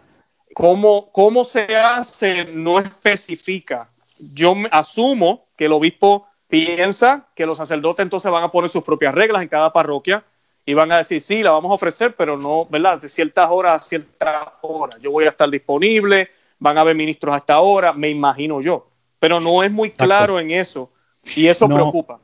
¿Cómo, 0.53 1.11
¿Cómo 1.11 1.43
se 1.43 1.75
hace? 1.75 2.45
No 2.45 2.79
especifica. 2.79 3.89
Yo 4.19 4.55
asumo 4.71 5.47
que 5.57 5.65
el 5.65 5.73
obispo 5.73 6.27
piensa 6.49 7.29
que 7.35 7.47
los 7.47 7.57
sacerdotes 7.57 8.03
entonces 8.03 8.31
van 8.31 8.45
a 8.45 8.53
poner 8.53 8.69
sus 8.69 8.85
propias 8.85 9.15
reglas 9.15 9.41
en 9.41 9.49
cada 9.49 9.73
parroquia 9.73 10.23
y 10.67 10.75
van 10.75 10.93
a 10.93 10.99
decir, 10.99 11.23
sí, 11.23 11.43
la 11.43 11.53
vamos 11.53 11.71
a 11.71 11.77
ofrecer, 11.77 12.15
pero 12.15 12.37
no, 12.37 12.67
¿verdad? 12.67 13.01
De 13.01 13.09
ciertas 13.09 13.49
horas 13.51 13.77
a 13.77 13.89
ciertas 13.89 14.49
horas. 14.61 15.01
Yo 15.01 15.13
voy 15.13 15.25
a 15.25 15.31
estar 15.31 15.49
disponible, 15.49 16.29
van 16.59 16.77
a 16.77 16.83
haber 16.83 16.95
ministros 16.95 17.35
hasta 17.35 17.55
ahora, 17.55 17.95
me 17.95 18.11
imagino 18.11 18.61
yo. 18.61 18.91
Pero 19.19 19.41
no 19.41 19.63
es 19.63 19.71
muy 19.71 19.89
claro 19.89 20.39
en 20.39 20.51
eso 20.51 20.91
y 21.35 21.47
eso 21.47 21.67
preocupa. 21.67 22.21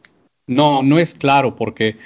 No, 0.54 0.82
no 0.82 0.98
es 0.98 1.14
claro 1.14 1.56
porque 1.56 1.96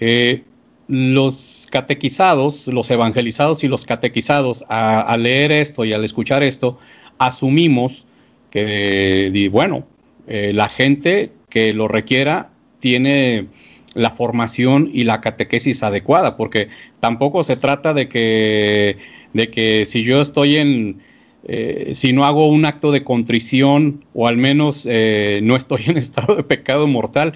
eh, 0.00 0.42
los 0.86 1.66
catequizados, 1.70 2.66
los 2.66 2.90
evangelizados 2.90 3.64
y 3.64 3.68
los 3.68 3.86
catequizados, 3.86 4.64
al 4.68 5.22
leer 5.22 5.50
esto 5.50 5.84
y 5.84 5.92
al 5.92 6.04
escuchar 6.04 6.42
esto, 6.42 6.78
asumimos 7.18 8.06
que, 8.50 9.48
bueno, 9.50 9.86
eh, 10.28 10.52
la 10.52 10.68
gente 10.68 11.32
que 11.48 11.72
lo 11.72 11.88
requiera 11.88 12.50
tiene 12.80 13.46
la 13.94 14.10
formación 14.10 14.90
y 14.92 15.04
la 15.04 15.20
catequesis 15.20 15.82
adecuada, 15.82 16.36
porque 16.36 16.68
tampoco 17.00 17.42
se 17.42 17.56
trata 17.56 17.94
de 17.94 18.08
que, 18.08 18.98
de 19.32 19.50
que 19.50 19.84
si 19.86 20.04
yo 20.04 20.20
estoy 20.20 20.56
en, 20.56 21.00
eh, 21.44 21.92
si 21.94 22.12
no 22.12 22.26
hago 22.26 22.46
un 22.46 22.66
acto 22.66 22.92
de 22.92 23.04
contrición 23.04 24.04
o 24.12 24.28
al 24.28 24.36
menos 24.36 24.84
no 24.84 25.56
estoy 25.56 25.84
en 25.86 25.96
estado 25.96 26.36
de 26.36 26.42
pecado 26.42 26.86
mortal, 26.86 27.32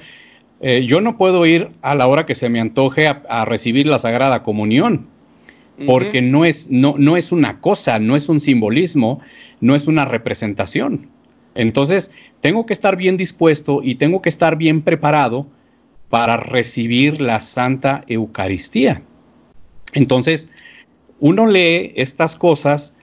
eh, 0.61 0.85
yo 0.87 1.01
no 1.01 1.17
puedo 1.17 1.47
ir 1.47 1.71
a 1.83 1.95
la 1.95 2.07
hora 2.07 2.27
que 2.27 2.35
se 2.35 2.49
me 2.49 2.61
antoje 2.61 3.07
a, 3.07 3.45
recibir 3.45 3.87
la 3.87 3.99
Sagrada 3.99 4.43
Comunión, 4.43 5.07
porque 5.87 6.23
no, 6.23 6.45
es, 6.45 6.69
no, 6.71 6.97
no 6.99 7.17
es 7.17 7.31
una 7.31 7.61
cosa, 7.61 8.01
no 8.01 8.17
es 8.17 8.29
un 8.29 8.41
simbolismo, 8.41 9.21
no 9.61 9.77
es 9.77 9.87
una 9.87 10.05
representación. 10.05 11.09
Entonces, 11.55 12.11
tengo 12.41 12.67
que 12.67 12.73
estar 12.73 12.97
bien 12.97 13.17
dispuesto 13.17 13.81
y 13.83 13.95
tengo 13.95 14.21
que 14.21 14.29
estar 14.29 14.57
bien 14.57 14.83
preparado 14.83 15.47
para 16.09 16.37
recibir 16.37 17.21
la 17.21 17.39
Santa 17.39 18.05
Eucaristía. 18.09 19.03
Entonces, 19.93 20.49
uno 21.21 21.47
lee 21.47 21.93
estas 21.97 22.35
cosas 22.37 22.97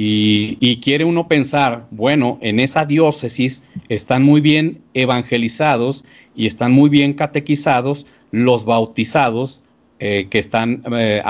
y, 0.00 0.76
quiere 0.76 1.04
uno 1.04 1.26
pensar, 1.26 1.88
bueno, 1.90 2.38
en 2.40 2.60
esa 2.60 2.84
diócesis 2.84 3.68
están 3.88 4.22
muy 4.22 4.40
bien 4.40 4.80
evangelizados 4.94 6.04
y 6.36 6.46
están 6.46 6.70
muy 6.70 6.88
bien 6.88 7.14
catequizados 7.14 8.06
los 8.30 8.64
bautizados 8.64 9.64
eh, 9.98 10.28
que 10.30 10.38
están 10.38 10.84
eh, 10.92 11.20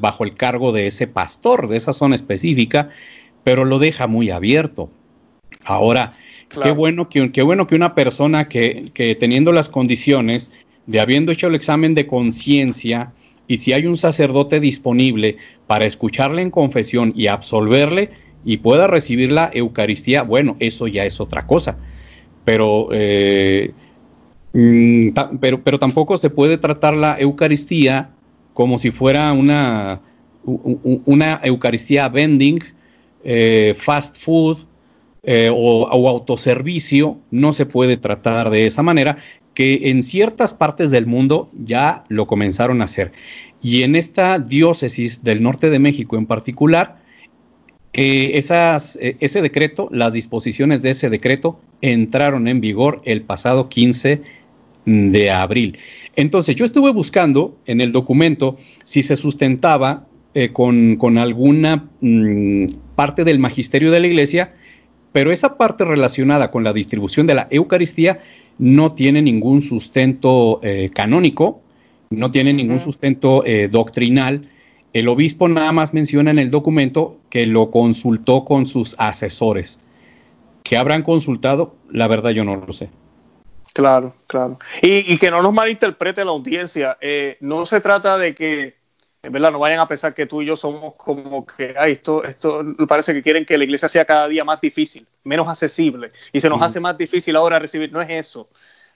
bajo 0.00 0.24
el 0.24 0.34
cargo 0.34 0.72
de 0.72 0.88
ese 0.88 1.06
pastor, 1.06 1.68
de 1.68 1.76
esa 1.76 1.92
zona 1.92 2.16
específica, 2.16 2.88
pero 3.44 3.64
lo 3.64 3.78
deja 3.78 4.08
muy 4.08 4.30
abierto. 4.30 4.90
Ahora, 5.64 6.10
qué, 6.48 6.72
bueno 6.72 7.08
que, 7.08 7.30
qué 7.30 7.42
bueno 7.42 7.68
que 7.68 7.76
una 7.76 7.94
persona 7.94 8.48
que, 8.48 8.90
que 8.92 9.14
teniendo 9.14 9.52
las 9.52 9.68
condiciones 9.68 10.50
de 10.86 10.98
habiendo 10.98 11.30
hecho 11.30 11.46
el 11.46 11.54
examen 11.54 11.94
de 11.94 12.08
conciencia, 12.08 13.12
y 13.46 13.58
si 13.58 13.72
hay 13.72 13.86
un 13.86 13.96
sacerdote 13.96 14.60
disponible 14.60 15.36
para 15.66 15.84
escucharle 15.84 16.42
en 16.42 16.50
confesión 16.50 17.12
y 17.14 17.26
absolverle 17.26 18.10
y 18.44 18.58
pueda 18.58 18.86
recibir 18.86 19.32
la 19.32 19.50
Eucaristía, 19.52 20.22
bueno, 20.22 20.56
eso 20.60 20.86
ya 20.86 21.04
es 21.04 21.20
otra 21.20 21.42
cosa. 21.42 21.76
Pero, 22.44 22.88
eh, 22.92 23.72
mm, 24.52 25.08
pero, 25.40 25.62
pero 25.62 25.78
tampoco 25.78 26.16
se 26.16 26.30
puede 26.30 26.58
tratar 26.58 26.96
la 26.96 27.18
Eucaristía 27.18 28.10
como 28.54 28.78
si 28.78 28.90
fuera 28.90 29.32
una, 29.32 30.00
una 30.44 31.40
Eucaristía 31.42 32.08
vending, 32.08 32.62
eh, 33.24 33.74
fast 33.76 34.18
food 34.18 34.58
eh, 35.22 35.50
o, 35.50 35.82
o, 35.82 36.08
autoservicio. 36.08 37.18
No 37.30 37.52
se 37.52 37.66
puede 37.66 37.96
tratar 37.96 38.50
de 38.50 38.66
esa 38.66 38.82
manera 38.82 39.18
que 39.54 39.90
en 39.90 40.02
ciertas 40.02 40.52
partes 40.52 40.90
del 40.90 41.06
mundo 41.06 41.50
ya 41.58 42.04
lo 42.08 42.26
comenzaron 42.26 42.80
a 42.80 42.84
hacer. 42.84 43.12
Y 43.62 43.82
en 43.82 43.96
esta 43.96 44.38
diócesis 44.38 45.24
del 45.24 45.42
norte 45.42 45.70
de 45.70 45.78
México 45.78 46.16
en 46.16 46.26
particular, 46.26 46.98
eh, 47.92 48.38
eh, 48.38 49.16
ese 49.20 49.40
decreto, 49.40 49.88
las 49.92 50.12
disposiciones 50.12 50.82
de 50.82 50.90
ese 50.90 51.08
decreto 51.08 51.60
entraron 51.80 52.48
en 52.48 52.60
vigor 52.60 53.00
el 53.04 53.22
pasado 53.22 53.68
15 53.68 54.20
de 54.84 55.30
abril. 55.30 55.78
Entonces, 56.16 56.56
yo 56.56 56.64
estuve 56.64 56.92
buscando 56.92 57.56
en 57.66 57.80
el 57.80 57.92
documento 57.92 58.56
si 58.84 59.02
se 59.02 59.16
sustentaba 59.16 60.06
eh, 60.34 60.50
con, 60.52 61.18
alguna 61.18 61.88
mm, 62.00 62.66
parte 62.96 63.22
del 63.24 63.38
magisterio 63.38 63.92
de 63.92 64.00
la 64.00 64.08
iglesia, 64.08 64.54
pero 65.12 65.30
esa 65.30 65.56
parte 65.56 65.84
relacionada 65.84 66.50
con 66.50 66.64
la 66.64 66.72
distribución 66.72 67.28
de 67.28 67.34
la 67.34 67.46
Eucaristía 67.50 68.20
no 68.58 68.94
tiene 68.94 69.22
ningún 69.22 69.60
sustento 69.60 70.60
eh, 70.62 70.90
canónico, 70.94 71.60
no 72.10 72.30
tiene 72.30 72.52
ningún 72.52 72.80
sustento 72.80 73.44
eh, 73.44 73.68
doctrinal. 73.68 74.48
El 74.92 75.08
obispo 75.08 75.48
nada 75.48 75.72
más 75.72 75.92
menciona 75.92 76.30
en 76.30 76.38
el 76.38 76.50
documento 76.50 77.18
que 77.30 77.46
lo 77.46 77.70
consultó 77.70 78.44
con 78.44 78.66
sus 78.66 78.94
asesores. 78.98 79.84
¿Qué 80.62 80.76
habrán 80.76 81.02
consultado? 81.02 81.74
La 81.90 82.06
verdad 82.06 82.30
yo 82.30 82.44
no 82.44 82.56
lo 82.56 82.72
sé. 82.72 82.90
Claro, 83.72 84.14
claro. 84.28 84.58
Y, 84.82 85.18
que 85.18 85.30
no 85.32 85.42
nos 85.42 85.52
malinterprete 85.52 86.24
la 86.24 86.30
audiencia. 86.30 86.96
Eh, 87.00 87.36
no 87.40 87.66
se 87.66 87.80
trata 87.80 88.16
de 88.16 88.34
que 88.34 88.76
en 89.24 89.32
verdad 89.32 89.50
no 89.50 89.58
vayan 89.58 89.80
a 89.80 89.88
pensar 89.88 90.12
que 90.14 90.26
tú 90.26 90.42
y 90.42 90.46
yo 90.46 90.56
somos 90.56 90.94
como 90.96 91.46
que, 91.46 91.74
ay, 91.78 91.92
esto, 91.92 92.24
esto 92.24 92.62
parece 92.86 93.14
que 93.14 93.22
quieren 93.22 93.46
que 93.46 93.56
la 93.56 93.64
iglesia 93.64 93.88
sea 93.88 94.04
cada 94.04 94.28
día 94.28 94.44
más 94.44 94.60
difícil, 94.60 95.06
menos 95.24 95.48
accesible, 95.48 96.10
y 96.32 96.40
se 96.40 96.50
nos 96.50 96.60
hace 96.60 96.78
más 96.78 96.98
difícil 96.98 97.34
ahora 97.36 97.58
recibir. 97.58 97.90
No 97.90 98.02
es 98.02 98.10
eso. 98.10 98.48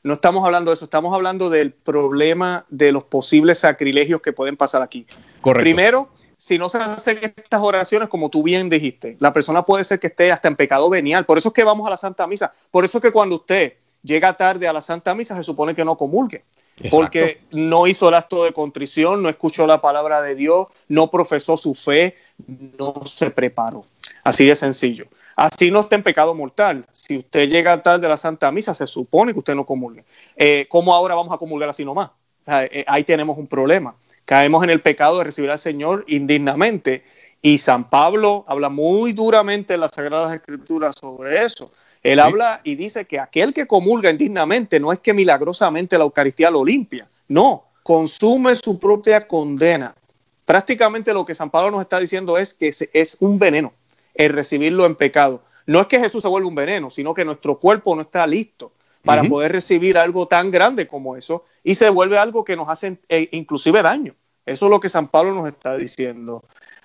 No 0.03 0.14
estamos 0.14 0.45
hablando 0.45 0.70
de 0.70 0.74
eso, 0.74 0.85
estamos 0.85 1.12
hablando 1.12 1.51
del 1.51 1.72
problema 1.72 2.66
de 2.68 2.93
los 2.93 3.05
posibles 3.05 3.59
sacrilegios 3.59 4.20
que 4.20 4.33
pueden 4.33 4.57
pasar 4.57 4.83
aquí. 4.83 5.07
Correcto. 5.41 5.62
Primero, 5.64 6.11
si 6.37 6.57
no 6.57 6.68
se 6.68 6.79
hacen 6.79 7.18
estas 7.22 7.61
oraciones, 7.61 8.09
como 8.09 8.31
tú 8.31 8.45
bien 8.45 8.68
dijiste, 8.68 9.16
la 9.18 9.33
persona 9.33 9.64
puede 9.64 9.83
ser 9.83 9.99
que 9.99 10.07
esté 10.07 10.31
hasta 10.31 10.47
en 10.47 10.55
pecado 10.55 10.89
venial. 10.89 11.26
Por 11.26 11.37
eso 11.37 11.49
es 11.49 11.55
que 11.55 11.64
vamos 11.64 11.87
a 11.87 11.91
la 11.91 11.97
Santa 11.97 12.29
Misa. 12.29 12.53
Por 12.70 12.85
eso 12.85 12.99
es 12.99 13.03
que 13.03 13.11
cuando 13.11 13.37
usted 13.37 13.74
llega 14.03 14.37
tarde 14.37 14.68
a 14.68 14.72
la 14.72 14.81
Santa 14.81 15.14
Misa, 15.14 15.37
se 15.37 15.43
supone 15.43 15.74
que 15.74 15.85
no 15.85 15.97
comulgue 15.97 16.45
porque 16.91 17.41
no 17.51 17.87
hizo 17.87 18.09
el 18.09 18.14
acto 18.14 18.45
de 18.45 18.53
contrición, 18.53 19.22
no 19.22 19.29
escuchó 19.29 19.66
la 19.66 19.81
palabra 19.81 20.22
de 20.22 20.35
Dios, 20.35 20.68
no 20.89 21.11
profesó 21.11 21.57
su 21.57 21.74
fe, 21.74 22.16
no 22.47 22.95
se 23.05 23.31
preparó. 23.31 23.85
Así 24.24 24.47
de 24.47 24.55
sencillo. 24.55 25.07
Así 25.37 25.70
no 25.70 25.81
está 25.81 25.95
en 25.95 26.03
pecado 26.03 26.35
mortal. 26.35 26.85
Si 26.93 27.16
usted 27.16 27.49
llega 27.49 27.81
tarde 27.83 28.07
a 28.07 28.11
la 28.11 28.16
Santa 28.16 28.51
Misa, 28.51 28.74
se 28.74 28.87
supone 28.87 29.33
que 29.33 29.39
usted 29.39 29.55
no 29.55 29.64
comulgue. 29.64 30.05
Eh, 30.37 30.66
¿Cómo 30.68 30.95
ahora 30.95 31.14
vamos 31.14 31.33
a 31.33 31.39
comulgar 31.39 31.68
así 31.68 31.85
nomás? 31.85 32.11
Eh, 32.47 32.85
ahí 32.89 33.05
tenemos 33.05 33.39
un 33.39 33.47
problema. 33.47 33.95
Caemos 34.24 34.64
en 34.64 34.70
el 34.70 34.81
pecado 34.81 35.18
de 35.18 35.24
recibir 35.24 35.51
al 35.51 35.59
Señor 35.59 36.05
indignamente. 36.09 37.05
Y 37.41 37.59
San 37.59 37.89
Pablo 37.89 38.45
habla 38.49 38.68
muy 38.68 39.12
duramente 39.12 39.74
en 39.74 39.81
las 39.81 39.93
Sagradas 39.93 40.35
Escrituras 40.35 40.97
sobre 41.01 41.45
eso. 41.45 41.70
Él 42.03 42.20
habla 42.20 42.61
y 42.64 42.76
dice 42.76 43.07
que 43.07 43.18
aquel 43.18 43.53
que 43.53 43.66
comulga 43.66 44.11
indignamente 44.11 44.80
no 44.80 44.92
es 44.92 45.01
que 45.01 45.12
milagrosamente 45.12 45.99
la 45.99 46.05
Eucaristía 46.05 46.51
lo 46.51 46.64
limpia, 46.64 47.09
no, 47.28 47.64
consume 47.82 48.55
su 48.55 48.78
propia 48.78 49.26
condena. 49.26 49.94
Prácticamente 50.44 51.12
lo 51.12 51.26
que 51.26 51.34
San 51.34 51.51
Pablo 51.51 51.70
nos 51.72 51.82
está 51.82 51.99
diciendo 51.99 52.38
es 52.38 52.55
que 52.55 52.70
es 52.92 53.16
un 53.20 53.38
veneno 53.38 53.72
el 54.14 54.32
recibirlo 54.32 54.84
en 54.84 54.96
pecado. 54.96 55.42
No 55.66 55.80
es 55.80 55.86
que 55.86 56.01
Jesús 56.01 56.22
se 56.22 56.28
vuelva 56.28 56.49
un 56.49 56.55
veneno, 56.55 56.90
sino 56.90 57.14
que 57.14 57.24
nuestro 57.24 57.59
cuerpo 57.59 57.94
no 57.94 58.03
está 58.03 58.26
listo 58.26 58.72
para 59.05 59.24
poder 59.24 59.53
recibir 59.53 59.96
algo 59.96 60.26
tan 60.26 60.51
grande 60.51 60.86
como 60.86 61.16
eso 61.16 61.44
y 61.62 61.76
se 61.76 61.88
vuelve 61.88 62.18
algo 62.18 62.44
que 62.44 62.57
nos 62.57 62.68
hace 62.68 62.99
eh, 63.09 63.28
inclusive 63.32 63.80
daño. 63.80 64.14
Eso 64.44 64.66
es 64.66 64.70
lo 64.70 64.80
que 64.80 64.88
San 64.88 65.09
Pablo 65.09 65.32
nos 65.34 65.49
está 65.49 65.76
diciendo. 65.76 66.42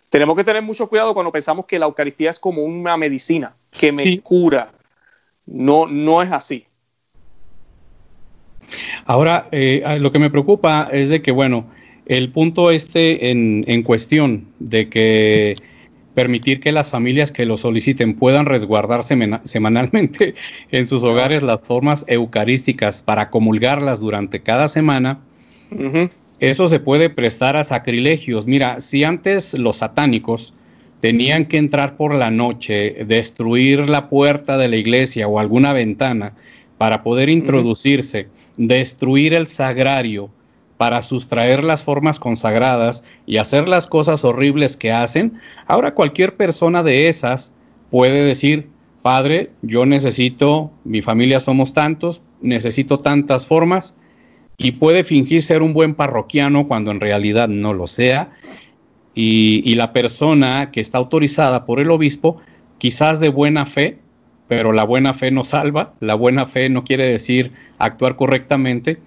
Tenemos 0.09 0.36
que 0.38 0.43
tener 0.43 0.61
mucho 0.61 0.88
cuidado 0.88 1.14
cuando 1.14 1.32
pensamos 1.32 1.66
que 1.66 1.80
la 1.80 1.86
Eucaristía 1.86 2.30
es 2.30 2.39
como 2.39 2.64
una 2.64 2.95
medicina 2.97 3.55
que 3.72 3.91
me 3.91 4.22
cura, 4.22 4.70
no, 5.46 5.88
no 5.88 6.22
es 6.22 6.32
así. 6.32 6.66
Ahora, 9.06 9.48
eh, 9.52 9.84
lo 10.00 10.12
que 10.12 10.20
me 10.20 10.30
preocupa 10.30 10.89
es 10.91 11.10
de 11.10 11.22
que, 11.22 11.32
bueno, 11.32 11.68
el 12.06 12.32
punto 12.32 12.72
este 12.72 13.32
en, 13.32 13.64
en, 13.68 13.84
cuestión 13.84 14.48
de 14.60 14.89
que 14.89 15.56
permitir 16.14 16.60
que 16.60 16.72
las 16.72 16.89
familias 16.89 17.32
que 17.32 17.46
lo 17.46 17.58
soliciten 17.58 18.16
puedan 18.16 18.46
resguardar 18.46 19.04
semanalmente 19.04 20.36
en 20.72 20.88
sus 20.88 21.04
hogares 21.04 21.44
las 21.44 21.62
formas 21.62 22.06
eucarísticas 22.08 23.02
para 23.04 23.30
comulgarlas 23.30 24.00
durante 24.00 24.41
cada 24.41 24.68
semana, 24.68 25.22
eso 26.39 26.68
se 26.68 26.80
puede 26.80 27.10
prestar 27.10 27.56
a 27.56 27.64
sacrilegios. 27.64 28.46
Mira, 28.46 28.80
si 28.82 29.04
antes 29.04 29.54
los 29.56 29.78
satánicos 29.78 30.54
tenían 31.04 31.47
que 31.47 31.58
entrar 31.58 31.97
por 31.97 32.16
la 32.16 32.32
noche, 32.32 33.04
destruir 33.06 33.89
la 33.89 34.08
puerta 34.08 34.58
de 34.58 34.70
la 34.70 34.78
iglesia 34.78 35.28
o 35.28 35.38
alguna 35.38 35.74
ventana 35.74 36.32
para 36.78 37.04
poder 37.04 37.28
introducirse, 37.28 38.30
destruir 38.56 39.34
el 39.34 39.47
sagrario 39.47 40.30
para 40.78 41.01
sustraer 41.01 41.62
las 41.62 41.84
formas 41.84 42.20
consagradas 42.20 43.04
y 43.26 43.36
hacer 43.36 43.68
las 43.68 43.86
cosas 43.86 44.24
horribles 44.24 44.78
que 44.78 44.93
hacen, 44.93 45.41
ahora 45.68 45.93
cualquier 45.93 46.38
persona 46.38 46.84
de 46.84 47.10
esas 47.10 47.54
puede 47.91 48.24
decir, 48.24 48.70
Padre, 49.01 49.49
yo 49.62 49.86
necesito, 49.86 50.72
mi 50.86 51.01
familia 51.01 51.41
somos 51.41 51.74
tantos, 51.74 52.22
necesito 52.39 52.97
tantas 52.97 53.45
formas, 53.45 53.93
y 54.58 54.72
puede 54.72 55.04
fingir 55.04 55.43
ser 55.43 55.64
un 55.64 55.74
buen 55.74 55.95
parroquiano 55.95 56.66
cuando 56.66 56.91
en 56.91 57.01
realidad 57.01 57.49
no 57.49 57.74
lo 57.74 57.88
sea, 57.88 58.32
y, 59.16 59.76
la 59.76 59.93
persona 59.93 60.72
que 60.72 60.82
está 60.82 60.97
autorizada 60.97 61.66
por 61.66 61.80
el 61.80 61.91
obispo, 61.91 62.41
quizás 62.78 63.20
de 63.20 63.30
buena 63.30 63.66
fe, 63.66 63.97
pero 64.47 64.72
la 64.72 64.84
buena 64.84 65.14
fe 65.14 65.32
no 65.32 65.43
salva, 65.43 65.93
la 65.99 66.16
buena 66.16 66.45
fe 66.45 66.70
no 66.70 66.84
quiere 66.84 67.07
decir 67.07 67.51
actuar 67.78 68.16
correctamente. 68.16 68.99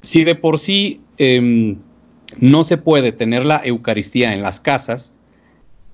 Si 0.00 0.24
de 0.24 0.34
por 0.34 0.58
sí 0.58 1.00
em, 1.18 1.76
no 2.38 2.64
se 2.64 2.78
puede 2.78 3.12
tener 3.12 3.44
la 3.44 3.60
Eucaristía 3.64 4.32
en 4.32 4.42
las 4.42 4.60
casas, 4.60 5.12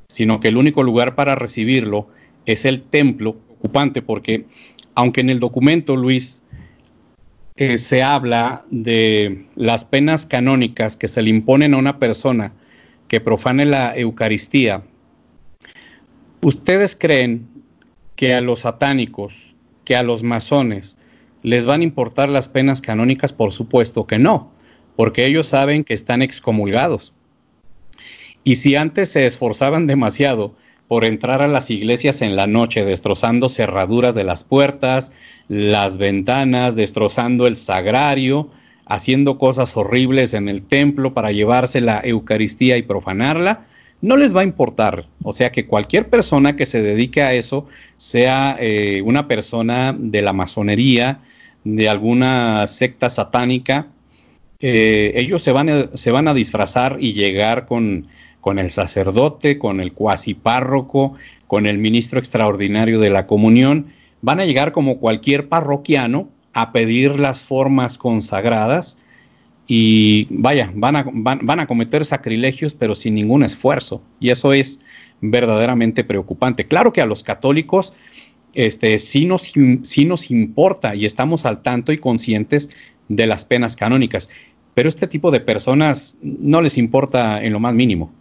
sino 0.09 0.41
que 0.41 0.49
el 0.49 0.57
único 0.57 0.83
lugar 0.83 1.15
para 1.15 1.35
recibirlo 1.35 2.09
es 2.45 2.65
el 2.65 2.83
templo 2.83 3.37
ocupante, 3.59 4.03
porque 4.03 4.45
aunque 4.95 5.21
en 5.21 5.31
el 5.31 5.41
documento, 5.41 5.97
Luis, 5.97 6.43
se 7.57 8.03
habla 8.03 8.65
de 8.71 9.47
las 9.55 9.85
penas 9.85 10.27
canónicas 10.27 10.97
que 10.97 11.09
se 11.09 11.23
le 11.23 11.31
imponen 11.31 11.75
a 11.75 11.79
una 11.79 11.99
persona 11.99 12.53
que 13.09 13.21
profane 13.21 13.65
la 13.65 13.97
Eucaristía, 13.97 14.83
¿ustedes 16.43 16.97
creen 16.97 17.49
que 18.15 18.35
a 18.35 18.41
los 18.41 18.61
satánicos, 18.61 19.55
que 19.85 19.97
a 19.97 20.03
los 20.03 20.23
masones, 20.23 20.99
les 21.43 21.65
van 21.65 21.81
a 21.81 21.85
importar 21.85 22.29
las 22.29 22.49
penas 22.49 22.81
canónicas? 22.81 23.33
Por 23.33 23.53
supuesto 23.53 24.07
que 24.07 24.19
no, 24.19 24.53
porque 24.95 25.25
ellos 25.27 25.47
saben 25.47 25.85
que 25.85 25.95
están 25.95 26.23
excomulgados. 26.23 27.15
Y 28.45 28.57
si 28.57 28.77
antes 28.77 29.11
se 29.11 29.27
esforzaban 29.27 29.87
demasiado 29.87 30.55
por 30.89 31.05
entrar 31.05 31.43
a 31.43 31.49
las 31.49 31.71
iglesias 31.71 32.23
en 32.23 32.37
la 32.37 32.47
noche, 32.47 32.85
destrozando 32.85 33.49
cerraduras 33.49 34.15
de 34.15 34.25
las 34.25 34.45
puertas, 34.45 35.13
las 35.49 35.99
ventanas, 35.99 36.77
destrozando 36.77 37.47
el 37.47 37.57
sagrario, 37.57 38.51
haciendo 38.87 39.37
cosas 39.37 39.77
horribles 39.77 40.33
en 40.35 40.49
el 40.49 40.63
templo 40.63 41.13
para 41.13 41.33
llevarse 41.33 41.81
la 41.81 42.01
Eucaristía 42.05 42.77
y 42.77 42.83
profanarla, 42.83 43.67
no 44.01 44.17
les 44.17 44.35
va 44.35 44.43
a 44.43 44.45
importar. 44.45 45.07
O 45.23 45.33
sea 45.33 45.51
que 45.51 45.67
cualquier 45.67 46.09
persona 46.09 46.55
que 46.55 46.67
se 46.67 46.83
dedique 46.83 47.23
a 47.23 47.35
eso, 47.35 47.67
sea 47.97 48.57
eh, 48.61 49.03
una 49.05 49.27
persona 49.27 49.95
de 49.99 50.23
la 50.23 50.33
masonería, 50.33 51.21
de 51.65 51.89
alguna 51.89 52.67
secta 52.69 53.09
satánica, 53.09 53.89
eh, 54.61 55.13
ellos 55.17 55.43
se 55.43 55.53
van, 55.53 55.69
a, 55.69 55.91
se 55.95 56.13
van 56.13 56.29
a 56.29 56.35
disfrazar 56.35 56.99
y 57.01 57.13
llegar 57.13 57.67
con, 57.67 58.07
con 58.47 58.61
el 58.61 58.71
sacerdote, 58.71 59.59
con 59.59 59.81
el 59.81 59.93
cuasi 59.93 60.35
párroco, 60.35 61.15
con 61.49 61.67
el 61.67 61.79
ministro 61.79 62.21
extraordinario 62.21 63.01
de 63.01 63.11
la 63.11 63.27
comunión, 63.27 63.87
van 64.23 64.39
a 64.39 64.45
llegar 64.45 64.71
como 64.71 64.99
cualquier 64.99 65.49
parroquiano 65.49 66.29
a 66.53 66.71
pedir 66.71 67.19
las 67.19 67.41
formas 67.43 67.99
consagradas 67.99 69.05
y 69.67 70.29
vaya, 70.31 70.71
van 70.77 70.95
a, 70.95 71.05
van, 71.13 71.59
a 71.59 71.67
cometer 71.67 72.05
sacrilegios 72.05 72.73
pero 72.73 72.95
sin 72.95 73.17
ningún 73.17 73.43
esfuerzo 73.43 74.01
y 74.21 74.31
eso 74.31 74.53
es 74.53 74.81
verdaderamente 75.21 76.05
preocupante. 76.05 76.69
Claro 76.69 76.93
que 76.93 77.01
a 77.01 77.07
los 77.07 77.25
católicos 77.25 77.95
este, 78.55 78.97
sí, 78.99 79.25
nos, 79.25 79.53
sí 79.83 80.05
nos 80.05 80.31
importa 80.31 80.95
y 80.95 81.05
estamos 81.05 81.47
al 81.47 81.63
tanto 81.63 81.91
y 81.91 81.99
conscientes 81.99 82.71
de 83.09 83.27
las 83.27 83.45
penas 83.45 83.75
canónicas, 83.75 84.31
pero 84.75 84.89
este 84.89 85.09
tipo 85.09 85.33
de 85.33 85.41
personas 85.41 86.17
no 86.23 86.63
les 86.63 86.79
importa 86.79 87.43
en 87.43 87.53
lo 87.53 87.59
más 87.59 87.75
mínimo. 87.75 88.13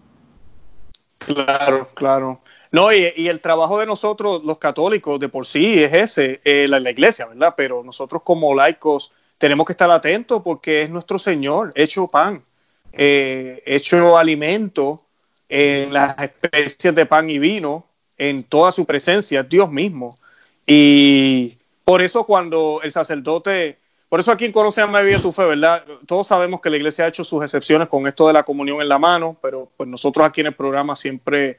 Claro, 1.26 1.90
claro. 1.94 2.42
No, 2.72 2.92
y, 2.92 3.28
el 3.28 3.40
trabajo 3.40 3.80
de 3.80 3.86
nosotros, 3.86 4.44
los 4.44 4.58
católicos, 4.58 5.20
de 5.20 5.30
por 5.30 5.46
sí 5.46 5.82
es 5.82 5.94
ese, 5.94 6.42
eh, 6.44 6.68
la, 6.68 6.90
iglesia, 6.90 7.28
¿verdad? 7.28 7.54
Pero 7.56 7.84
nosotros 7.84 8.22
como 8.24 8.54
laicos 8.54 9.12
tenemos 9.38 9.66
que 9.66 9.74
estar 9.74 9.90
atentos 9.90 10.42
porque 10.44 10.84
es 10.84 10.90
nuestro 10.90 11.18
Señor, 11.18 11.72
hecho 11.76 12.08
pan, 12.08 12.44
eh, 12.92 13.64
hecho 13.66 14.18
alimento 14.18 15.02
en 15.48 15.94
las 15.94 16.18
especies 16.22 16.94
de 16.96 17.06
pan 17.06 17.30
y 17.30 17.40
vino, 17.40 17.86
en 18.18 18.44
toda 18.44 18.72
su 18.72 18.86
presencia, 18.86 19.44
Dios 19.44 19.72
mismo. 19.72 20.18
Y 20.66 21.58
por 21.84 22.02
eso 22.02 22.26
cuando 22.26 22.82
el 22.84 22.92
sacerdote, 22.92 23.80
por 24.16 24.22
eso 24.22 24.32
aquí 24.32 24.46
en 24.46 24.54
Conoce 24.54 24.80
a 24.80 25.02
Vida 25.02 25.22
tu 25.22 25.34
Fe, 25.34 25.44
¿verdad? 25.44 25.84
Todos 26.08 26.28
sabemos 26.28 26.62
que 26.62 26.70
la 26.70 26.78
iglesia 26.78 27.04
ha 27.04 27.10
hecho 27.10 27.26
sus 27.26 27.44
excepciones 27.44 27.90
con 27.90 28.08
esto 28.08 28.26
de 28.28 28.32
la 28.32 28.44
comunión 28.44 28.80
en 28.80 28.88
la 28.88 28.98
mano, 28.98 29.36
pero 29.42 29.70
pues 29.76 29.90
nosotros 29.90 30.26
aquí 30.26 30.40
en 30.40 30.48
el 30.48 30.56
programa 30.56 30.96
siempre 30.96 31.58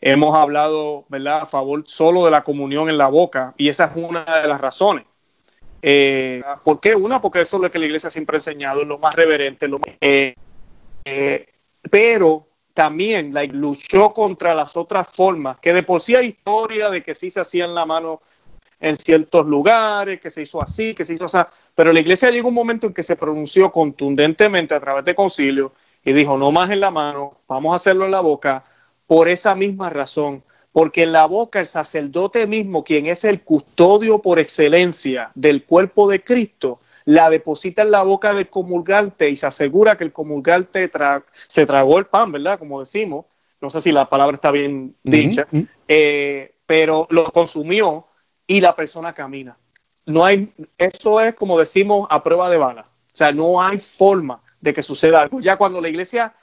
hemos 0.00 0.34
hablado, 0.34 1.04
¿verdad?, 1.10 1.42
a 1.42 1.46
favor 1.46 1.84
solo 1.86 2.24
de 2.24 2.30
la 2.30 2.44
comunión 2.44 2.88
en 2.88 2.96
la 2.96 3.08
boca, 3.08 3.52
y 3.58 3.68
esa 3.68 3.84
es 3.84 3.90
una 3.94 4.24
de 4.40 4.48
las 4.48 4.58
razones. 4.58 5.04
Eh, 5.82 6.42
¿Por 6.64 6.80
qué? 6.80 6.94
Una, 6.94 7.20
porque 7.20 7.42
eso 7.42 7.58
es 7.58 7.62
lo 7.64 7.70
que 7.70 7.78
la 7.78 7.84
iglesia 7.84 8.08
siempre 8.08 8.36
ha 8.36 8.38
enseñado, 8.38 8.86
lo 8.86 8.96
más 8.96 9.14
reverente, 9.14 9.68
lo 9.68 9.78
eh, 10.00 10.34
eh, 11.04 11.46
pero 11.90 12.46
también 12.72 13.34
la, 13.34 13.44
luchó 13.44 14.14
contra 14.14 14.54
las 14.54 14.78
otras 14.78 15.08
formas, 15.08 15.58
que 15.58 15.74
de 15.74 15.82
por 15.82 16.00
sí 16.00 16.16
hay 16.16 16.28
historia 16.28 16.88
de 16.88 17.02
que 17.02 17.14
sí 17.14 17.30
se 17.30 17.40
hacía 17.40 17.66
en 17.66 17.74
la 17.74 17.84
mano 17.84 18.22
en 18.80 18.96
ciertos 18.96 19.46
lugares, 19.46 20.20
que 20.20 20.30
se 20.30 20.42
hizo 20.42 20.62
así, 20.62 20.94
que 20.94 21.04
se 21.04 21.14
hizo 21.14 21.24
así, 21.24 21.38
pero 21.74 21.92
la 21.92 22.00
iglesia 22.00 22.30
llegó 22.30 22.48
un 22.48 22.54
momento 22.54 22.86
en 22.86 22.94
que 22.94 23.02
se 23.02 23.16
pronunció 23.16 23.72
contundentemente 23.72 24.74
a 24.74 24.80
través 24.80 25.04
de 25.04 25.14
concilio 25.14 25.72
y 26.04 26.12
dijo, 26.12 26.38
no 26.38 26.52
más 26.52 26.70
en 26.70 26.80
la 26.80 26.90
mano, 26.90 27.38
vamos 27.48 27.72
a 27.72 27.76
hacerlo 27.76 28.04
en 28.04 28.12
la 28.12 28.20
boca, 28.20 28.64
por 29.06 29.28
esa 29.28 29.54
misma 29.54 29.90
razón, 29.90 30.42
porque 30.72 31.02
en 31.02 31.12
la 31.12 31.26
boca 31.26 31.60
el 31.60 31.66
sacerdote 31.66 32.46
mismo, 32.46 32.84
quien 32.84 33.06
es 33.06 33.24
el 33.24 33.42
custodio 33.42 34.20
por 34.20 34.38
excelencia 34.38 35.32
del 35.34 35.64
cuerpo 35.64 36.08
de 36.08 36.22
Cristo, 36.22 36.80
la 37.04 37.30
deposita 37.30 37.82
en 37.82 37.90
la 37.90 38.02
boca 38.02 38.34
del 38.34 38.48
comulgante 38.48 39.30
y 39.30 39.36
se 39.36 39.46
asegura 39.46 39.96
que 39.96 40.04
el 40.04 40.12
comulgante 40.12 40.90
se 41.48 41.66
tragó 41.66 41.98
el 41.98 42.04
pan, 42.04 42.32
¿verdad? 42.32 42.58
Como 42.58 42.80
decimos, 42.80 43.24
no 43.62 43.70
sé 43.70 43.80
si 43.80 43.92
la 43.92 44.10
palabra 44.10 44.34
está 44.34 44.50
bien 44.50 44.94
dicha, 45.02 45.48
eh, 45.88 46.52
pero 46.66 47.06
lo 47.10 47.24
consumió 47.32 48.07
y 48.48 48.60
la 48.60 48.74
persona 48.74 49.12
camina. 49.12 49.56
No 50.06 50.24
hay, 50.24 50.52
eso 50.78 51.20
es 51.20 51.34
como 51.36 51.58
decimos 51.58 52.08
a 52.10 52.22
prueba 52.24 52.50
de 52.50 52.56
bala. 52.56 52.86
O 53.12 53.16
sea, 53.16 53.30
no 53.30 53.62
hay 53.62 53.78
forma 53.78 54.40
de 54.60 54.74
que 54.74 54.82
suceda 54.82 55.20
algo. 55.20 55.40
Ya 55.40 55.56
cuando 55.56 55.80
la 55.80 55.88
iglesia 55.88 56.34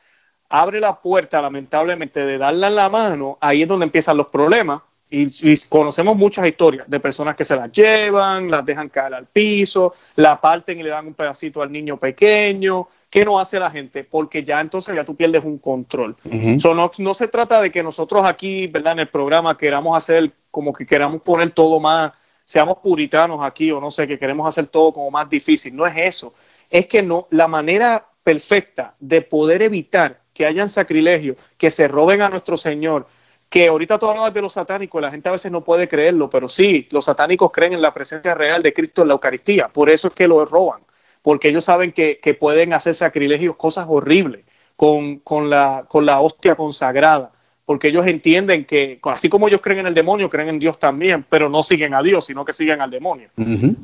abre 0.47 0.80
la 0.80 1.01
puerta, 1.01 1.41
lamentablemente, 1.41 2.26
de 2.26 2.38
darla 2.38 2.68
en 2.68 2.76
la 2.76 2.89
mano, 2.89 3.38
ahí 3.41 3.64
es 3.64 3.68
donde 3.68 3.88
empiezan 3.88 4.18
los 4.18 4.28
problemas. 4.28 4.82
Y, 5.10 5.58
conocemos 5.70 6.18
muchas 6.18 6.47
historias 6.47 6.89
de 6.89 6.99
personas 6.99 7.36
que 7.36 7.45
se 7.45 7.56
las 7.56 7.72
llevan, 7.72 8.49
las 8.49 8.66
dejan 8.66 8.89
caer 8.89 9.14
al 9.14 9.28
piso, 9.28 9.93
la 10.16 10.41
parten 10.41 10.80
y 10.80 10.84
le 10.84 10.89
dan 10.89 11.08
un 11.08 11.14
pedacito 11.14 11.62
al 11.62 11.72
niño 11.72 11.97
pequeño. 11.97 12.88
¿Qué 13.10 13.24
no 13.24 13.39
hace 13.39 13.60
la 13.60 13.70
gente? 13.70 14.03
Porque 14.03 14.43
ya 14.43 14.60
entonces 14.60 14.95
ya 14.95 15.06
tú 15.06 15.16
pierdes 15.16 15.43
un 15.43 15.60
control. 15.60 16.18
no, 16.24 16.91
no, 16.97 17.14
se 17.14 17.28
trata 17.28 17.62
de 17.62 17.72
que 17.72 17.84
nosotros 17.84 18.26
aquí, 18.26 18.68
¿verdad? 18.68 18.93
En 18.93 18.99
el 18.99 19.08
programa 19.08 19.56
queramos 19.58 19.95
hacer 19.95 20.32
como 20.49 20.74
que 20.74 20.86
queramos 20.86 21.22
poner 21.22 21.51
todo 21.51 21.80
más, 21.80 22.12
seamos 22.43 22.80
puritanos 22.80 23.41
aquí 23.43 23.72
o 23.72 23.80
no 23.80 23.91
sé, 23.91 24.08
que 24.08 24.18
queremos 24.20 24.47
hacer 24.47 24.68
todo 24.68 24.91
como 24.91 25.12
más 25.12 25.30
difícil. 25.30 25.76
No 25.76 25.86
es 25.86 25.93
eso. 25.97 26.34
Es 26.70 26.88
que 26.88 27.03
no, 27.03 27.28
la 27.30 27.47
manera 27.47 28.08
perfecta 28.24 28.95
de 28.99 29.22
poder 29.22 29.62
evitar 29.62 30.22
que 30.34 30.45
hayan 30.45 30.70
sacrilegios, 30.70 31.38
que 31.58 31.72
se 31.72 31.88
roben 31.88 32.22
a 32.22 32.30
nuestro 32.30 32.58
Señor, 32.58 33.08
que 33.56 33.70
ahorita 33.70 33.97
tú 33.97 34.08
hablabas 34.08 34.34
de 34.34 34.41
los 34.41 34.51
satánicos, 34.51 35.01
la 35.01 35.12
gente 35.12 35.30
a 35.30 35.32
veces 35.32 35.49
no 35.49 35.64
puede 35.64 35.88
creerlo, 35.88 36.30
pero 36.30 36.49
sí, 36.49 36.89
los 36.91 37.06
satánicos 37.06 37.53
creen 37.53 37.72
en 37.72 37.82
la 37.82 37.93
presencia 37.93 38.36
real 38.36 38.62
de 38.62 38.74
Cristo 38.74 39.01
en 39.01 39.08
la 39.08 39.14
Eucaristía, 39.14 39.70
por 39.70 39.89
eso 39.89 40.10
es 40.10 40.14
que 40.14 40.28
lo 40.28 40.43
roban, 40.43 40.82
porque 41.22 41.47
ellos 41.47 41.64
saben 41.64 41.93
que, 41.93 42.38
pueden 42.38 42.74
hacer 42.74 42.95
sacrilegios, 42.95 43.56
cosas 43.56 43.86
horribles 43.88 44.43
con, 44.76 45.22
la, 45.49 45.86
con 45.88 46.06
la 46.06 46.20
hostia 46.20 46.56
consagrada, 46.56 47.32
porque 47.64 47.88
ellos 47.88 48.06
entienden 48.06 48.66
que, 48.66 48.99
así 49.03 49.30
como 49.30 49.47
ellos 49.47 49.62
creen 49.62 49.80
en 49.80 49.88
el 49.88 49.93
demonio, 49.93 50.30
creen 50.30 50.49
en 50.49 50.60
Dios 50.60 50.78
también, 50.78 51.26
pero 51.30 51.47
no 51.47 51.64
siguen 51.64 51.93
a 51.93 52.03
Dios, 52.03 52.26
sino 52.26 52.43
que 52.43 52.51
siguen 52.51 52.82
al 52.82 52.91
demonio. 52.91 53.30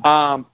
Ah, 0.02 0.44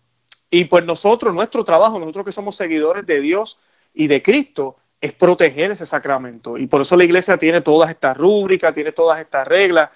y 0.48 0.66
pues 0.66 0.84
nosotros, 0.84 1.34
nuestro 1.34 1.64
trabajo, 1.64 1.98
nosotros 1.98 2.24
que 2.24 2.30
somos 2.30 2.54
seguidores 2.54 3.04
de 3.04 3.20
Dios 3.20 3.58
y 3.94 4.06
de 4.06 4.22
Cristo, 4.22 4.76
es 5.00 5.12
proteger 5.12 5.70
ese 5.70 5.86
sacramento. 5.86 6.58
Y 6.58 6.66
por 6.66 6.80
eso 6.80 6.96
la 6.96 7.04
iglesia 7.04 7.36
tiene 7.36 7.60
todas 7.60 7.90
estas 7.90 8.16
rúbricas, 8.16 8.74
tiene 8.74 8.92
todas 8.92 9.20
estas 9.20 9.46
reglas. 9.46 9.90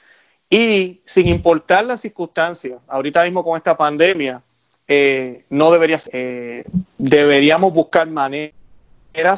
Y 0.48 1.00
sin 1.04 1.28
importar 1.28 1.84
las 1.84 2.00
circunstancias, 2.00 2.80
ahorita 2.86 3.24
mismo 3.24 3.42
con 3.42 3.56
esta 3.56 3.76
pandemia, 3.76 4.42
eh, 4.86 5.44
no 5.50 5.70
debería, 5.70 5.98
eh, 6.12 6.64
deberíamos 6.98 7.72
buscar 7.72 8.06
maneras 8.08 8.52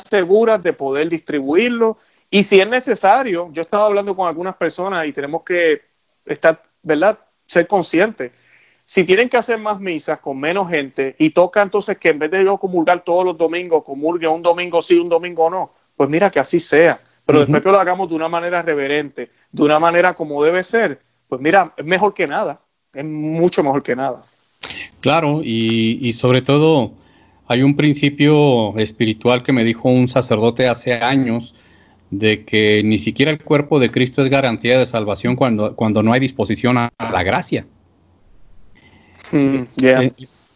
seguras 0.09 0.63
de 0.63 0.73
poder 0.73 1.09
distribuirlo. 1.09 1.99
Y 2.31 2.45
si 2.45 2.61
es 2.61 2.69
necesario, 2.69 3.49
yo 3.53 3.63
he 3.63 3.65
estado 3.65 3.85
hablando 3.85 4.17
con 4.17 4.27
algunas 4.29 4.57
personas 4.57 5.07
y 5.07 5.13
tenemos 5.13 5.45
que 5.45 5.83
estar, 6.27 6.63
¿verdad? 6.83 7.19
Ser 7.47 7.67
conscientes 7.67 8.33
si 8.85 9.05
tienen 9.05 9.29
que 9.29 9.37
hacer 9.37 9.59
más 9.59 9.81
misas 9.81 10.21
con 10.21 10.39
menos 10.39 10.69
gente 10.69 11.17
y 11.19 11.31
toca 11.31 11.63
entonces 11.63 11.99
que 11.99 12.11
en 12.11 12.19
vez 12.19 12.31
de 12.31 12.45
yo 12.45 12.59
comulgar 12.59 13.03
todos 13.05 13.25
los 13.25 13.39
domingos, 13.39 13.85
comulgue 13.85 14.27
un 14.27 14.43
domingo 14.43 14.83
sí, 14.83 14.99
un 14.99 15.09
domingo 15.09 15.49
no, 15.49 15.73
pues 15.97 16.11
mira 16.11 16.31
que 16.31 16.41
así 16.41 16.61
sea. 16.61 17.01
Pero 17.27 17.41
después 17.41 17.63
que 17.63 17.71
lo 17.71 17.81
hagamos 17.81 18.11
de 18.11 18.17
una 18.17 18.29
manera 18.29 18.61
reverente, 18.61 19.31
de 19.51 19.63
una 19.63 19.79
manera 19.79 20.13
como 20.13 20.45
debe 20.45 20.63
ser, 20.63 21.01
pues 21.27 21.41
mira, 21.41 21.73
es 21.77 21.85
mejor 21.85 22.13
que 22.13 22.27
nada, 22.27 22.61
es 22.93 23.05
mucho 23.05 23.63
mejor 23.63 23.83
que 23.83 23.97
nada. 23.97 24.21
Claro, 25.01 25.41
y, 25.43 25.99
y 26.03 26.13
sobre 26.13 26.43
todo 26.43 26.93
hay 27.47 27.63
un 27.63 27.77
principio 27.77 28.77
espiritual 28.79 29.43
que 29.43 29.53
me 29.53 29.65
dijo 29.65 29.89
un 29.89 30.07
sacerdote 30.07 30.69
hace 30.69 30.93
años, 30.95 31.55
de 32.11 32.45
que 32.45 32.83
ni 32.85 32.99
siquiera 32.99 33.33
el 33.33 33.43
cuerpo 33.43 33.79
de 33.81 33.91
Cristo 33.91 34.23
es 34.23 34.29
garantía 34.29 34.79
de 34.79 34.87
salvación 34.87 35.35
cuando, 35.37 35.75
cuando 35.75 36.03
no 36.03 36.13
hay 36.13 36.21
disposición 36.21 36.77
a 36.79 36.93
la 36.99 37.23
gracia. 37.23 37.67
Mm, 39.35 39.65
eh, 39.83 40.13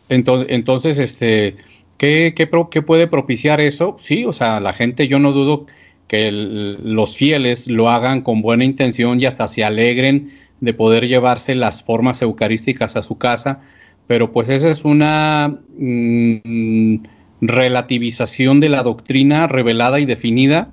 entonces, 0.09 0.49
entonces, 0.51 0.99
este, 1.01 1.57
¿qué, 1.97 2.33
qué, 2.37 2.47
puede 2.47 3.09
propiciar 3.09 3.61
eso? 3.61 3.97
Sí, 3.99 4.25
o 4.25 4.33
sea, 4.33 4.61
la 4.61 4.73
gente, 4.73 5.09
yo 5.09 5.19
no 5.19 5.33
dudo 5.33 5.67
que 6.07 6.31
los 6.31 7.17
fieles 7.17 7.67
lo 7.67 7.91
hagan 7.91 8.23
con 8.23 8.41
buena 8.41 8.65
intención 8.65 9.21
y 9.21 9.27
hasta 9.27 9.49
se 9.49 9.65
alegren 9.65 10.31
de 10.61 10.75
poder 10.75 11.09
llevarse 11.09 11.57
las 11.57 11.83
formas 11.83 12.23
eucarísticas 12.23 12.97
a 12.97 13.03
su 13.03 13.19
casa, 13.19 13.63
pero 14.07 14.33
pues 14.33 14.49
esa 14.49 14.71
es 14.71 14.85
una 14.85 15.59
mm, 15.77 16.97
relativización 17.41 18.61
de 18.61 18.69
la 18.69 18.85
doctrina 18.85 19.49
revelada 19.49 19.99
y 19.99 20.07
definida 20.07 20.71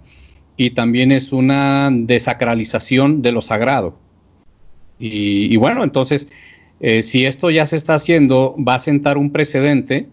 y 0.57 0.69
también 0.69 1.11
es 1.11 1.33
una 1.33 1.89
desacralización 1.91 3.23
de 3.23 3.31
lo 3.31 3.41
sagrado. 3.41 3.97
Y, 4.99 5.51
y 5.51 5.57
bueno, 5.57 5.83
entonces 5.83 6.29
eh, 6.79 7.01
si 7.01 7.25
esto 7.25 7.49
ya 7.49 7.65
se 7.65 7.75
está 7.75 7.95
haciendo, 7.95 8.55
va 8.57 8.75
a 8.75 8.79
sentar 8.79 9.17
un 9.17 9.31
precedente, 9.31 10.07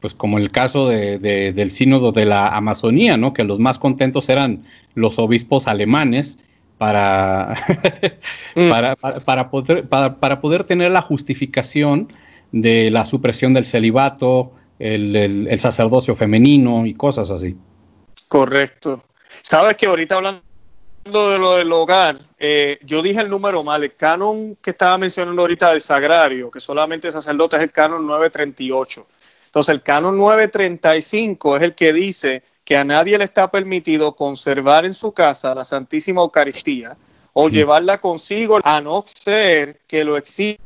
pues 0.00 0.14
como 0.14 0.38
el 0.38 0.50
caso 0.50 0.88
del 0.88 1.70
sínodo 1.70 2.12
de 2.12 2.26
la 2.26 2.48
Amazonía, 2.48 3.16
¿no? 3.16 3.32
que 3.32 3.44
los 3.44 3.58
más 3.58 3.78
contentos 3.78 4.28
eran 4.28 4.64
los 4.94 5.18
obispos 5.18 5.66
alemanes, 5.66 6.48
para, 6.78 7.54
mm. 8.54 8.68
para, 9.24 9.50
poder, 9.50 9.88
para, 9.88 10.40
poder 10.40 10.64
tener 10.64 10.92
la 10.92 11.02
justificación 11.02 12.12
de 12.52 12.90
la 12.90 13.04
supresión 13.04 13.54
del 13.54 13.64
celibato, 13.64 14.52
el, 14.78 15.58
sacerdocio 15.58 16.14
femenino 16.14 16.86
y 16.86 16.94
cosas 16.94 17.30
así. 17.30 17.56
Correcto. 18.28 19.02
Sabes 19.42 19.76
que 19.76 19.86
ahorita 19.86 20.16
hablando 20.16 20.42
de 21.12 21.38
lo 21.38 21.56
del 21.56 21.72
hogar, 21.72 22.18
eh, 22.38 22.78
yo 22.82 23.00
dije 23.02 23.20
el 23.20 23.30
número 23.30 23.62
mal, 23.62 23.82
el 23.84 23.94
canon 23.94 24.56
que 24.56 24.70
estaba 24.70 24.98
mencionando 24.98 25.42
ahorita 25.42 25.70
del 25.70 25.80
sagrario, 25.80 26.50
que 26.50 26.60
solamente 26.60 27.12
sacerdote 27.12 27.56
es 27.56 27.62
el 27.62 27.72
canon 27.72 28.06
938. 28.06 29.06
Entonces 29.46 29.74
el 29.74 29.82
canon 29.82 30.18
935 30.18 31.56
es 31.56 31.62
el 31.62 31.74
que 31.74 31.92
dice 31.92 32.42
que 32.64 32.76
a 32.76 32.84
nadie 32.84 33.16
le 33.16 33.24
está 33.24 33.50
permitido 33.50 34.16
conservar 34.16 34.84
en 34.84 34.94
su 34.94 35.12
casa 35.12 35.54
la 35.54 35.64
Santísima 35.64 36.20
Eucaristía 36.20 36.96
o 37.32 37.48
llevarla 37.48 38.00
consigo 38.00 38.58
a 38.62 38.80
no 38.80 39.04
ser 39.06 39.80
que 39.86 40.04
lo 40.04 40.16
exija 40.16 40.58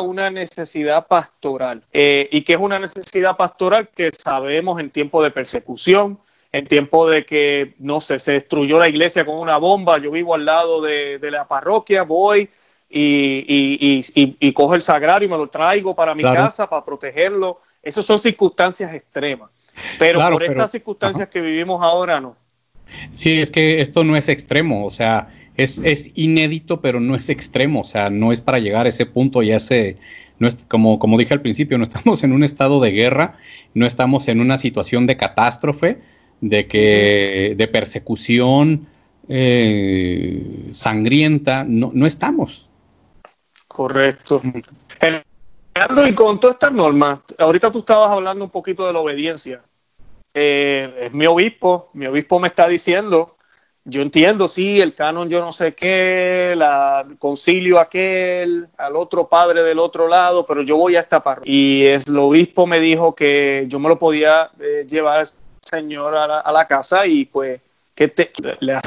una 0.00 0.30
necesidad 0.30 1.06
pastoral. 1.06 1.82
Eh, 1.92 2.28
¿Y 2.32 2.42
que 2.42 2.54
es 2.54 2.58
una 2.58 2.78
necesidad 2.78 3.36
pastoral? 3.36 3.88
Que 3.88 4.10
sabemos 4.10 4.80
en 4.80 4.90
tiempo 4.90 5.22
de 5.22 5.30
persecución, 5.30 6.18
en 6.56 6.66
tiempo 6.66 7.08
de 7.08 7.26
que, 7.26 7.74
no 7.78 8.00
sé, 8.00 8.18
se 8.18 8.32
destruyó 8.32 8.78
la 8.78 8.88
iglesia 8.88 9.26
con 9.26 9.36
una 9.36 9.58
bomba, 9.58 9.98
yo 9.98 10.10
vivo 10.10 10.34
al 10.34 10.46
lado 10.46 10.80
de, 10.80 11.18
la 11.30 11.46
parroquia, 11.46 12.02
voy 12.02 12.48
y, 12.88 14.02
y, 14.14 14.52
cojo 14.52 14.74
el 14.74 14.80
sagrario 14.80 15.28
y 15.28 15.30
me 15.30 15.36
lo 15.36 15.48
traigo 15.48 15.94
para 15.94 16.14
mi 16.14 16.22
casa 16.22 16.68
para 16.68 16.84
protegerlo. 16.84 17.60
Esas 17.82 18.06
son 18.06 18.18
circunstancias 18.18 18.94
extremas. 18.94 19.50
Pero 19.98 20.18
por 20.30 20.42
estas 20.42 20.70
circunstancias 20.70 21.28
que 21.28 21.42
vivimos 21.42 21.82
ahora 21.82 22.20
no. 22.20 22.36
Sí, 23.12 23.40
es 23.40 23.50
que 23.50 23.82
esto 23.82 24.02
no 24.04 24.16
es 24.16 24.28
extremo, 24.30 24.86
o 24.86 24.90
sea, 24.90 25.28
es, 25.56 25.78
es, 25.78 26.12
inédito, 26.14 26.80
pero 26.80 27.00
no 27.00 27.16
es 27.16 27.28
extremo, 27.28 27.80
o 27.80 27.84
sea, 27.84 28.08
no 28.08 28.30
es 28.30 28.40
para 28.40 28.60
llegar 28.60 28.86
a 28.86 28.88
ese 28.88 29.04
punto 29.04 29.42
y 29.42 29.50
a 29.50 29.56
ese, 29.56 29.98
no 30.38 30.46
es, 30.46 30.54
como, 30.68 31.00
como 31.00 31.18
dije 31.18 31.34
al 31.34 31.42
principio, 31.42 31.76
no 31.78 31.82
estamos 31.82 32.22
en 32.22 32.32
un 32.32 32.44
estado 32.44 32.80
de 32.80 32.92
guerra, 32.92 33.36
no 33.74 33.86
estamos 33.86 34.28
en 34.28 34.40
una 34.40 34.56
situación 34.56 35.04
de 35.04 35.16
catástrofe, 35.16 35.98
de 36.40 36.66
que, 36.66 37.54
de 37.56 37.68
persecución 37.68 38.86
eh, 39.28 40.68
sangrienta, 40.70 41.64
no, 41.64 41.90
no 41.92 42.06
estamos. 42.06 42.70
Correcto. 43.66 44.40
y 46.06 46.14
con 46.14 46.40
todas 46.40 46.54
estas 46.54 46.72
normas, 46.72 47.20
ahorita 47.38 47.70
tú 47.70 47.80
estabas 47.80 48.10
hablando 48.10 48.44
un 48.44 48.50
poquito 48.50 48.86
de 48.86 48.92
la 48.92 49.00
obediencia. 49.00 49.62
Eh, 50.32 51.06
es 51.06 51.12
mi 51.12 51.26
obispo, 51.26 51.88
mi 51.94 52.06
obispo 52.06 52.38
me 52.38 52.48
está 52.48 52.68
diciendo, 52.68 53.36
yo 53.88 54.02
entiendo, 54.02 54.48
sí, 54.48 54.80
el 54.80 54.94
canon 54.94 55.30
yo 55.30 55.40
no 55.40 55.52
sé 55.52 55.74
qué, 55.74 56.52
el 56.52 57.18
concilio 57.18 57.78
aquel, 57.78 58.68
al 58.76 58.96
otro 58.96 59.28
padre 59.28 59.62
del 59.62 59.78
otro 59.78 60.08
lado, 60.08 60.44
pero 60.44 60.62
yo 60.62 60.76
voy 60.76 60.96
a 60.96 61.00
esta 61.00 61.22
parroquia. 61.22 61.52
Y 61.52 61.84
el 61.86 62.18
obispo 62.18 62.66
me 62.66 62.80
dijo 62.80 63.14
que 63.14 63.64
yo 63.68 63.78
me 63.78 63.88
lo 63.88 63.98
podía 63.98 64.50
eh, 64.58 64.86
llevar 64.88 65.24
señor 65.66 66.14
a 66.14 66.52
la, 66.52 66.66
casa 66.66 67.06
y 67.06 67.24
pues 67.24 67.60
que 67.94 68.08
te, 68.08 68.32
le 68.60 68.78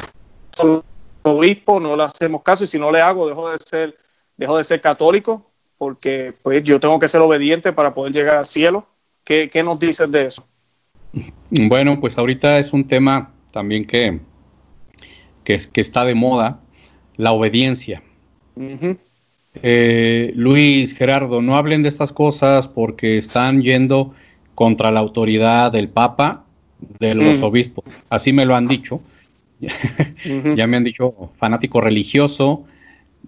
obispo, 1.22 1.80
no 1.80 1.96
le 1.96 2.04
hacemos 2.04 2.42
caso 2.42 2.64
y 2.64 2.66
si 2.66 2.78
no 2.78 2.90
le 2.90 3.00
hago, 3.00 3.28
dejo 3.28 3.50
de 3.50 3.58
ser, 3.58 3.96
dejo 4.36 4.56
de 4.56 4.64
ser 4.64 4.80
católico 4.80 5.46
porque 5.78 6.34
pues 6.42 6.62
yo 6.62 6.78
tengo 6.78 6.98
que 6.98 7.08
ser 7.08 7.20
obediente 7.20 7.72
para 7.72 7.92
poder 7.92 8.12
llegar 8.12 8.36
al 8.36 8.44
cielo. 8.44 8.86
¿Qué, 9.24 9.48
qué 9.50 9.62
nos 9.62 9.78
dices 9.78 10.10
de 10.10 10.26
eso? 10.26 10.46
Bueno, 11.50 12.00
pues 12.00 12.18
ahorita 12.18 12.58
es 12.58 12.72
un 12.72 12.86
tema 12.86 13.32
también 13.50 13.86
que, 13.86 14.20
que, 15.44 15.56
que 15.72 15.80
está 15.80 16.04
de 16.04 16.14
moda, 16.14 16.60
la 17.16 17.32
obediencia. 17.32 18.02
Eh, 19.62 20.32
Luis, 20.36 20.94
Gerardo, 20.94 21.42
no 21.42 21.56
hablen 21.56 21.82
de 21.82 21.88
estas 21.88 22.12
cosas 22.12 22.68
porque 22.68 23.18
están 23.18 23.62
yendo 23.62 24.14
contra 24.54 24.90
la 24.90 25.00
autoridad 25.00 25.72
del 25.72 25.88
Papa, 25.88 26.44
de 26.98 27.14
los 27.14 27.42
obispos. 27.42 27.84
Así 28.08 28.32
me 28.32 28.44
lo 28.44 28.54
han 28.54 28.68
dicho. 28.68 29.00
ya 30.56 30.66
me 30.66 30.76
han 30.76 30.84
dicho 30.84 31.32
fanático 31.38 31.80
religioso, 31.80 32.64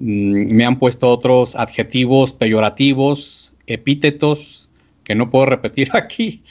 mm, 0.00 0.54
me 0.54 0.64
han 0.64 0.78
puesto 0.78 1.10
otros 1.10 1.56
adjetivos 1.56 2.32
peyorativos, 2.32 3.52
epítetos, 3.66 4.70
que 5.04 5.14
no 5.14 5.30
puedo 5.30 5.46
repetir 5.46 5.90
aquí. 5.96 6.42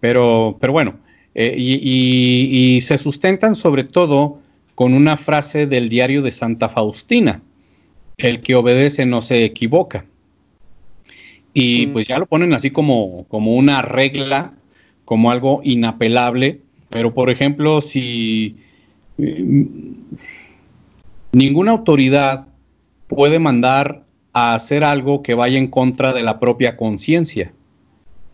Pero, 0.00 0.56
pero 0.60 0.72
bueno, 0.72 0.98
eh, 1.34 1.54
y, 1.56 2.80
se 2.80 2.98
sustentan 2.98 3.54
sobre 3.54 3.84
todo 3.84 4.40
con 4.74 4.94
una 4.94 5.16
frase 5.16 5.66
del 5.66 5.88
diario 5.88 6.22
de 6.22 6.32
Santa 6.32 6.68
Faustina, 6.68 7.42
el 8.16 8.40
que 8.40 8.54
obedece 8.54 9.04
no 9.04 9.20
se 9.20 9.44
equivoca. 9.44 10.06
Y 11.52 11.88
pues 11.88 12.06
ya 12.06 12.18
lo 12.18 12.26
ponen 12.26 12.54
así 12.54 12.70
como, 12.70 13.26
como 13.28 13.54
una 13.54 13.82
regla, 13.82 14.54
como 15.10 15.32
algo 15.32 15.60
inapelable, 15.64 16.60
pero 16.88 17.12
por 17.12 17.30
ejemplo, 17.30 17.80
si 17.80 18.58
mm, 19.18 19.64
ninguna 21.32 21.72
autoridad 21.72 22.46
puede 23.08 23.40
mandar 23.40 24.04
a 24.32 24.54
hacer 24.54 24.84
algo 24.84 25.24
que 25.24 25.34
vaya 25.34 25.58
en 25.58 25.66
contra 25.66 26.12
de 26.12 26.22
la 26.22 26.38
propia 26.38 26.76
conciencia 26.76 27.52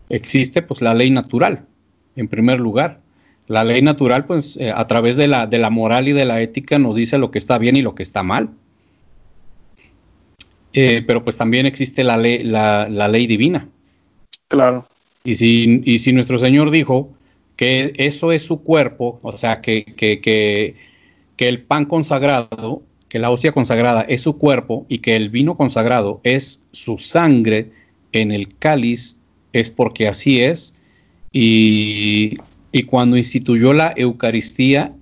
existe 0.09 0.61
pues 0.61 0.83
la 0.83 0.93
ley 0.93 1.09
natural, 1.09 1.65
en 2.15 2.27
primer 2.27 2.59
lugar. 2.59 2.99
La 3.47 3.63
ley 3.63 3.81
natural, 3.81 4.25
pues 4.25 4.55
eh, 4.57 4.71
a 4.71 4.85
través 4.85 5.17
de 5.17 5.27
la, 5.27 5.47
de 5.47 5.57
la 5.57 5.71
moral 5.71 6.07
y 6.07 6.13
de 6.13 6.25
la 6.25 6.41
ética 6.41 6.77
nos 6.77 6.95
dice 6.95 7.17
lo 7.17 7.31
que 7.31 7.39
está 7.39 7.57
bien 7.57 7.75
y 7.75 7.81
lo 7.81 7.95
que 7.95 8.03
está 8.03 8.21
mal. 8.21 8.51
Eh, 10.73 11.03
pero 11.07 11.23
pues 11.23 11.37
también 11.37 11.65
existe 11.65 12.03
la 12.03 12.17
ley, 12.17 12.43
la, 12.43 12.87
ley 12.87 13.25
divina. 13.25 13.67
Claro. 14.47 14.85
Y 15.27 15.35
si, 15.35 15.81
y 15.83 15.99
si 15.99 16.13
nuestro 16.13 16.39
Señor 16.39 16.71
dijo 16.71 17.13
que 17.57 17.91
eso 17.97 18.31
es 18.31 18.43
su 18.43 18.63
cuerpo, 18.63 19.19
o 19.23 19.33
sea, 19.33 19.59
que, 19.59 19.83
que, 19.83 20.21
que, 20.21 21.47
el 21.49 21.63
pan 21.63 21.83
consagrado, 21.83 22.81
que 23.09 23.19
la 23.19 23.29
hostia 23.29 23.51
consagrada 23.51 24.03
es 24.03 24.21
su 24.21 24.37
cuerpo 24.37 24.85
y 24.87 24.99
que 24.99 25.17
el 25.17 25.29
vino 25.29 25.57
consagrado 25.57 26.21
es 26.23 26.63
su 26.71 26.97
sangre 26.97 27.71
en 28.13 28.31
el 28.31 28.55
cáliz 28.57 29.17
es 29.51 29.69
porque 29.69 30.07
así 30.07 30.39
es. 30.39 30.73
Y, 31.33 32.37
cuando 32.85 33.17
instituyó 33.17 33.73
la 33.73 33.93
Eucaristía, 33.97 34.93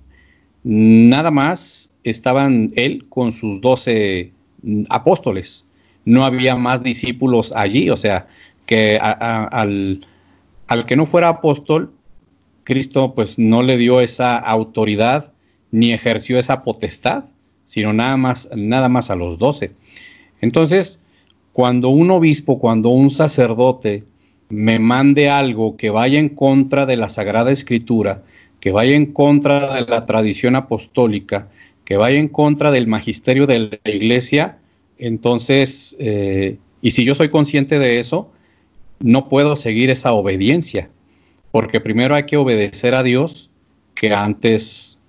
nada 0.64 1.30
más 1.30 1.92
estaban 2.02 2.72
él 2.74 3.06
con 3.10 3.30
sus 3.30 3.60
doce 3.60 4.32
apóstoles. 4.88 5.68
No 6.04 6.24
había 6.24 6.56
más 6.56 6.82
discípulos 6.82 7.52
allí, 7.54 7.90
o 7.90 7.96
sea, 7.96 8.26
que 8.66 8.98
al, 9.00 10.00
al, 10.66 10.86
que 10.86 10.96
no 10.96 11.06
fuera 11.06 11.28
apóstol, 11.28 11.92
Cristo 12.64 13.14
pues 13.14 13.38
no 13.38 13.62
le 13.62 13.76
dio 13.76 14.00
esa 14.00 14.36
autoridad 14.38 15.32
ni 15.70 15.92
ejerció 15.92 16.38
esa 16.38 16.62
potestad, 16.62 17.24
sino 17.64 17.92
nada 17.92 18.16
más, 18.16 18.48
nada 18.54 18.88
más 18.88 19.10
a 19.10 19.16
los 19.16 19.38
doce. 19.38 19.72
Entonces, 20.40 21.00
cuando 21.52 21.88
un 21.88 22.10
obispo, 22.10 22.58
cuando 22.58 22.90
un 22.90 23.10
sacerdote 23.10 24.04
me 24.48 24.78
mande 24.78 25.28
algo 25.28 25.76
que 25.76 25.90
vaya 25.90 26.18
en 26.18 26.28
contra 26.28 26.86
de 26.86 26.96
la 26.96 27.08
Sagrada 27.08 27.50
Escritura, 27.50 28.22
que 28.60 28.72
vaya 28.72 28.94
en 28.94 29.12
contra 29.12 29.74
de 29.74 29.82
la 29.82 30.06
tradición 30.06 30.56
apostólica, 30.56 31.48
que 31.84 31.96
vaya 31.96 32.18
en 32.18 32.28
contra 32.28 32.70
del 32.70 32.86
magisterio 32.86 33.46
de 33.46 33.80
la 33.84 33.90
Iglesia, 33.90 34.58
entonces, 34.98 35.96
eh, 35.98 36.58
y 36.80 36.90
si 36.92 37.04
yo 37.04 37.14
soy 37.14 37.28
consciente 37.28 37.78
de 37.78 37.98
eso, 37.98 38.30
no 39.00 39.28
puedo 39.28 39.56
seguir 39.56 39.90
esa 39.90 40.12
obediencia, 40.12 40.90
porque 41.50 41.80
primero 41.80 42.14
hay 42.14 42.24
que 42.24 42.36
obedecer 42.36 42.94
a 42.94 43.02
Dios 43.02 43.50
que 43.94 44.12
antes 44.12 45.00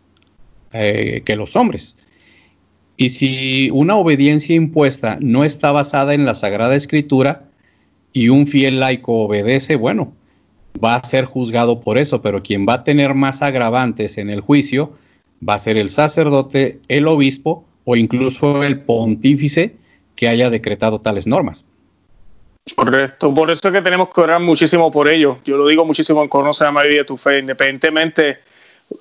eh, 0.73 1.21
que 1.25 1.35
los 1.35 1.55
hombres. 1.55 1.97
Y 2.95 3.09
si 3.09 3.69
una 3.71 3.95
obediencia 3.95 4.55
impuesta 4.55 5.17
no 5.21 5.43
está 5.43 5.71
basada 5.71 6.13
en 6.13 6.25
la 6.25 6.33
Sagrada 6.33 6.75
Escritura, 6.75 7.47
y 8.17 8.29
un 8.29 8.47
fiel 8.47 8.79
laico 8.79 9.25
obedece, 9.25 9.75
bueno, 9.75 10.13
va 10.83 10.95
a 10.95 11.03
ser 11.03 11.25
juzgado 11.25 11.81
por 11.81 11.99
eso, 11.99 12.21
pero 12.21 12.41
quien 12.41 12.65
va 12.67 12.75
a 12.75 12.83
tener 12.83 13.13
más 13.13 13.43
agravantes 13.43 14.17
en 14.17 14.31
el 14.31 14.41
juicio 14.41 14.93
va 15.47 15.53
a 15.53 15.59
ser 15.59 15.77
el 15.77 15.91
sacerdote, 15.91 16.79
el 16.87 17.07
obispo 17.07 17.65
o 17.85 17.95
incluso 17.95 18.63
el 18.63 18.79
pontífice 18.81 19.75
que 20.15 20.27
haya 20.27 20.49
decretado 20.49 20.99
tales 20.99 21.27
normas. 21.27 21.67
Correcto, 22.75 23.33
por 23.33 23.49
eso 23.49 23.67
es 23.67 23.73
que 23.73 23.81
tenemos 23.81 24.09
que 24.09 24.21
orar 24.21 24.41
muchísimo 24.41 24.91
por 24.91 25.07
ello. 25.07 25.39
Yo 25.45 25.57
lo 25.57 25.67
digo 25.67 25.85
muchísimo 25.85 26.21
en 26.21 26.29
Conoce 26.29 26.65
a 26.65 26.71
María 26.71 27.05
tu 27.05 27.17
Fe, 27.17 27.39
independientemente, 27.39 28.39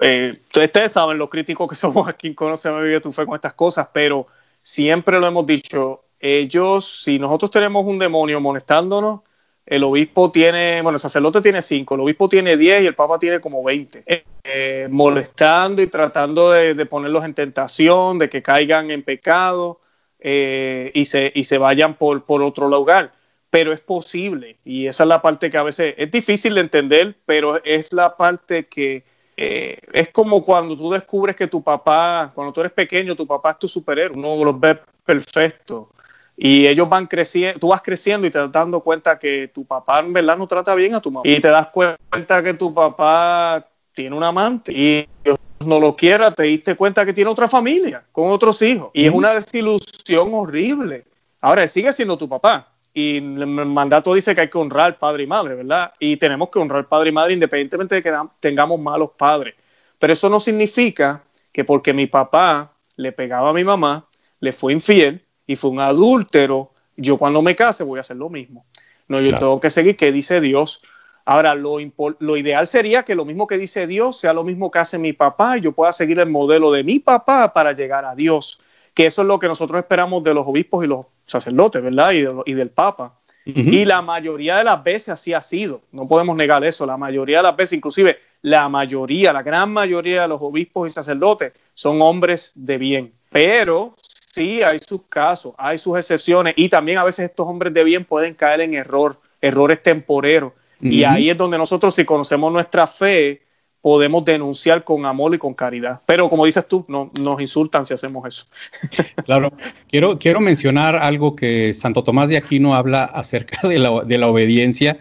eh, 0.01 0.35
ustedes 0.55 0.93
saben 0.93 1.19
lo 1.19 1.29
críticos 1.29 1.69
que 1.69 1.77
somos 1.77 2.09
aquí 2.09 2.29
en 2.29 2.35
Conoce 2.35 2.69
a 2.69 2.73
María 2.73 3.01
tu 3.01 3.13
Fe 3.13 3.27
con 3.27 3.35
estas 3.35 3.55
cosas, 3.55 3.89
pero 3.93 4.27
siempre 4.63 5.19
lo 5.21 5.27
hemos 5.27 5.47
dicho, 5.47 6.03
ellos, 6.21 7.03
si 7.03 7.19
nosotros 7.19 7.51
tenemos 7.51 7.85
un 7.87 7.99
demonio 7.99 8.41
molestándonos, 8.41 9.21
el 9.67 9.83
obispo 9.83 10.31
tiene, 10.31 10.81
bueno, 10.83 10.97
el 10.97 11.01
sacerdote 11.01 11.41
tiene 11.41 11.61
cinco, 11.61 11.97
el 11.97 12.03
obispo 12.03 12.29
tiene 12.29 12.57
diez 12.57 12.83
y 12.83 12.87
el 12.87 12.95
papa 12.95 13.19
tiene 13.19 13.41
como 13.41 13.65
veinte. 13.65 14.05
Eh, 14.45 14.87
molestando 14.89 15.83
y 15.83 15.89
tratando 15.89 16.53
de, 16.53 16.87
ponerlos 16.87 17.25
en 17.25 17.35
tentación, 17.35 18.19
de 18.19 18.31
que 18.31 18.43
caigan 18.43 18.93
en 18.93 19.03
pecado 19.03 19.81
eh, 20.21 20.93
y, 20.95 21.07
se, 21.07 21.33
y 21.35 21.45
se 21.45 21.59
vayan 21.59 21.95
por, 21.95 22.25
por 22.25 22.43
otro 22.43 22.69
lugar. 22.69 23.13
Pero 23.51 23.73
es 23.73 23.81
posible. 23.81 24.57
Y 24.65 24.87
esa 24.87 25.05
es 25.05 25.09
la 25.09 25.23
parte 25.23 25.51
que 25.51 25.59
a 25.59 25.63
veces 25.63 25.95
es 25.97 26.11
difícil 26.11 26.55
de 26.55 26.61
entender, 26.61 27.15
pero 27.27 27.63
es 27.65 27.93
la 27.93 28.17
parte 28.17 28.67
que 28.67 29.05
eh, 29.37 29.79
es 29.93 30.09
como 30.09 30.43
cuando 30.43 30.77
tú 30.77 30.91
descubres 30.91 31.37
que 31.37 31.47
tu 31.47 31.63
papá, 31.63 32.33
cuando 32.35 32.53
tú 32.53 32.61
eres 32.61 32.73
pequeño, 32.73 33.15
tu 33.15 33.27
papá 33.27 33.53
es 33.53 33.59
tu 33.59 33.69
superhéroe, 33.69 34.17
uno 34.17 34.45
los 34.45 34.59
ve 34.59 34.79
perfecto. 35.05 35.91
Y 36.37 36.67
ellos 36.67 36.89
van 36.89 37.07
creciendo, 37.07 37.59
tú 37.59 37.69
vas 37.69 37.81
creciendo 37.81 38.27
y 38.27 38.31
te 38.31 38.39
das 38.39 38.53
dando 38.53 38.81
cuenta 38.81 39.19
que 39.19 39.49
tu 39.49 39.65
papá 39.65 40.01
en 40.01 40.13
verdad 40.13 40.37
no 40.37 40.47
trata 40.47 40.75
bien 40.75 40.95
a 40.95 41.01
tu 41.01 41.11
mamá. 41.11 41.23
Y 41.27 41.41
te 41.41 41.49
das 41.49 41.69
cuenta 41.69 42.43
que 42.43 42.55
tu 42.55 42.75
papá 42.75 43.67
tiene 43.93 44.15
un 44.15 44.23
amante 44.23 44.73
y 44.73 45.09
Dios 45.25 45.39
no 45.65 45.81
lo 45.81 45.97
quiera, 45.97 46.31
te 46.31 46.43
diste 46.45 46.75
cuenta 46.75 47.07
que 47.07 47.15
tiene 47.15 47.31
otra 47.31 47.49
familia 47.49 48.05
con 48.13 48.31
otros 48.31 48.61
hijos. 48.61 48.91
Y 48.93 49.07
es 49.07 49.13
una 49.13 49.33
desilusión 49.35 50.31
horrible. 50.33 51.05
Ahora, 51.41 51.63
él 51.63 51.69
sigue 51.69 51.93
siendo 51.93 52.19
tu 52.19 52.29
papá 52.29 52.69
y 52.99 53.19
el 53.19 53.47
mandato 53.47 54.15
dice 54.15 54.35
que 54.35 54.41
hay 54.41 54.49
que 54.49 54.57
honrar 54.57 54.99
padre 54.99 55.25
y 55.25 55.27
madre, 55.27 55.55
¿verdad? 55.55 55.93
Y 55.99 56.17
tenemos 56.17 56.49
que 56.49 56.59
honrar 56.59 56.89
padre 56.89 57.11
y 57.11 57.13
madre 57.13 57.35
independientemente 57.35 57.97
de 57.97 58.03
que 58.03 58.11
tengamos 58.41 58.81
malos 58.81 59.11
padres. 59.19 59.55
Pero 59.99 60.15
eso 60.15 60.31
no 60.31 60.41
significa 60.41 61.23
que 61.53 61.63
porque 61.63 61.93
mi 61.93 62.07
papá 62.07 62.73
le 62.97 63.13
pegaba 63.13 63.51
a 63.51 63.53
mi 63.53 63.65
mamá, 63.65 64.07
le 64.41 64.51
fue 64.51 64.73
infiel 64.73 65.23
y 65.47 65.57
fue 65.57 65.73
un 65.73 65.81
adúltero, 65.81 66.73
yo 66.97 67.19
cuando 67.19 67.43
me 67.43 67.55
case 67.55 67.85
voy 67.85 67.99
a 67.99 68.01
hacer 68.01 68.17
lo 68.17 68.31
mismo. 68.31 68.65
No, 69.09 69.21
yo 69.21 69.39
tengo 69.39 69.61
que 69.61 69.69
seguir 69.69 69.99
qué 69.99 70.11
dice 70.11 70.41
Dios. 70.41 70.81
Ahora, 71.27 71.55
lo, 71.55 71.77
lo, 72.19 72.37
ideal 72.39 72.67
sería 72.67 73.03
que 73.03 73.15
lo 73.15 73.27
mismo 73.27 73.47
que 73.47 73.59
dice 73.59 73.87
Dios 73.87 74.21
sea 74.21 74.33
lo 74.33 74.43
mismo 74.43 74.71
que 74.71 74.79
hace 74.79 74.97
mi 74.97 75.13
papá 75.13 75.59
y 75.59 75.61
yo 75.61 75.73
pueda 75.73 75.93
seguir 75.93 76.19
el 76.19 76.31
modelo 76.31 76.73
de 76.73 76.83
mi 76.83 76.99
papá 76.99 77.53
para 77.53 77.73
llegar 77.73 78.07
a 78.07 78.15
Dios, 78.15 78.59
que 78.95 79.05
eso 79.05 79.21
es 79.21 79.29
lo 79.29 79.39
que 79.39 79.49
nosotros 79.49 79.79
esperamos 79.79 80.25
de 80.25 80.33
los 80.33 80.47
obispos 80.47 80.83
y 80.83 80.89
los 80.89 81.05
sacerdotes, 81.27 81.83
¿verdad? 81.83 82.13
Y, 82.13 82.51
y 82.51 82.55
del 82.55 82.71
papa. 82.71 83.15
Y 83.49 83.85
la 83.85 84.03
mayoría 84.03 84.57
de 84.57 84.65
las 84.65 84.83
veces 84.83 85.11
así 85.11 85.33
ha 85.33 85.41
sido, 85.41 85.83
no 85.93 86.09
podemos 86.09 86.37
negar 86.37 86.65
eso, 86.65 86.85
la 86.85 86.97
mayoría 86.97 87.37
de 87.37 87.43
las 87.45 87.57
veces, 87.57 87.75
inclusive 87.77 88.19
la 88.43 88.69
mayoría, 88.69 89.33
la 89.33 89.45
gran 89.45 89.73
mayoría 89.73 90.23
de 90.23 90.29
los 90.29 90.43
obispos 90.43 90.89
y 90.89 90.93
sacerdotes 90.93 91.53
son 91.73 92.03
hombres 92.03 92.51
de 92.57 92.77
bien, 92.77 93.13
pero 93.31 93.95
sí 94.35 94.65
hay 94.65 94.81
sus 94.81 95.03
casos, 95.03 95.55
hay 95.59 95.79
sus 95.79 95.97
excepciones 95.97 96.55
y 96.57 96.69
también 96.69 96.99
a 96.99 97.05
veces 97.05 97.31
estos 97.31 97.47
hombres 97.47 97.73
de 97.73 97.85
bien 97.85 98.05
pueden 98.05 98.35
caer 98.35 98.63
en 98.63 98.75
error, 98.75 99.21
errores 99.41 99.81
temporeros. 99.81 100.53
Y 100.81 101.05
ahí 101.05 101.31
es 101.31 101.39
donde 101.39 101.57
nosotros, 101.57 101.95
si 101.95 102.05
conocemos 102.05 102.53
nuestra 102.53 102.87
fe, 102.87 103.46
podemos 103.87 104.25
denunciar 104.25 104.83
con 104.83 105.07
amor 105.07 105.33
y 105.37 105.39
con 105.39 105.55
caridad. 105.55 106.01
Pero 106.07 106.29
como 106.29 106.45
dices 106.45 106.67
tú, 106.67 106.85
no, 106.89 107.13
nos 107.21 107.41
insultan 107.41 107.87
si 107.87 107.95
hacemos 107.95 108.27
eso. 108.27 108.47
Claro, 109.25 109.53
quiero, 109.89 110.19
quiero 110.19 110.41
mencionar 110.41 110.97
algo 110.97 111.37
que 111.37 111.73
Santo 111.73 112.03
Tomás 112.03 112.29
de 112.29 112.37
Aquino 112.37 112.75
habla 112.75 113.05
acerca 113.05 113.69
de 113.69 113.79
la, 113.79 114.03
de 114.03 114.19
la 114.19 114.27
obediencia, 114.27 114.99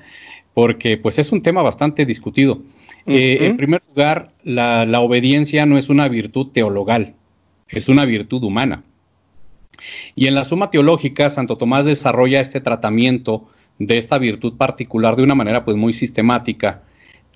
porque 0.54 0.98
pues 1.00 1.18
es 1.18 1.32
un 1.32 1.42
tema 1.42 1.64
bastante 1.64 2.06
discutido. 2.06 2.62
Eh, 3.08 3.40
en 3.42 3.58
primer 3.58 3.82
lugar, 3.90 4.34
la, 4.44 4.86
la 4.86 5.00
obediencia 5.00 5.66
no 5.66 5.80
es 5.80 5.90
una 5.90 6.08
virtud 6.08 6.52
teologal, 6.52 7.16
es 7.68 7.90
una 7.90 8.06
virtud 8.06 8.44
humana. 8.44 8.84
Y 10.14 10.28
en 10.28 10.36
la 10.36 10.44
Suma 10.44 10.70
Teológica, 10.70 11.32
Santo 11.32 11.56
Tomás 11.56 11.86
desarrolla 11.86 12.40
este 12.40 12.62
tratamiento 12.62 13.50
de 13.80 13.98
esta 13.98 14.20
virtud 14.20 14.58
particular 14.58 15.16
de 15.16 15.24
una 15.24 15.34
manera 15.34 15.66
pues 15.66 15.76
muy 15.76 15.92
sistemática, 15.92 16.84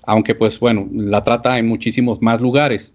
aunque 0.04 0.34
pues 0.34 0.60
bueno, 0.60 0.88
la 0.92 1.24
trata 1.24 1.58
en 1.58 1.68
muchísimos 1.68 2.20
más 2.22 2.40
lugares. 2.40 2.92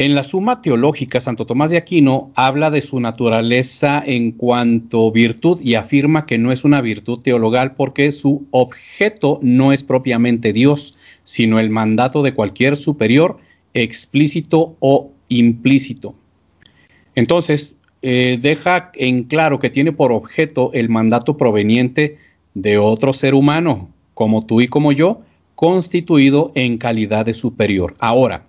En 0.00 0.14
la 0.14 0.24
Suma 0.24 0.62
Teológica, 0.62 1.20
Santo 1.20 1.44
Tomás 1.44 1.70
de 1.70 1.76
Aquino 1.76 2.30
habla 2.34 2.70
de 2.70 2.80
su 2.80 3.00
naturaleza 3.00 4.02
en 4.04 4.32
cuanto 4.32 5.12
virtud 5.12 5.60
y 5.60 5.74
afirma 5.74 6.24
que 6.24 6.38
no 6.38 6.52
es 6.52 6.64
una 6.64 6.80
virtud 6.80 7.20
teologal 7.20 7.74
porque 7.74 8.10
su 8.10 8.46
objeto 8.50 9.38
no 9.42 9.74
es 9.74 9.84
propiamente 9.84 10.54
Dios, 10.54 10.96
sino 11.24 11.60
el 11.60 11.68
mandato 11.68 12.22
de 12.22 12.32
cualquier 12.32 12.78
superior, 12.78 13.36
explícito 13.74 14.74
o 14.80 15.10
implícito. 15.28 16.14
Entonces, 17.14 17.76
eh, 18.00 18.38
deja 18.40 18.92
en 18.94 19.24
claro 19.24 19.58
que 19.58 19.68
tiene 19.68 19.92
por 19.92 20.12
objeto 20.12 20.70
el 20.72 20.88
mandato 20.88 21.36
proveniente 21.36 22.16
de 22.54 22.78
otro 22.78 23.12
ser 23.12 23.34
humano, 23.34 23.90
como 24.14 24.46
tú 24.46 24.62
y 24.62 24.68
como 24.68 24.92
yo, 24.92 25.20
constituido 25.60 26.52
en 26.54 26.78
calidad 26.78 27.26
de 27.26 27.34
superior. 27.34 27.92
Ahora, 27.98 28.46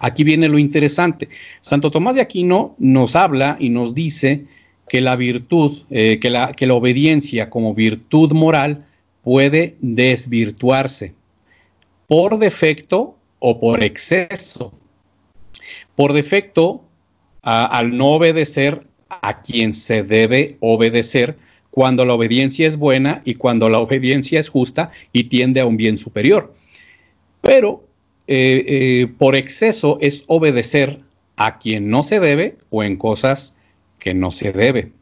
aquí 0.00 0.24
viene 0.24 0.48
lo 0.48 0.58
interesante. 0.58 1.28
Santo 1.60 1.92
Tomás 1.92 2.16
de 2.16 2.22
Aquino 2.22 2.74
nos 2.78 3.14
habla 3.14 3.56
y 3.60 3.70
nos 3.70 3.94
dice 3.94 4.46
que 4.88 5.00
la 5.00 5.14
virtud, 5.14 5.78
eh, 5.90 6.18
que, 6.20 6.28
la, 6.28 6.50
que 6.54 6.66
la 6.66 6.74
obediencia 6.74 7.48
como 7.48 7.72
virtud 7.72 8.32
moral 8.32 8.84
puede 9.22 9.76
desvirtuarse 9.80 11.14
por 12.08 12.40
defecto 12.40 13.16
o 13.38 13.60
por 13.60 13.84
exceso. 13.84 14.72
Por 15.94 16.14
defecto 16.14 16.82
al 17.42 17.96
no 17.96 18.08
obedecer 18.08 18.88
a 19.08 19.40
quien 19.40 19.72
se 19.72 20.02
debe 20.02 20.56
obedecer 20.58 21.38
cuando 21.70 22.04
la 22.04 22.14
obediencia 22.14 22.66
es 22.66 22.76
buena 22.76 23.22
y 23.24 23.34
cuando 23.34 23.68
la 23.68 23.78
obediencia 23.78 24.40
es 24.40 24.48
justa 24.48 24.90
y 25.12 25.24
tiende 25.24 25.60
a 25.60 25.66
un 25.66 25.76
bien 25.76 25.98
superior. 25.98 26.54
Pero 27.40 27.84
eh, 28.26 28.64
eh, 28.66 29.06
por 29.18 29.36
exceso 29.36 29.98
es 30.00 30.24
obedecer 30.26 31.00
a 31.36 31.58
quien 31.58 31.88
no 31.88 32.02
se 32.02 32.20
debe 32.20 32.58
o 32.70 32.82
en 32.82 32.96
cosas 32.96 33.56
que 33.98 34.12
no 34.12 34.30
se 34.30 34.52
debe. 34.52 34.92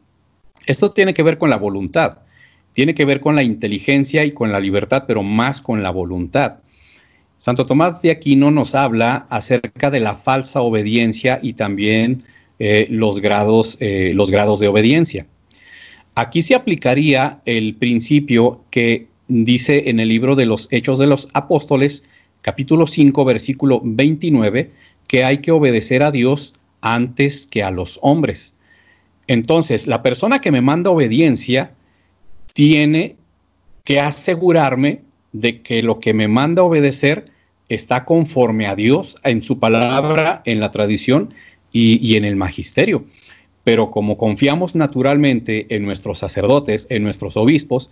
Esto 0.65 0.91
tiene 0.91 1.13
que 1.13 1.23
ver 1.23 1.37
con 1.37 1.49
la 1.49 1.57
voluntad, 1.57 2.19
tiene 2.73 2.93
que 2.95 3.05
ver 3.05 3.19
con 3.19 3.35
la 3.35 3.43
inteligencia 3.43 4.23
y 4.23 4.31
con 4.31 4.51
la 4.51 4.59
libertad, 4.59 5.03
pero 5.07 5.23
más 5.23 5.61
con 5.61 5.83
la 5.83 5.89
voluntad. 5.89 6.59
Santo 7.37 7.65
Tomás 7.65 8.01
de 8.01 8.11
Aquino 8.11 8.49
nos 8.49 8.75
habla 8.75 9.27
acerca 9.29 9.91
de 9.91 9.99
la 9.99 10.15
falsa 10.15 10.61
obediencia 10.61 11.39
y 11.41 11.53
también 11.53 12.23
eh, 12.59 12.87
los, 12.89 13.19
grados, 13.19 13.77
los 13.79 14.31
grados 14.31 14.59
de 14.59 14.67
obediencia. 14.67 15.27
Aquí 16.17 16.41
se 16.41 16.55
aplicaría 16.55 17.41
el 17.45 17.75
principio 17.75 18.63
que 18.71 19.05
dice 19.27 19.91
en 19.91 19.99
el 19.99 20.09
libro 20.09 20.35
de 20.35 20.47
los 20.47 20.67
Hechos 20.71 20.97
de 20.97 21.05
los 21.05 21.27
Apóstoles, 21.33 22.05
capítulo 22.41 22.87
5, 22.87 23.23
versículo 23.23 23.81
29, 23.83 24.71
que 25.05 25.23
hay 25.23 25.37
que 25.37 25.51
obedecer 25.51 26.01
a 26.01 26.09
Dios 26.09 26.55
antes 26.81 27.45
que 27.45 27.61
a 27.61 27.69
los 27.69 27.99
hombres. 28.01 28.55
Entonces, 29.27 29.85
la 29.85 30.01
persona 30.01 30.41
que 30.41 30.51
me 30.51 30.61
manda 30.61 30.89
obediencia 30.89 31.73
tiene 32.51 33.15
que 33.83 33.99
asegurarme 33.99 35.01
de 35.33 35.61
que 35.61 35.83
lo 35.83 35.99
que 35.99 36.15
me 36.15 36.27
manda 36.27 36.63
obedecer 36.63 37.25
está 37.69 38.05
conforme 38.05 38.65
a 38.65 38.75
Dios 38.75 39.17
en 39.23 39.43
su 39.43 39.59
palabra, 39.59 40.41
en 40.45 40.61
la 40.61 40.71
tradición 40.71 41.31
y, 41.71 42.15
en 42.15 42.25
el 42.25 42.37
magisterio. 42.37 43.05
Pero 43.67 43.91
como 43.91 44.15
confiamos 44.15 44.75
naturalmente 44.75 45.75
en 45.75 45.83
nuestros 45.83 46.19
sacerdotes, 46.19 46.87
en 46.89 47.03
nuestros 47.03 47.35
obispos, 47.35 47.91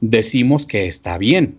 decimos 0.00 0.64
que 0.64 0.86
está 0.86 1.18
bien. 1.18 1.58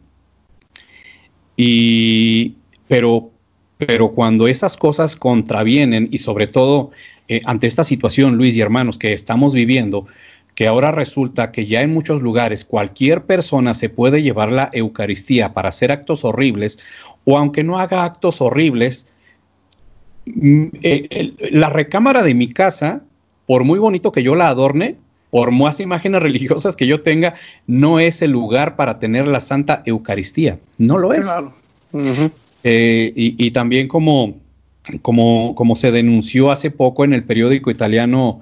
Y, 1.56 2.56
pero, 2.88 3.30
pero 3.78 4.14
cuando 4.14 4.48
esas 4.48 4.78
cosas 4.78 5.16
contravienen 5.16 6.10
y 6.12 6.18
sobre 6.18 6.48
todo 6.48 6.90
eh, 7.28 7.42
ante 7.46 7.68
esta 7.68 7.84
situación, 7.84 8.36
Luis 8.36 8.58
y 8.58 8.62
hermanos, 8.62 8.98
que 8.98 9.14
estamos 9.14 9.54
viviendo, 9.54 10.08
que 10.56 10.66
ahora 10.66 10.92
resulta 10.92 11.52
que 11.52 11.68
ya 11.68 11.84
en 11.84 11.94
muchos 11.94 12.20
lugares 12.24 12.66
cualquier 12.66 13.26
persona 13.26 13.76
se 13.76 13.90
puede 13.90 14.24
llevar 14.24 14.52
la 14.52 14.72
Eucaristía 14.74 15.54
para 15.54 15.70
hacer 15.70 15.92
actos 15.92 16.26
horribles, 16.26 16.80
o 17.26 17.38
aunque 17.38 17.64
no 17.64 17.78
haga 17.78 18.06
actos 18.06 18.42
horribles, 18.42 19.14
Mm, 20.26 20.68
eh, 20.84 21.34
la 21.52 21.70
recámara 21.70 22.22
de 22.22 22.36
mi 22.36 22.48
casa, 22.52 23.04
por 23.52 23.66
muy 23.66 23.80
bonito 23.80 24.14
que 24.14 24.24
yo 24.24 24.34
la 24.34 24.48
adorne, 24.48 24.96
por 25.30 25.52
más 25.52 25.82
imágenes 25.82 26.22
religiosas 26.22 26.78
que 26.78 26.88
yo 26.88 27.02
tenga, 27.02 27.36
no 27.68 28.00
es 28.00 28.22
el 28.22 28.32
lugar 28.32 28.78
para 28.78 28.98
tener 28.98 29.28
la 29.28 29.42
Santa 29.42 29.84
Eucaristía. 29.86 30.58
No 30.78 30.98
lo 30.98 31.14
es. 31.14 31.28
Eh, 32.64 33.12
y, 33.14 33.52
también 33.52 33.90
como, 33.90 34.36
como, 35.02 35.54
como, 35.54 35.76
se 35.76 35.92
denunció 35.92 36.50
hace 36.50 36.72
poco 36.72 37.04
en 37.04 37.12
el 37.12 37.26
periódico 37.26 37.70
italiano 37.70 38.40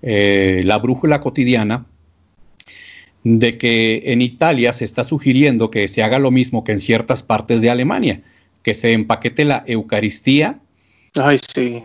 eh, 0.00 0.62
La 0.64 0.78
Brújula 0.78 1.20
Cotidiana, 1.20 1.86
de 3.24 3.58
que 3.58 4.12
en 4.12 4.22
Italia 4.22 4.72
se 4.72 4.84
está 4.84 5.02
sugiriendo 5.02 5.72
que 5.72 5.88
se 5.88 6.04
haga 6.04 6.20
lo 6.20 6.30
mismo 6.30 6.62
que 6.62 6.70
en 6.70 6.78
ciertas 6.78 7.24
partes 7.24 7.62
de 7.62 7.70
Alemania, 7.70 8.20
que 8.62 8.74
se 8.74 8.92
empaquete 8.92 9.44
la 9.44 9.64
Eucaristía 9.66 10.60
Ay, 11.14 11.38
sí. 11.54 11.82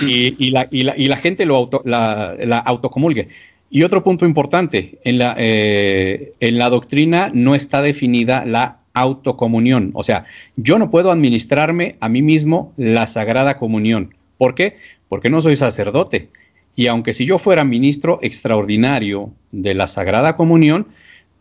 Y, 0.00 0.34
y 0.38 0.50
la, 0.50 1.16
gente 1.16 1.46
lo 1.46 1.56
auto, 1.56 1.82
la, 1.84 2.58
autocomulgue. 2.64 3.28
Y 3.70 3.82
otro 3.82 4.02
punto 4.02 4.24
importante, 4.24 4.98
en 5.04 5.18
la, 5.18 5.34
eh, 5.38 6.32
en 6.40 6.58
la 6.58 6.70
doctrina 6.70 7.30
no 7.32 7.54
está 7.54 7.82
definida 7.82 8.44
la 8.44 8.78
autocomunión. 8.94 9.90
O 9.94 10.02
sea, 10.02 10.24
yo 10.56 10.78
no 10.78 10.90
puedo 10.90 11.12
administrarme 11.12 11.96
a 12.00 12.08
mí 12.08 12.22
mismo 12.22 12.72
la 12.76 13.06
Sagrada 13.06 13.58
Comunión. 13.58 14.14
¿Por 14.38 14.54
qué? 14.54 14.76
Porque 15.08 15.30
no 15.30 15.40
soy 15.40 15.56
sacerdote. 15.56 16.30
Y 16.76 16.86
aunque 16.88 17.12
si 17.12 17.24
yo 17.26 17.38
fuera 17.38 17.64
ministro 17.64 18.18
extraordinario 18.22 19.32
de 19.50 19.74
la 19.74 19.86
Sagrada 19.86 20.36
Comunión, 20.36 20.88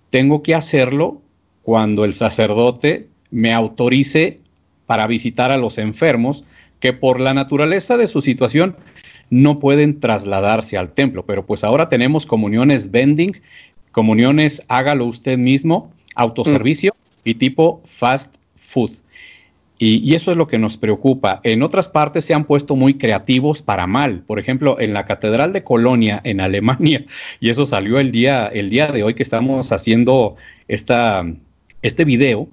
tengo 0.09 0.43
que 0.43 0.55
hacerlo 0.55 1.21
cuando 1.61 2.05
el 2.05 2.13
sacerdote 2.13 3.07
me 3.31 3.53
autorice 3.53 4.39
para 4.85 5.07
visitar 5.07 5.51
a 5.51 5.57
los 5.57 5.77
enfermos 5.77 6.43
que 6.85 6.93
por 6.93 7.19
la 7.19 7.33
naturaleza 7.33 7.97
de 7.97 8.05
su 8.05 8.21
situación 8.21 8.75
no 9.31 9.57
pueden 9.57 9.99
trasladarse 9.99 10.77
al 10.77 10.91
templo. 10.91 11.25
Pero 11.25 11.43
pues 11.43 11.63
ahora 11.63 11.89
tenemos 11.89 12.27
comuniones 12.27 12.91
vending, 12.91 13.41
comuniones 13.91 14.61
hágalo 14.67 15.07
usted 15.07 15.39
mismo, 15.39 15.91
autoservicio 16.13 16.95
y 17.23 17.33
tipo 17.33 17.81
fast 17.87 18.35
food. 18.59 18.91
Y, 19.79 20.13
eso 20.13 20.29
es 20.29 20.37
lo 20.37 20.47
que 20.47 20.59
nos 20.59 20.77
preocupa. 20.77 21.41
En 21.41 21.63
otras 21.63 21.89
partes 21.89 22.23
se 22.23 22.35
han 22.35 22.45
puesto 22.45 22.75
muy 22.75 22.99
creativos 22.99 23.63
para 23.63 23.87
mal. 23.87 24.19
Por 24.19 24.37
ejemplo, 24.37 24.79
en 24.79 24.93
la 24.93 25.05
Catedral 25.07 25.53
de 25.53 25.63
Colonia, 25.63 26.21
en 26.23 26.39
Alemania, 26.39 27.03
y 27.39 27.49
eso 27.49 27.65
salió 27.65 27.99
el 27.99 28.11
día, 28.11 28.45
el 28.45 28.69
día 28.69 28.91
de 28.91 29.01
hoy 29.01 29.15
que 29.15 29.23
estamos 29.23 29.71
haciendo 29.71 30.35
esta, 30.67 31.25
este 31.81 32.05
video, 32.05 32.47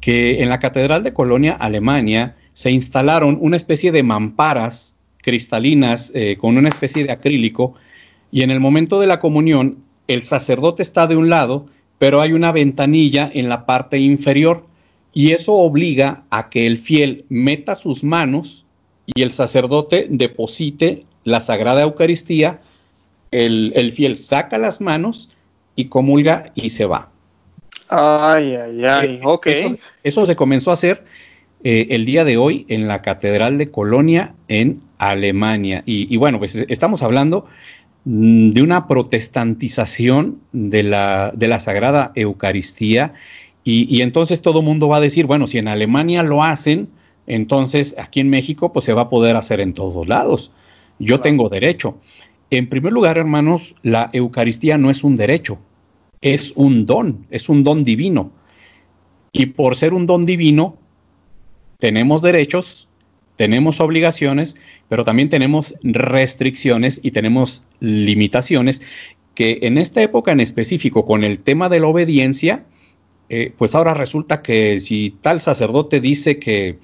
que 0.00 0.42
en 0.42 0.48
la 0.48 0.58
Catedral 0.58 1.02
de 1.02 1.12
Colonia, 1.12 1.52
Alemania, 1.52 2.34
se 2.58 2.72
instalaron 2.72 3.38
una 3.40 3.56
especie 3.56 3.92
de 3.92 4.02
mamparas 4.02 4.96
cristalinas 5.18 6.10
eh, 6.12 6.36
con 6.40 6.56
una 6.56 6.68
especie 6.68 7.04
de 7.04 7.12
acrílico, 7.12 7.74
y 8.32 8.42
en 8.42 8.50
el 8.50 8.58
momento 8.58 8.98
de 8.98 9.06
la 9.06 9.20
comunión, 9.20 9.78
el 10.08 10.24
sacerdote 10.24 10.82
está 10.82 11.06
de 11.06 11.14
un 11.14 11.30
lado, 11.30 11.66
pero 12.00 12.20
hay 12.20 12.32
una 12.32 12.50
ventanilla 12.50 13.30
en 13.32 13.48
la 13.48 13.64
parte 13.64 14.00
inferior 14.00 14.66
y 15.12 15.30
eso 15.30 15.52
obliga 15.52 16.24
a 16.30 16.48
que 16.48 16.66
el 16.66 16.78
fiel 16.78 17.26
meta 17.28 17.76
sus 17.76 18.02
manos 18.02 18.66
y 19.06 19.22
el 19.22 19.34
sacerdote 19.34 20.08
deposite 20.10 21.04
la 21.22 21.40
Sagrada 21.40 21.82
Eucaristía, 21.82 22.60
el, 23.30 23.92
fiel 23.94 24.16
saca 24.16 24.58
las 24.58 24.80
manos 24.80 25.30
y 25.76 25.84
comulga 25.84 26.50
y 26.56 26.70
se 26.70 26.86
va. 26.86 27.12
Ay, 27.88 28.56
ay, 28.56 28.84
ay, 28.84 29.14
eh, 29.14 29.20
ok. 29.22 29.46
Eso, 30.02 30.26
se 30.26 30.34
comenzó 30.34 30.72
a 30.72 30.74
hacer 30.74 31.04
eh, 31.64 31.88
el 31.90 32.06
día 32.06 32.24
de 32.24 32.36
hoy 32.36 32.66
en 32.68 32.88
la 32.88 33.02
Catedral 33.02 33.58
de 33.58 33.70
Colonia 33.70 34.34
en 34.48 34.80
Alemania. 34.98 35.82
Y, 35.86 36.16
bueno, 36.16 36.38
pues 36.38 36.54
estamos 36.54 37.02
hablando 37.02 37.46
mm, 38.04 38.50
de 38.50 38.62
una 38.62 38.86
protestantización 38.86 40.40
de 40.52 40.82
la, 40.82 41.32
de 41.34 41.48
la 41.48 41.60
Sagrada 41.60 42.12
Eucaristía 42.14 43.14
y, 43.70 44.00
entonces 44.00 44.40
todo 44.40 44.60
el 44.60 44.64
mundo 44.64 44.88
va 44.88 44.96
a 44.96 45.00
decir, 45.00 45.26
bueno, 45.26 45.46
si 45.46 45.58
en 45.58 45.68
Alemania 45.68 46.22
lo 46.22 46.42
hacen, 46.42 46.88
entonces 47.26 47.94
aquí 47.98 48.20
en 48.20 48.30
México 48.30 48.72
pues 48.72 48.86
se 48.86 48.94
va 48.94 49.02
a 49.02 49.08
poder 49.10 49.36
hacer 49.36 49.60
en 49.60 49.74
todos 49.74 50.08
lados. 50.08 50.52
Yo 50.98 51.20
tengo 51.20 51.50
derecho. 51.50 51.98
En 52.48 52.70
primer 52.70 52.94
lugar, 52.94 53.18
hermanos, 53.18 53.74
la 53.82 54.08
Eucaristía 54.14 54.78
no 54.78 54.88
es 54.88 55.04
un 55.04 55.16
derecho, 55.16 55.58
es 56.22 56.54
un 56.56 56.86
don, 56.86 57.26
es 57.28 57.50
un 57.50 57.62
don 57.62 57.84
divino. 57.84 58.30
Y 59.32 59.44
por 59.44 59.76
ser 59.76 59.92
un 59.92 60.06
don 60.06 60.24
divino, 60.24 60.78
tenemos 61.78 62.22
derechos, 62.22 62.88
tenemos 63.36 63.80
obligaciones, 63.80 64.56
pero 64.88 65.04
también 65.04 65.28
tenemos 65.28 65.76
restricciones 65.82 67.00
y 67.02 67.12
tenemos 67.12 67.62
limitaciones 67.80 68.82
que 69.34 69.60
en 69.62 69.78
esta 69.78 70.02
época 70.02 70.32
en 70.32 70.40
específico, 70.40 71.04
con 71.04 71.22
el 71.22 71.38
tema 71.38 71.68
de 71.68 71.78
la 71.78 71.86
obediencia, 71.86 72.64
eh, 73.28 73.52
pues 73.56 73.76
ahora 73.76 73.94
resulta 73.94 74.42
que 74.42 74.80
si 74.80 75.14
tal 75.20 75.40
sacerdote 75.40 76.00
dice 76.00 76.40
que, 76.40 76.78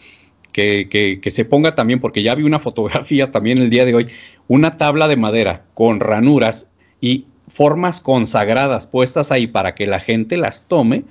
que, 0.53 0.88
que, 1.20 1.30
se 1.32 1.45
ponga 1.45 1.74
también, 1.74 1.99
porque 1.99 2.22
ya 2.22 2.36
vi 2.36 2.45
una 2.45 2.61
fotografía 2.61 3.32
también 3.32 3.59
el 3.59 3.70
día 3.70 3.84
de 3.84 3.97
hoy, 3.97 4.07
una 4.47 4.76
tabla 4.76 5.09
de 5.09 5.16
madera 5.16 5.64
con 5.74 5.99
ranuras 5.99 6.68
y 7.01 7.26
formas 7.49 8.01
consagradas 8.01 8.86
puestas 8.86 9.32
ahí 9.32 9.49
para 9.49 9.74
que 9.74 9.86
la 9.86 9.99
gente 9.99 10.36
las 10.36 10.68
tome, 10.68 11.03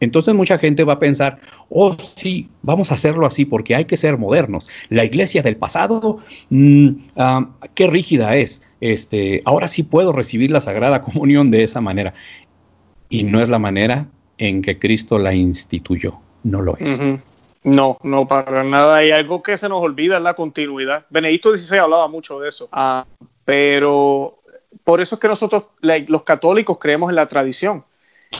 entonces 0.00 0.34
mucha 0.34 0.58
gente 0.58 0.84
va 0.84 0.94
a 0.94 0.98
pensar, 0.98 1.40
oh 1.68 1.96
sí, 2.14 2.48
vamos 2.62 2.90
a 2.90 2.94
hacerlo 2.94 3.26
así 3.26 3.44
porque 3.44 3.74
hay 3.74 3.84
que 3.84 3.96
ser 3.96 4.16
modernos. 4.16 4.68
La 4.88 5.04
iglesia 5.04 5.42
del 5.42 5.56
pasado, 5.56 6.18
mm, 6.50 6.88
ah, 7.16 7.48
qué 7.74 7.86
rígida 7.86 8.36
es. 8.36 8.62
Este, 8.80 9.42
ahora 9.44 9.68
sí 9.68 9.82
puedo 9.82 10.12
recibir 10.12 10.50
la 10.50 10.60
Sagrada 10.60 11.02
Comunión 11.08 11.50
de 11.50 11.64
esa 11.64 11.80
manera. 11.80 12.14
Y 13.08 13.24
no 13.24 13.40
es 13.40 13.48
la 13.48 13.58
manera 13.58 14.06
en 14.36 14.62
que 14.62 14.78
Cristo 14.78 15.18
la 15.18 15.34
instituyó. 15.34 16.18
No 16.44 16.62
lo 16.62 16.76
es. 16.76 17.02
No, 17.64 17.98
no, 18.02 18.28
para 18.28 18.62
nada. 18.62 18.96
Hay 18.96 19.10
algo 19.10 19.42
que 19.42 19.58
se 19.58 19.68
nos 19.68 19.82
olvida, 19.82 20.18
es 20.18 20.22
la 20.22 20.34
continuidad. 20.34 21.06
Benedicto 21.10 21.56
XVI 21.56 21.78
hablaba 21.78 22.08
mucho 22.08 22.38
de 22.38 22.48
eso. 22.48 22.68
Ah, 22.70 23.06
pero 23.44 24.38
por 24.84 25.00
eso 25.00 25.16
es 25.16 25.20
que 25.20 25.28
nosotros, 25.28 25.64
los 25.80 26.22
católicos, 26.22 26.78
creemos 26.78 27.10
en 27.10 27.16
la 27.16 27.28
tradición. 27.28 27.84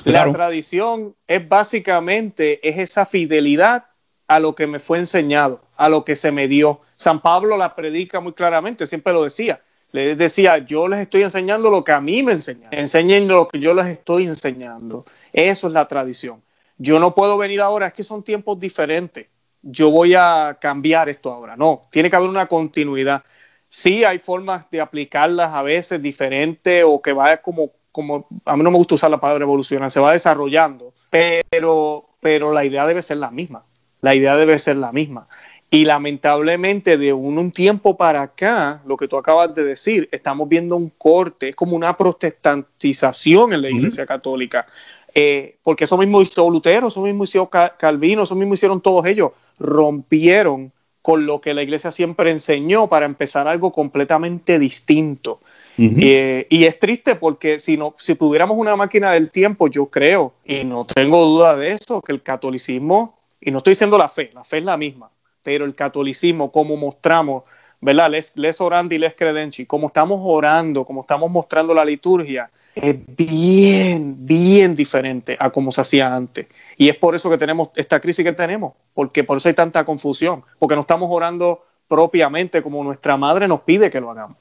La 0.05 0.31
tradición 0.31 1.17
es 1.27 1.49
básicamente 1.49 2.67
es 2.69 2.79
esa 2.79 3.07
fidelidad 3.07 3.87
a 4.27 4.41
lo 4.41 4.55
que 4.55 4.67
me 4.67 4.79
fue 4.79 4.99
enseñado, 4.99 5.63
a 5.77 5.89
lo 5.89 6.05
que 6.05 6.15
se 6.15 6.31
me 6.31 6.49
dio. 6.49 6.81
San 6.97 7.21
Pablo 7.21 7.57
la 7.57 7.75
predica 7.75 8.21
muy 8.21 8.33
claramente, 8.33 8.87
siempre 8.87 9.13
lo 9.13 9.25
decía. 9.25 9.63
Le 9.91 10.17
decía, 10.17 10.59
yo 10.59 10.87
les 10.87 11.01
estoy 11.01 11.23
enseñando 11.23 11.71
lo 11.71 11.83
que 11.83 11.93
a 11.93 12.01
mí 12.01 12.23
me 12.23 12.33
enseñaron. 12.33 12.79
Enseñen 12.79 13.27
lo 13.27 13.49
que 13.49 13.59
yo 13.59 13.73
les 13.73 13.87
estoy 13.87 14.27
enseñando. 14.27 15.07
Eso 15.33 15.69
es 15.69 15.73
la 15.73 15.89
tradición. 15.89 16.43
Yo 16.77 17.01
no 17.01 17.15
puedo 17.15 17.39
venir 17.39 17.61
ahora, 17.63 17.89
es 17.89 17.95
que 17.95 18.05
son 18.05 18.23
tiempos 18.23 18.61
diferentes. 18.61 19.27
Yo 19.63 19.91
voy 19.91 20.15
a 20.15 20.59
cambiar 20.61 21.09
esto 21.09 21.33
ahora. 21.33 21.57
No, 21.57 21.81
tiene 21.91 22.11
que 22.11 22.17
haber 22.17 22.29
una 22.29 22.47
continuidad. 22.47 23.25
Sí 23.69 24.05
hay 24.05 24.19
formas 24.19 24.71
de 24.71 24.81
aplicarlas 24.81 25.55
a 25.55 25.63
veces 25.63 26.01
diferentes 26.03 26.85
o 26.87 27.01
que 27.01 27.13
vaya 27.13 27.41
como, 27.41 27.73
como, 27.99 28.29
a 28.45 28.57
mí 28.57 28.63
no 28.63 28.71
me 28.71 28.77
gusta 28.77 28.95
usar 28.95 29.11
la 29.11 29.19
palabra 29.19 29.43
evolucionar, 29.43 29.91
se 29.91 29.99
va 29.99 30.13
desarrollando, 30.13 30.93
pero, 31.11 32.05
pero 32.21 32.53
la 32.53 32.65
idea 32.65 32.87
debe 32.87 33.03
ser 33.03 33.17
la 33.17 33.33
misma. 33.33 33.65
La 34.03 34.15
idea 34.15 34.37
debe 34.37 34.57
ser 34.61 34.77
la 34.77 34.93
misma. 34.93 35.27
Y 35.69 35.85
lamentablemente 35.85 36.97
de 36.97 37.13
un, 37.13 37.51
tiempo 37.51 37.97
para 37.97 38.23
acá, 38.23 38.83
lo 38.87 38.97
que 38.97 39.09
tú 39.09 39.17
acabas 39.17 39.53
de 39.53 39.65
decir, 39.65 40.09
estamos 40.13 40.49
viendo 40.49 40.77
un 40.77 40.91
corte, 40.91 41.49
es 41.49 41.57
como 41.57 41.75
una 41.75 41.97
protestantización 41.97 43.53
en 43.53 43.63
la 43.63 43.69
Iglesia 43.69 44.07
Católica. 44.07 44.65
Eh, 45.13 45.57
porque 45.65 45.83
eso 45.83 45.99
mismo 45.99 46.23
hizo 46.23 46.49
Lutero, 46.49 46.87
eso 46.87 47.03
mismo 47.03 47.25
hizo 47.25 47.51
Calvino, 47.51 48.23
eso 48.23 48.37
mismo 48.37 48.55
hicieron 48.55 48.81
todos 48.81 49.07
ellos, 49.07 49.33
rompieron 49.59 50.71
con 51.03 51.27
lo 51.27 51.41
que 51.41 51.53
la 51.53 51.63
iglesia 51.63 51.91
siempre 51.91 52.31
enseñó 52.31 52.87
para 52.87 53.07
empezar 53.07 53.49
algo 53.49 53.73
completamente 53.73 54.61
distinto. 54.61 55.41
Eh, 55.79 56.47
y 56.51 56.65
es 56.65 56.79
triste 56.79 57.15
porque 57.15 57.59
si, 57.59 57.77
no, 57.77 57.95
si 57.99 58.17
tuviéramos 58.17 58.57
una 58.57 58.75
máquina 58.75 59.13
del 59.13 59.31
tiempo, 59.31 59.69
yo 59.69 59.87
creo, 59.87 60.35
y 60.45 60.65
no 60.65 60.85
tengo 60.85 61.25
duda 61.25 61.57
de 61.57 61.71
eso, 61.71 62.03
que 62.03 62.13
el 62.13 62.23
catolicismo, 62.23 63.19
y 63.41 63.53
no 63.53 63.59
estoy 63.59 63.73
diciendo 63.73 63.97
la 63.97 64.09
fe, 64.09 64.31
la 64.35 64.43
fe 64.43 64.59
es 64.59 64.65
la 64.65 64.77
misma, 64.77 65.11
pero 65.45 65.65
el 65.65 65.75
catolicismo, 65.77 66.51
como 66.51 66.77
mostramos, 66.77 67.45
¿verdad? 67.81 68.11
Les, 68.11 68.37
les 68.37 68.61
orando 68.61 68.95
y 68.95 68.99
les 68.99 69.15
credenci, 69.15 69.67
como 69.67 69.87
estamos 69.87 70.19
orando, 70.23 70.85
como 70.85 71.03
estamos 71.03 71.31
mostrando 71.31 71.73
la 71.75 71.85
liturgia, 71.85 72.51
es 72.75 72.97
bien, 73.17 74.17
bien 74.27 74.75
diferente 74.75 75.37
a 75.39 75.51
como 75.51 75.73
se 75.73 75.81
hacía 75.81 76.15
antes. 76.15 76.47
Y 76.77 76.89
es 76.89 76.97
por 76.97 77.15
eso 77.15 77.31
que 77.31 77.39
tenemos 77.39 77.71
esta 77.77 78.01
crisis 78.01 78.25
que 78.25 78.33
tenemos, 78.33 78.73
porque 78.95 79.23
por 79.23 79.39
eso 79.39 79.49
hay 79.49 79.55
tanta 79.55 79.85
confusión, 79.85 80.43
porque 80.59 80.75
no 80.75 80.81
estamos 80.81 81.09
orando 81.11 81.65
propiamente 81.89 82.63
como 82.63 82.85
nuestra 82.85 83.17
madre 83.17 83.49
nos 83.49 83.61
pide 83.61 83.91
que 83.91 84.01
lo 84.01 84.11
hagamos. 84.11 84.37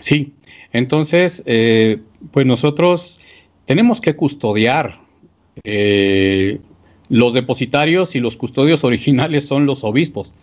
Sí, 0.00 0.34
entonces, 0.72 1.42
eh, 1.46 1.98
pues 2.30 2.46
nosotros 2.46 3.20
tenemos 3.64 4.00
que 4.00 4.14
custodiar. 4.14 5.00
Eh, 5.64 6.60
los 7.08 7.34
depositarios 7.34 8.14
y 8.14 8.20
los 8.20 8.36
custodios 8.36 8.84
originales 8.84 9.46
son 9.46 9.64
los 9.64 9.84
obispos, 9.84 10.34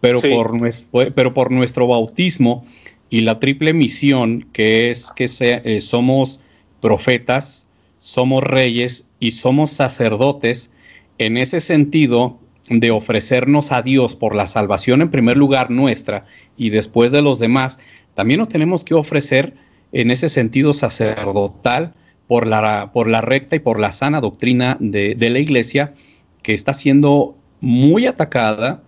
pero, 0.00 0.18
por, 0.20 0.60
nuestro, 0.60 1.14
pero 1.14 1.34
por 1.34 1.52
nuestro 1.52 1.86
bautismo 1.86 2.64
y 3.10 3.20
la 3.20 3.38
triple 3.38 3.72
misión 3.74 4.48
que 4.52 4.90
es 4.90 5.12
que 5.14 5.26
eh, 5.40 5.80
somos 5.80 6.40
profetas, 6.80 7.68
somos 7.98 8.42
reyes 8.42 9.06
y 9.20 9.32
somos 9.32 9.70
sacerdotes, 9.70 10.70
en 11.18 11.36
ese 11.36 11.60
sentido 11.60 12.38
de 12.68 12.90
ofrecernos 12.90 13.72
a 13.72 13.82
Dios 13.82 14.16
por 14.16 14.34
la 14.34 14.46
salvación 14.46 15.02
en 15.02 15.10
primer 15.10 15.36
lugar 15.36 15.70
nuestra 15.70 16.26
y 16.56 16.70
después 16.70 17.12
de 17.12 17.22
los 17.22 17.38
demás, 17.38 17.78
también 18.16 18.40
nos 18.40 18.48
tenemos 18.48 18.84
que 18.84 18.94
ofrecer 18.94 19.54
en 19.92 20.10
ese 20.10 20.28
sentido 20.28 20.72
sacerdotal 20.72 21.94
por 22.26 22.48
la, 22.48 22.90
por 22.92 23.06
la 23.06 23.20
recta 23.20 23.54
y 23.54 23.60
por 23.60 23.78
la 23.78 23.92
sana 23.92 24.20
doctrina 24.20 24.76
de, 24.80 25.14
de 25.14 25.30
la 25.30 25.38
iglesia 25.38 25.94
que 26.42 26.54
está 26.54 26.74
siendo 26.74 27.36
muy 27.60 28.06
atacada, 28.06 28.82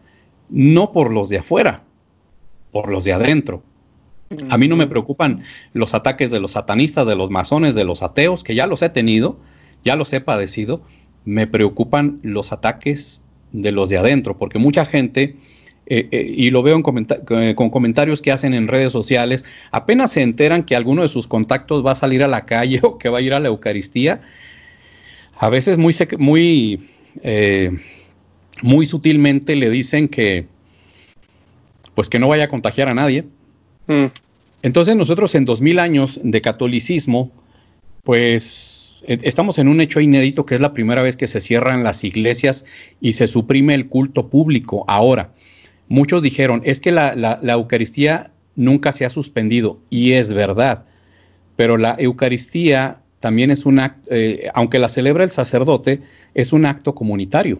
no 0.48 0.92
por 0.92 1.12
los 1.12 1.28
de 1.28 1.38
afuera, 1.38 1.84
por 2.72 2.90
los 2.90 3.04
de 3.04 3.12
adentro 3.12 3.62
A 4.50 4.58
mí 4.58 4.68
no 4.68 4.76
me 4.76 4.86
preocupan 4.86 5.42
los 5.72 5.94
ataques 5.94 6.30
de 6.30 6.40
los 6.40 6.52
satanistas, 6.52 7.06
de 7.06 7.14
los 7.14 7.30
masones, 7.30 7.74
de 7.74 7.84
los 7.84 8.02
ateos, 8.02 8.44
que 8.44 8.54
ya 8.54 8.66
los 8.66 8.82
he 8.82 8.90
tenido, 8.90 9.38
ya 9.84 9.96
los 9.96 10.12
he 10.12 10.20
padecido. 10.20 10.82
Me 11.24 11.46
preocupan 11.46 12.20
los 12.22 12.52
ataques 12.52 13.24
de 13.52 13.72
los 13.72 13.88
de 13.88 13.98
adentro, 13.98 14.36
porque 14.36 14.58
mucha 14.58 14.84
gente, 14.84 15.36
eh, 15.90 16.08
eh, 16.10 16.34
y 16.36 16.50
lo 16.50 16.62
veo 16.62 16.80
eh, 16.80 17.54
con 17.54 17.70
comentarios 17.70 18.22
que 18.22 18.30
hacen 18.30 18.54
en 18.54 18.68
redes 18.68 18.92
sociales, 18.92 19.44
apenas 19.70 20.12
se 20.12 20.22
enteran 20.22 20.62
que 20.62 20.76
alguno 20.76 21.02
de 21.02 21.08
sus 21.08 21.26
contactos 21.26 21.84
va 21.84 21.92
a 21.92 21.96
salir 21.96 22.22
a 22.22 22.28
la 22.28 22.46
calle 22.46 22.80
o 22.84 22.98
que 22.98 23.08
va 23.08 23.18
a 23.18 23.22
ir 23.22 23.34
a 23.34 23.40
la 23.40 23.48
Eucaristía, 23.48 24.20
a 25.38 25.48
veces 25.50 25.78
muy, 25.78 25.94
muy, 26.18 26.88
muy 28.62 28.86
sutilmente 28.86 29.56
le 29.56 29.70
dicen 29.70 30.08
que, 30.08 30.46
pues 31.94 32.08
que 32.08 32.18
no 32.18 32.28
vaya 32.28 32.44
a 32.44 32.48
contagiar 32.48 32.88
a 32.88 32.94
nadie 32.94 33.24
Mm. 33.88 34.06
Entonces 34.62 34.94
nosotros 34.94 35.34
en 35.34 35.44
2000 35.44 35.78
años 35.80 36.20
de 36.22 36.40
catolicismo, 36.40 37.32
pues 38.04 39.02
e, 39.06 39.18
estamos 39.22 39.58
en 39.58 39.66
un 39.66 39.80
hecho 39.80 39.98
inédito 39.98 40.46
que 40.46 40.54
es 40.54 40.60
la 40.60 40.72
primera 40.72 41.02
vez 41.02 41.16
que 41.16 41.26
se 41.26 41.40
cierran 41.40 41.82
las 41.82 42.04
iglesias 42.04 42.64
y 43.00 43.14
se 43.14 43.26
suprime 43.26 43.74
el 43.74 43.88
culto 43.88 44.28
público. 44.28 44.84
Ahora, 44.86 45.32
muchos 45.88 46.22
dijeron, 46.22 46.62
es 46.64 46.80
que 46.80 46.92
la, 46.92 47.40
Eucaristía 47.42 48.30
nunca 48.56 48.92
se 48.92 49.04
ha 49.04 49.10
suspendido 49.10 49.78
y 49.90 50.12
es 50.12 50.32
verdad, 50.32 50.84
pero 51.56 51.76
la 51.76 51.96
Eucaristía 51.98 52.98
también 53.20 53.50
es 53.50 53.66
un 53.66 53.80
acto, 53.80 54.08
eh, 54.12 54.48
aunque 54.54 54.78
la 54.78 54.88
celebra 54.88 55.24
el 55.24 55.30
sacerdote, 55.30 56.02
es 56.34 56.52
un 56.52 56.66
acto 56.66 56.94
comunitario. 56.94 57.58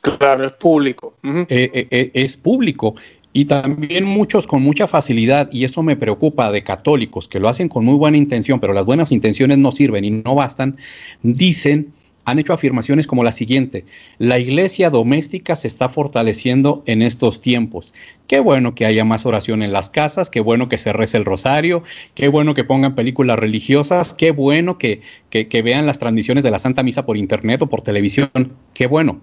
Claro, 0.00 0.46
es 0.46 0.52
público. 0.52 1.16
Eh, 1.22 1.88
eh, 1.90 2.10
es 2.14 2.36
público. 2.36 2.94
Y 3.36 3.46
también 3.46 4.04
muchos 4.04 4.46
con 4.46 4.62
mucha 4.62 4.86
facilidad, 4.86 5.48
y 5.50 5.64
eso 5.64 5.82
me 5.82 5.96
preocupa 5.96 6.52
de 6.52 6.62
católicos 6.62 7.26
que 7.26 7.40
lo 7.40 7.48
hacen 7.48 7.68
con 7.68 7.84
muy 7.84 7.96
buena 7.96 8.16
intención, 8.16 8.60
pero 8.60 8.72
las 8.72 8.84
buenas 8.84 9.10
intenciones 9.10 9.58
no 9.58 9.72
sirven 9.72 10.04
y 10.04 10.10
no 10.10 10.36
bastan, 10.36 10.76
dicen, 11.22 11.92
han 12.24 12.38
hecho 12.38 12.52
afirmaciones 12.52 13.06
como 13.06 13.24
la 13.24 13.32
siguiente, 13.32 13.84
la 14.18 14.38
iglesia 14.38 14.90
doméstica 14.90 15.56
se 15.56 15.68
está 15.68 15.88
fortaleciendo 15.88 16.82
en 16.86 17.02
estos 17.02 17.40
tiempos. 17.40 17.94
Qué 18.26 18.40
bueno 18.40 18.74
que 18.74 18.86
haya 18.86 19.04
más 19.04 19.26
oración 19.26 19.62
en 19.62 19.72
las 19.72 19.90
casas, 19.90 20.30
qué 20.30 20.40
bueno 20.40 20.68
que 20.68 20.78
se 20.78 20.92
rece 20.92 21.18
el 21.18 21.24
rosario, 21.24 21.82
qué 22.14 22.28
bueno 22.28 22.54
que 22.54 22.64
pongan 22.64 22.94
películas 22.94 23.38
religiosas, 23.38 24.14
qué 24.14 24.30
bueno 24.30 24.78
que, 24.78 25.00
que 25.30 25.62
vean 25.62 25.86
las 25.86 25.98
transmisiones 25.98 26.44
de 26.44 26.50
la 26.50 26.58
Santa 26.58 26.82
Misa 26.82 27.06
por 27.06 27.16
internet 27.16 27.62
o 27.62 27.68
por 27.68 27.82
televisión, 27.82 28.30
qué 28.72 28.86
bueno. 28.86 29.20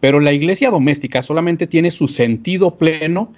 Pero 0.00 0.20
la 0.20 0.32
iglesia 0.32 0.70
doméstica 0.70 1.22
solamente 1.22 1.66
tiene 1.66 1.90
su 1.90 2.08
sentido 2.08 2.76
pleno 2.76 3.32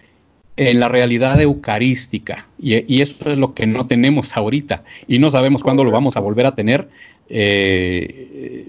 en 0.58 0.80
la 0.80 0.88
realidad 0.88 1.40
eucarística. 1.40 2.48
Y, 2.58 3.00
eso 3.00 3.30
es 3.30 3.38
lo 3.38 3.54
que 3.54 3.66
no 3.66 3.86
tenemos 3.86 4.36
ahorita. 4.36 4.82
Y 5.06 5.20
no 5.20 5.30
sabemos 5.30 5.62
cuándo 5.62 5.84
lo 5.84 5.92
vamos 5.92 6.16
a 6.16 6.20
volver 6.20 6.46
a 6.46 6.54
tener 6.54 6.88
eh, 7.28 8.66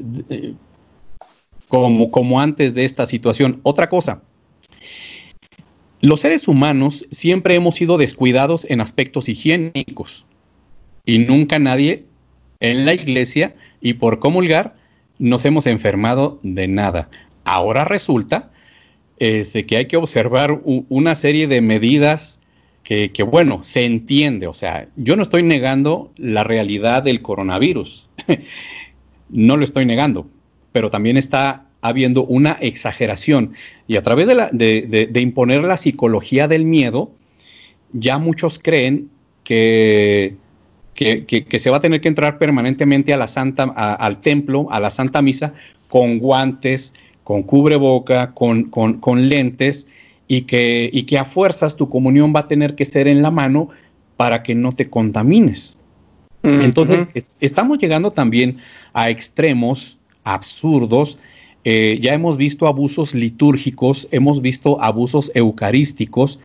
como, 1.67 2.11
como 2.11 2.41
antes 2.41 2.73
de 2.73 2.85
esta 2.85 3.05
situación. 3.05 3.59
Otra 3.63 3.89
cosa. 3.89 4.21
Los 6.01 6.21
seres 6.21 6.47
humanos 6.47 7.05
siempre 7.11 7.55
hemos 7.55 7.75
sido 7.75 7.97
descuidados 7.97 8.65
en 8.69 8.79
aspectos 8.79 9.27
higiénicos 9.27 10.25
y 11.05 11.19
nunca 11.19 11.59
nadie 11.59 12.05
en 12.61 12.85
la 12.85 12.93
iglesia 12.93 13.55
y 13.81 13.93
por 13.93 14.19
comulgar 14.19 14.75
nos 15.17 15.43
hemos 15.43 15.67
enfermado 15.67 16.39
de 16.41 16.67
nada. 16.69 17.09
Ahora 17.43 17.83
resulta 17.83 18.51
este, 19.17 19.65
que 19.65 19.75
hay 19.75 19.87
que 19.87 19.97
observar 19.97 20.61
una 20.63 21.15
serie 21.15 21.47
de 21.47 21.59
medidas 21.59 22.39
que, 22.89 23.23
bueno, 23.23 23.61
se 23.61 23.85
entiende. 23.85 24.47
O 24.47 24.53
sea, 24.55 24.87
yo 24.95 25.15
no 25.15 25.21
estoy 25.21 25.43
negando 25.43 26.11
la 26.17 26.43
realidad 26.43 27.03
del 27.03 27.21
coronavirus. 27.21 28.09
no 29.29 29.57
lo 29.57 29.63
estoy 29.63 29.85
negando, 29.85 30.27
pero 30.71 30.89
también 30.89 31.15
está 31.15 31.67
habiendo 31.81 32.25
una 32.25 32.53
exageración. 32.53 33.53
Y 33.87 33.95
a 33.97 34.01
través 34.01 34.27
de, 34.27 35.11
imponer 35.21 35.63
la 35.63 35.77
psicología 35.77 36.47
del 36.47 36.65
miedo, 36.65 37.11
ya 37.93 38.17
muchos 38.17 38.57
creen 38.57 39.11
que, 39.43 40.35
que, 40.95 41.59
se 41.59 41.69
va 41.69 41.77
a 41.77 41.81
tener 41.81 42.01
que 42.01 42.07
entrar 42.07 42.39
permanentemente 42.39 43.13
a 43.13 43.17
la 43.17 43.27
Santa, 43.27 43.65
al 43.65 44.19
templo, 44.19 44.65
a 44.71 44.79
la 44.79 44.89
Santa 44.89 45.21
Misa, 45.21 45.53
con 45.89 46.17
guantes, 46.17 46.95
con 47.23 47.43
cubreboca, 47.43 48.33
con, 48.33 48.63
con, 48.63 49.29
lentes 49.29 49.87
y 50.29 50.43
que, 50.43 50.89
y 50.93 51.03
que 51.03 51.17
a 51.17 51.25
fuerzas 51.25 51.75
tu 51.75 51.89
comunión 51.89 52.33
va 52.33 52.41
a 52.41 52.47
tener 52.47 52.75
que 52.75 52.85
ser 52.85 53.07
en 53.07 53.21
la 53.21 53.31
mano 53.31 53.69
para 54.15 54.43
que 54.43 54.55
no 54.55 54.71
te 54.71 54.89
contamines. 54.89 55.77
Entonces, 56.43 57.09
estamos 57.41 57.79
llegando 57.79 58.11
también 58.11 58.59
a 58.93 59.09
extremos 59.09 59.97
absurdos. 60.23 61.17
Eh, 61.65 61.99
ya 62.01 62.13
hemos 62.13 62.37
visto 62.37 62.67
abusos 62.67 63.13
litúrgicos, 63.13 64.07
hemos 64.11 64.41
visto 64.41 64.81
abusos 64.81 65.31
eucarísticos 65.33 66.39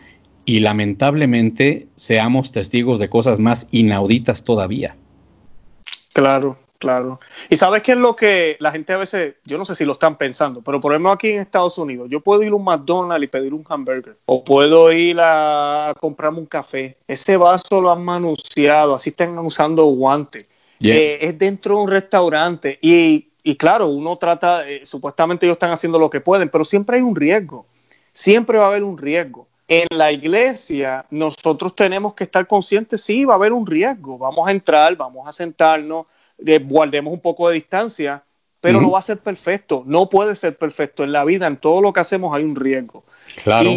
y 0.44 0.60
lamentablemente 0.60 1.86
seamos 1.94 2.50
testigos 2.50 2.98
de 2.98 3.08
cosas 3.08 3.38
más 3.38 3.68
inauditas 3.70 4.42
todavía. 4.42 4.96
Claro, 6.12 6.58
Claro. 6.84 7.18
Y 7.48 7.56
sabes 7.56 7.82
qué 7.82 7.92
es 7.92 7.98
lo 7.98 8.14
que 8.14 8.56
la 8.60 8.70
gente 8.70 8.92
a 8.92 8.98
veces, 8.98 9.36
yo 9.44 9.56
no 9.56 9.64
sé 9.64 9.74
si 9.74 9.84
lo 9.84 9.94
están 9.94 10.18
pensando, 10.18 10.60
pero 10.60 10.80
por 10.80 10.92
ejemplo 10.92 11.10
aquí 11.10 11.30
en 11.30 11.40
Estados 11.40 11.78
Unidos, 11.78 12.08
yo 12.10 12.20
puedo 12.20 12.42
ir 12.42 12.52
a 12.52 12.54
un 12.54 12.64
McDonald's 12.64 13.24
y 13.24 13.28
pedir 13.28 13.54
un 13.54 13.64
hamburger, 13.68 14.18
o 14.26 14.44
puedo 14.44 14.92
ir 14.92 15.16
a 15.18 15.94
comprarme 15.98 16.40
un 16.40 16.46
café. 16.46 16.96
Ese 17.08 17.38
vaso 17.38 17.80
lo 17.80 17.90
han 17.90 18.04
manunciado, 18.04 18.94
así 18.94 19.10
están 19.10 19.38
usando 19.38 19.84
guantes. 19.84 20.46
Eh, 20.80 21.18
es 21.22 21.38
dentro 21.38 21.76
de 21.76 21.82
un 21.84 21.90
restaurante 21.90 22.78
y, 22.82 23.30
claro, 23.56 23.86
uno 23.86 24.18
trata, 24.18 24.68
eh, 24.68 24.84
supuestamente 24.84 25.46
ellos 25.46 25.54
están 25.54 25.70
haciendo 25.70 25.98
lo 25.98 26.10
que 26.10 26.20
pueden, 26.20 26.50
pero 26.50 26.64
siempre 26.66 26.96
hay 26.96 27.02
un 27.02 27.16
riesgo. 27.16 27.64
Siempre 28.12 28.58
va 28.58 28.64
a 28.64 28.68
haber 28.68 28.84
un 28.84 28.98
riesgo. 28.98 29.48
En 29.66 29.86
la 29.96 30.12
iglesia 30.12 31.06
nosotros 31.10 31.74
tenemos 31.74 32.12
que 32.12 32.24
estar 32.24 32.46
conscientes, 32.46 33.00
sí, 33.00 33.24
va 33.24 33.32
a 33.32 33.36
haber 33.36 33.54
un 33.54 33.66
riesgo. 33.66 34.18
Vamos 34.18 34.46
a 34.46 34.50
entrar, 34.50 34.94
vamos 34.96 35.26
a 35.26 35.32
sentarnos 35.32 36.04
guardemos 36.38 37.12
un 37.12 37.20
poco 37.20 37.48
de 37.48 37.54
distancia, 37.54 38.24
pero 38.60 38.80
no 38.80 38.92
va 38.92 38.98
a 38.98 39.02
ser 39.02 39.18
perfecto, 39.18 39.82
no 39.86 40.08
puede 40.08 40.34
ser 40.34 40.56
perfecto. 40.56 41.04
En 41.04 41.12
la 41.12 41.24
vida, 41.24 41.46
en 41.46 41.58
todo 41.58 41.82
lo 41.82 41.92
que 41.92 42.00
hacemos 42.00 42.34
hay 42.34 42.44
un 42.44 42.56
riesgo. 42.56 43.04
Claro. 43.42 43.70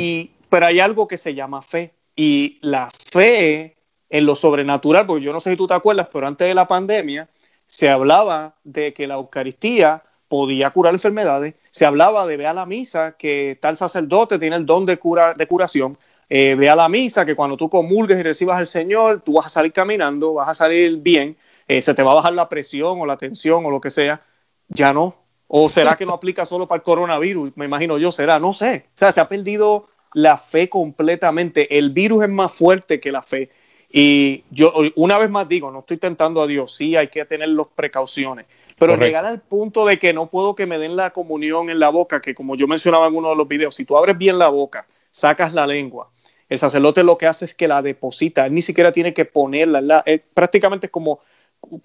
pero 0.50 0.66
hay 0.66 0.80
algo 0.80 1.08
que 1.08 1.18
se 1.18 1.34
llama 1.34 1.62
fe. 1.62 1.94
Y 2.16 2.58
la 2.62 2.90
fe 3.12 3.76
en 4.10 4.26
lo 4.26 4.36
sobrenatural, 4.36 5.06
porque 5.06 5.26
yo 5.26 5.34
no 5.34 5.40
sé 5.40 5.52
si 5.52 5.58
tú 5.58 5.68
te 5.68 5.74
acuerdas, 5.74 6.08
pero 6.12 6.26
antes 6.26 6.48
de 6.48 6.56
la 6.56 6.68
pandemia 6.68 7.28
se 7.66 7.90
hablaba 7.90 8.56
de 8.64 8.94
que 8.94 9.08
la 9.08 9.16
Eucaristía 9.16 10.04
podía 10.28 10.72
curar 10.72 10.94
enfermedades, 10.94 11.56
se 11.70 11.86
hablaba 11.86 12.26
de 12.26 12.38
ve 12.38 12.48
a 12.48 12.54
la 12.54 12.66
misa, 12.66 13.16
que 13.18 13.58
tal 13.62 13.78
sacerdote 13.78 14.40
tiene 14.40 14.56
el 14.56 14.66
don 14.66 14.86
de, 14.86 14.98
cura, 14.98 15.34
de 15.34 15.48
curación, 15.48 15.98
eh, 16.30 16.56
ve 16.58 16.70
a 16.70 16.76
la 16.76 16.90
misa, 16.90 17.26
que 17.26 17.36
cuando 17.36 17.56
tú 17.56 17.70
comulgues 17.70 18.20
y 18.20 18.24
recibas 18.24 18.58
al 18.58 18.68
Señor, 18.68 19.22
tú 19.22 19.34
vas 19.34 19.46
a 19.46 19.50
salir 19.50 19.72
caminando, 19.72 20.34
vas 20.34 20.50
a 20.50 20.56
salir 20.56 20.98
bien. 20.98 21.38
Eh, 21.68 21.82
se 21.82 21.94
te 21.94 22.04
va 22.04 22.12
a 22.12 22.16
bajar 22.16 22.34
la 22.34 22.50
presión 22.50 23.00
o 23.02 23.06
la 23.06 23.18
tensión 23.18 23.66
o 23.66 23.70
lo 23.70 23.82
que 23.82 23.92
sea, 23.92 24.22
ya 24.70 24.94
no. 24.94 25.16
¿O 25.48 25.70
será 25.70 25.96
que 25.96 26.06
no 26.06 26.14
aplica 26.14 26.46
solo 26.46 26.68
para 26.68 26.78
el 26.78 26.84
coronavirus? 26.84 27.52
Me 27.56 27.66
imagino 27.66 27.98
yo, 27.98 28.12
será, 28.12 28.40
no 28.40 28.54
sé. 28.54 28.86
O 28.90 28.98
sea, 28.98 29.12
se 29.12 29.22
ha 29.22 29.30
perdido 29.30 29.88
la 30.14 30.38
fe 30.38 30.70
completamente. 30.70 31.78
El 31.78 31.92
virus 31.92 32.24
es 32.24 32.30
más 32.30 32.52
fuerte 32.52 33.00
que 33.00 33.12
la 33.12 33.22
fe. 33.22 33.50
Y 33.90 34.44
yo 34.52 34.74
una 34.96 35.18
vez 35.18 35.30
más 35.30 35.48
digo, 35.48 35.72
no 35.72 35.80
estoy 35.80 35.98
tentando 35.98 36.42
a 36.42 36.48
Dios, 36.48 36.76
sí 36.76 36.98
hay 36.98 37.08
que 37.08 37.24
tener 37.24 37.48
las 37.48 37.68
precauciones, 37.68 38.46
pero 38.78 38.98
llegar 38.98 39.26
al 39.26 39.40
punto 39.40 39.86
de 39.86 39.98
que 39.98 40.12
no 40.12 40.28
puedo 40.28 40.56
que 40.56 40.66
me 40.66 40.78
den 40.78 40.98
la 40.98 41.12
comunión 41.12 41.70
en 41.70 41.80
la 41.80 41.88
boca, 41.88 42.22
que 42.22 42.36
como 42.36 42.58
yo 42.58 42.68
mencionaba 42.68 43.08
en 43.08 43.16
uno 43.16 43.30
de 43.30 43.38
los 43.38 43.48
videos, 43.48 43.76
si 43.76 43.86
tú 43.86 43.98
abres 43.98 44.18
bien 44.18 44.38
la 44.38 44.50
boca, 44.50 44.88
sacas 45.12 45.54
la 45.54 45.66
lengua, 45.66 46.10
el 46.50 46.60
sacerdote 46.60 47.02
lo 47.04 47.18
que 47.18 47.28
hace 47.28 47.46
es 47.46 47.56
que 47.56 47.70
la 47.70 47.82
deposita, 47.82 48.46
él 48.46 48.54
ni 48.54 48.62
siquiera 48.62 48.92
tiene 48.92 49.14
que 49.14 49.24
ponerla, 49.24 50.04
prácticamente 50.34 50.88
es 50.88 50.92
como 50.92 51.22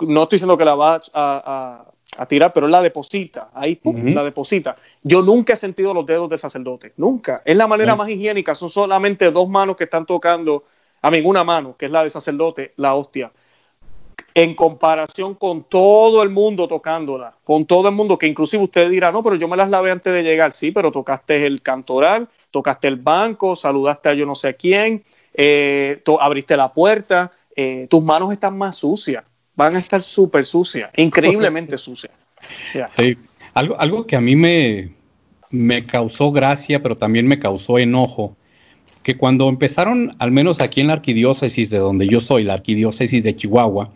no 0.01 0.23
estoy 0.23 0.37
diciendo 0.37 0.57
que 0.57 0.65
la 0.65 0.75
va 0.75 1.01
a, 1.15 1.87
tirar, 2.29 2.53
pero 2.53 2.69
la 2.69 2.83
deposita, 2.83 3.51
ahí 3.55 3.81
la 3.85 4.23
deposita. 4.23 4.77
Yo 5.03 5.23
nunca 5.23 5.55
he 5.55 5.57
sentido 5.57 5.95
los 5.95 6.05
dedos 6.05 6.29
del 6.29 6.39
sacerdote, 6.39 6.93
nunca. 6.99 7.43
Es 7.45 7.57
la 7.57 7.67
manera 7.67 7.97
más 7.97 8.09
higiénica, 8.09 8.55
son 8.55 8.69
solamente 8.69 9.31
dos 9.31 9.49
manos 9.49 9.77
que 9.77 9.85
están 9.85 10.05
tocando, 10.05 10.65
a 11.01 11.11
mí 11.11 11.23
una 11.25 11.43
mano, 11.43 11.75
que 11.77 11.87
es 11.87 11.93
la 11.93 12.03
del 12.03 12.11
sacerdote, 12.11 12.73
la 12.77 12.95
hostia. 12.95 13.33
En 14.35 14.55
comparación 14.55 15.35
con 15.35 15.65
todo 15.65 16.23
el 16.23 16.29
mundo 16.29 16.69
tocándola, 16.69 17.35
con 17.45 17.65
todo 17.67 17.89
el 17.89 17.95
mundo, 17.95 18.19
que 18.19 18.27
inclusive 18.27 18.63
usted 18.63 18.91
dirá, 18.91 19.11
no, 19.11 19.23
pero 19.23 19.37
yo 19.37 19.49
me 19.49 19.57
las 19.57 19.71
lavé 19.71 19.91
antes 19.91 20.13
de 20.13 20.23
llegar, 20.23 20.53
sí, 20.53 20.71
pero 20.71 20.93
tocaste 20.93 21.47
el 21.47 21.63
cantoral, 21.63 22.29
tocaste 22.51 22.89
el 22.89 22.97
banco, 22.97 23.57
saludaste 23.57 24.11
a 24.11 24.15
yo 24.15 24.27
no 24.27 24.35
sé 24.35 24.55
quién, 24.55 25.03
eh, 25.33 26.03
abriste 26.21 26.59
la 26.59 26.75
puerta, 26.75 27.33
eh, 27.57 27.87
tus 27.89 28.03
manos 28.03 28.33
están 28.33 28.57
más 28.57 28.77
sucias 28.77 29.25
van 29.55 29.77
a 29.77 29.79
estar 29.79 30.03
súper 30.03 30.45
sucias, 30.45 30.91
increíblemente 30.97 31.79
sucias. 31.79 32.13
Algo, 33.55 33.79
algo 33.79 34.07
que 34.07 34.17
a 34.17 34.21
mí 34.21 34.35
me, 34.35 34.93
me 35.51 35.83
causó 35.83 36.33
gracia, 36.33 36.83
pero 36.83 36.97
también 36.97 37.27
me 37.27 37.39
causó 37.39 37.79
enojo, 37.79 38.37
que 39.03 39.17
cuando 39.17 39.49
empezaron, 39.49 40.13
al 40.19 40.33
menos 40.33 40.61
aquí 40.61 40.81
en 40.81 40.89
la 40.89 40.95
arquidiócesis 40.95 41.71
de 41.71 41.79
donde 41.79 42.09
yo 42.09 42.21
soy, 42.21 42.45
la 42.45 42.55
arquidiócesis 42.55 43.23
de 43.23 43.37
Chihuahua, 43.37 43.93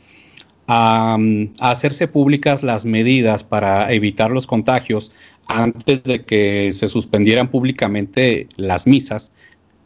a, 0.68 1.16
hacerse 1.60 2.08
públicas 2.08 2.62
las 2.62 2.84
medidas 2.84 3.44
para 3.44 3.92
evitar 3.92 4.30
los 4.30 4.46
contagios 4.46 5.12
antes 5.46 6.02
de 6.02 6.24
que 6.24 6.70
se 6.72 6.88
suspendieran 6.88 7.48
públicamente 7.48 8.48
las 8.56 8.86
misas 8.86 9.32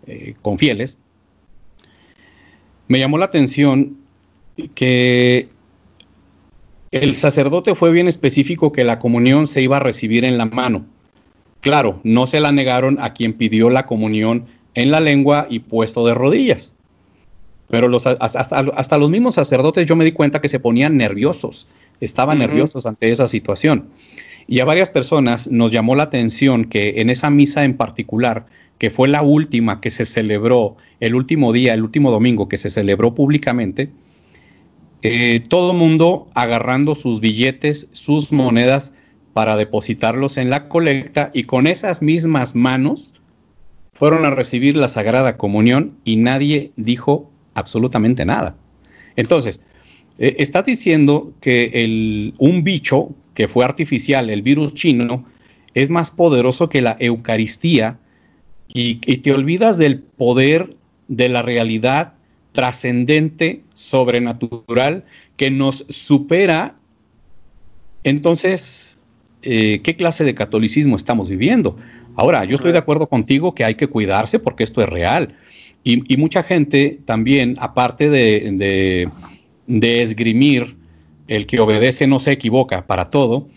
eh, 0.06 0.34
con 0.42 0.58
fieles, 0.58 0.98
me 2.88 2.98
llamó 2.98 3.18
la 3.18 3.26
atención 3.26 3.98
que 4.74 5.48
el 6.90 7.14
sacerdote 7.14 7.76
fue 7.76 7.92
bien 7.92 8.08
específico 8.08 8.72
que 8.72 8.82
la 8.82 8.98
comunión 8.98 9.46
se 9.46 9.62
iba 9.62 9.76
a 9.76 9.80
recibir 9.80 10.24
en 10.24 10.36
la 10.38 10.46
mano. 10.46 10.86
Claro, 11.60 12.00
no 12.02 12.26
se 12.26 12.40
la 12.40 12.50
negaron 12.50 12.98
a 13.00 13.12
quien 13.12 13.34
pidió 13.34 13.70
la 13.70 13.86
comunión 13.86 14.46
en 14.74 14.90
la 14.90 14.98
lengua 14.98 15.46
y 15.48 15.60
puesto 15.60 16.04
de 16.04 16.14
rodillas. 16.14 16.74
Pero 17.68 17.86
los, 17.86 18.06
hasta, 18.06 18.98
los 18.98 19.10
mismos 19.10 19.36
sacerdotes 19.36 19.86
yo 19.86 19.94
me 19.94 20.04
di 20.04 20.10
cuenta 20.10 20.40
que 20.40 20.48
se 20.48 20.58
ponían 20.58 20.96
nerviosos, 20.96 21.68
estaban 22.00 22.40
nerviosos 22.40 22.86
ante 22.86 23.10
esa 23.10 23.28
situación. 23.28 23.86
Y 24.48 24.58
a 24.58 24.64
varias 24.64 24.90
personas 24.90 25.48
nos 25.48 25.70
llamó 25.70 25.94
la 25.94 26.04
atención 26.04 26.64
que 26.64 27.00
en 27.00 27.08
esa 27.08 27.30
misa 27.30 27.64
en 27.64 27.76
particular, 27.76 28.46
que 28.78 28.90
fue 28.90 29.06
la 29.06 29.22
última 29.22 29.80
que 29.80 29.90
se 29.90 30.04
celebró, 30.04 30.76
el 30.98 31.14
último 31.14 31.52
día, 31.52 31.72
el 31.72 31.84
último 31.84 32.10
domingo 32.10 32.48
que 32.48 32.56
se 32.56 32.68
celebró 32.68 33.14
públicamente, 33.14 33.90
eh, 35.02 35.42
todo 35.48 35.72
mundo 35.72 36.28
agarrando 36.34 36.94
sus 36.94 37.20
billetes, 37.20 37.88
sus 37.92 38.32
monedas 38.32 38.92
para 39.32 39.56
depositarlos 39.56 40.36
en 40.36 40.50
la 40.50 40.68
colecta 40.68 41.30
y 41.32 41.44
con 41.44 41.66
esas 41.66 42.02
mismas 42.02 42.54
manos 42.54 43.14
fueron 43.92 44.24
a 44.24 44.30
recibir 44.30 44.76
la 44.76 44.88
Sagrada 44.88 45.36
Comunión 45.36 45.96
y 46.04 46.16
nadie 46.16 46.72
dijo 46.76 47.30
absolutamente 47.54 48.24
nada. 48.24 48.56
Entonces, 49.16 49.60
eh, 50.18 50.36
estás 50.38 50.64
diciendo 50.64 51.32
que 51.40 52.32
un 52.38 52.64
bicho 52.64 53.10
que 53.34 53.48
fue 53.48 53.64
artificial, 53.64 54.30
el 54.30 54.42
virus 54.42 54.74
chino, 54.74 55.24
es 55.74 55.90
más 55.90 56.10
poderoso 56.10 56.68
que 56.68 56.82
la 56.82 56.96
Eucaristía 56.98 57.98
y, 58.68 58.96
te 58.96 59.32
olvidas 59.32 59.78
del 59.78 60.00
poder 60.00 60.76
de 61.08 61.28
la 61.28 61.42
realidad 61.42 62.14
trascendente, 62.52 63.62
sobrenatural, 63.74 65.04
que 65.36 65.50
nos 65.50 65.86
supera. 65.88 66.76
Entonces, 68.04 68.98
eh, 69.42 69.80
¿qué 69.82 69.96
clase 69.96 70.24
de 70.24 70.34
catolicismo 70.34 70.96
estamos 70.96 71.28
viviendo? 71.28 71.76
Ahora, 72.16 72.44
yo 72.44 72.56
estoy 72.56 72.72
de 72.72 72.78
acuerdo 72.78 73.08
contigo 73.08 73.54
que 73.54 73.64
hay 73.64 73.76
que 73.76 73.86
cuidarse 73.86 74.38
porque 74.38 74.64
esto 74.64 74.82
es 74.82 74.88
real. 74.88 75.36
Y, 75.82 76.16
mucha 76.18 76.42
gente 76.42 76.98
también, 77.06 77.56
aparte 77.58 78.10
de, 78.10 79.08
esgrimir 79.66 80.76
el 81.26 81.46
que 81.46 81.58
obedece 81.60 82.06
no 82.06 82.20
se 82.20 82.32
equivoca 82.32 82.86
para 82.86 83.06
todo, 83.06 83.48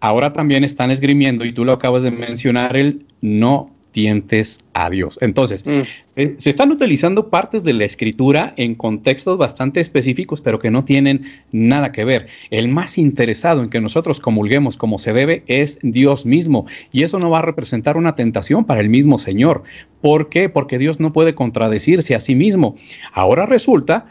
ahora 0.00 0.32
también 0.32 0.64
están 0.64 0.90
esgrimiendo, 0.90 1.44
y 1.44 1.52
tú 1.52 1.64
lo 1.64 1.72
acabas 1.72 2.02
de 2.02 2.10
mencionar, 2.10 2.76
el 2.76 3.06
no 3.20 3.70
tientes 3.92 4.60
a 4.74 4.90
Dios. 4.90 5.18
Entonces, 5.20 5.66
mm. 5.66 5.80
eh, 6.16 6.34
se 6.38 6.50
están 6.50 6.70
utilizando 6.70 7.30
partes 7.30 7.62
de 7.62 7.72
la 7.72 7.84
escritura 7.84 8.54
en 8.56 8.74
contextos 8.74 9.38
bastante 9.38 9.80
específicos, 9.80 10.40
pero 10.40 10.58
que 10.58 10.70
no 10.70 10.84
tienen 10.84 11.24
nada 11.52 11.92
que 11.92 12.04
ver. 12.04 12.26
El 12.50 12.68
más 12.68 12.98
interesado 12.98 13.62
en 13.62 13.70
que 13.70 13.80
nosotros 13.80 14.20
comulguemos 14.20 14.76
como 14.76 14.98
se 14.98 15.12
debe 15.12 15.42
es 15.46 15.78
Dios 15.82 16.26
mismo, 16.26 16.66
y 16.92 17.02
eso 17.02 17.18
no 17.18 17.30
va 17.30 17.38
a 17.40 17.42
representar 17.42 17.96
una 17.96 18.14
tentación 18.14 18.64
para 18.64 18.80
el 18.80 18.88
mismo 18.88 19.18
Señor. 19.18 19.64
¿Por 20.00 20.28
qué? 20.28 20.48
Porque 20.48 20.78
Dios 20.78 21.00
no 21.00 21.12
puede 21.12 21.34
contradecirse 21.34 22.14
a 22.14 22.20
sí 22.20 22.34
mismo. 22.34 22.76
Ahora 23.12 23.46
resulta 23.46 24.06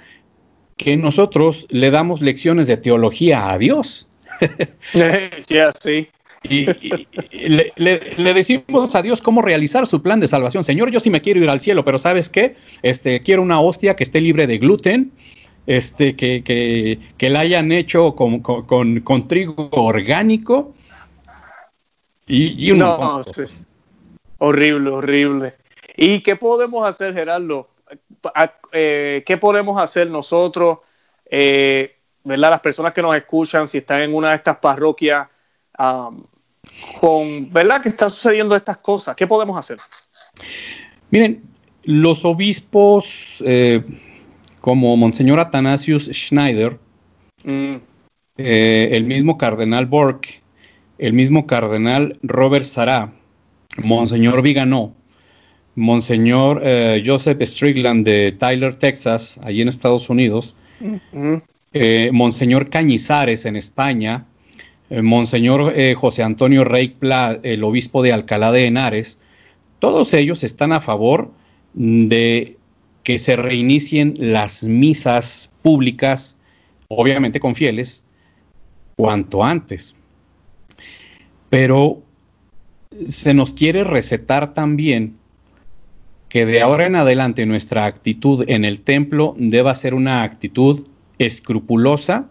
que 0.75 0.95
nosotros 0.95 1.67
le 1.69 1.91
damos 1.91 2.21
lecciones 2.21 2.67
de 2.67 2.77
teología 2.77 3.51
a 3.51 3.57
Dios. 3.57 4.07
Sí. 5.81 6.07
Y, 6.43 6.67
le, 7.35 8.33
decimos 8.33 8.95
a 8.95 9.01
Dios 9.01 9.21
cómo 9.21 9.41
realizar 9.41 9.87
su 9.87 10.01
plan 10.01 10.19
de 10.19 10.27
salvación. 10.27 10.63
Señor, 10.63 10.91
yo 10.91 10.99
sí 10.99 11.09
me 11.09 11.21
quiero 11.21 11.41
ir 11.41 11.49
al 11.49 11.61
cielo, 11.61 11.83
pero 11.83 11.97
¿sabes 11.97 12.29
qué? 12.29 12.55
Este, 12.81 13.21
quiero 13.21 13.41
una 13.41 13.59
hostia 13.59 13.95
que 13.95 14.03
esté 14.03 14.21
libre 14.21 14.47
de 14.47 14.57
gluten, 14.57 15.11
este, 15.65 16.15
que, 16.15 16.43
que, 17.17 17.29
la 17.29 17.41
hayan 17.41 17.71
hecho 17.71 18.15
con, 18.15 18.39
con, 18.41 19.27
trigo 19.27 19.69
orgánico. 19.71 20.73
Y, 22.27 22.71
no, 22.73 23.21
horrible, 24.37 24.89
horrible. 24.89 25.53
¿Y 25.95 26.21
qué 26.21 26.35
podemos 26.35 26.87
hacer, 26.87 27.13
Gerardo? 27.13 27.69
Eh, 28.71 29.23
¿Qué 29.25 29.37
podemos 29.37 29.81
hacer 29.81 30.09
nosotros, 30.09 30.79
eh, 31.25 31.95
¿verdad? 32.23 32.51
Las 32.51 32.59
personas 32.59 32.93
que 32.93 33.01
nos 33.01 33.15
escuchan, 33.15 33.67
si 33.67 33.79
están 33.79 34.01
en 34.01 34.13
una 34.13 34.29
de 34.29 34.35
estas 34.35 34.57
parroquias 34.57 35.27
con, 36.99 37.51
¿verdad? 37.51 37.81
Que 37.81 37.89
están 37.89 38.09
sucediendo 38.09 38.55
estas 38.55 38.77
cosas. 38.77 39.15
¿Qué 39.15 39.27
podemos 39.27 39.57
hacer? 39.57 39.77
Miren, 41.09 41.43
los 41.83 42.25
obispos 42.25 43.41
eh, 43.45 43.81
como 44.59 44.95
Monseñor 44.97 45.39
Athanasius 45.39 46.09
Schneider, 46.11 46.77
mm. 47.43 47.75
eh, 48.37 48.89
el 48.91 49.05
mismo 49.05 49.37
cardenal 49.37 49.85
Bork, 49.85 50.41
el 50.97 51.13
mismo 51.13 51.47
cardenal 51.47 52.19
Robert 52.23 52.65
Sará, 52.65 53.13
Monseñor 53.77 54.41
Viganó, 54.41 54.93
Monseñor 55.75 56.61
eh, 56.63 57.03
Joseph 57.05 57.41
Strickland 57.43 58.05
de 58.05 58.33
Tyler, 58.33 58.75
Texas, 58.75 59.39
allí 59.43 59.61
en 59.61 59.69
Estados 59.69 60.09
Unidos, 60.09 60.55
mm. 60.81 61.37
Monseñor 62.11 62.69
Cañizares 62.69 63.45
en 63.45 63.55
España, 63.55 64.25
Monseñor 64.89 65.73
eh, 65.75 65.95
José 65.95 66.23
Antonio 66.23 66.63
Rey 66.63 66.89
Pla, 66.89 67.39
el 67.43 67.63
obispo 67.63 68.01
de 68.03 68.13
Alcalá 68.13 68.51
de 68.51 68.67
Henares, 68.67 69.19
todos 69.79 70.13
ellos 70.13 70.43
están 70.43 70.71
a 70.71 70.81
favor 70.81 71.31
de 71.73 72.57
que 73.03 73.17
se 73.17 73.35
reinicien 73.35 74.15
las 74.17 74.63
misas 74.63 75.51
públicas, 75.61 76.37
obviamente 76.87 77.39
con 77.39 77.55
fieles, 77.55 78.03
cuanto 78.95 79.43
antes. 79.43 79.95
Pero 81.49 82.01
se 83.05 83.33
nos 83.33 83.53
quiere 83.53 83.83
recetar 83.83 84.53
también 84.53 85.17
que 86.29 86.45
de 86.45 86.61
ahora 86.61 86.87
en 86.87 86.95
adelante 86.95 87.45
nuestra 87.45 87.85
actitud 87.85 88.43
en 88.47 88.65
el 88.65 88.81
templo 88.81 89.35
deba 89.37 89.75
ser 89.75 89.93
una 89.93 90.23
actitud 90.23 90.85
escrupulosa, 91.19 92.27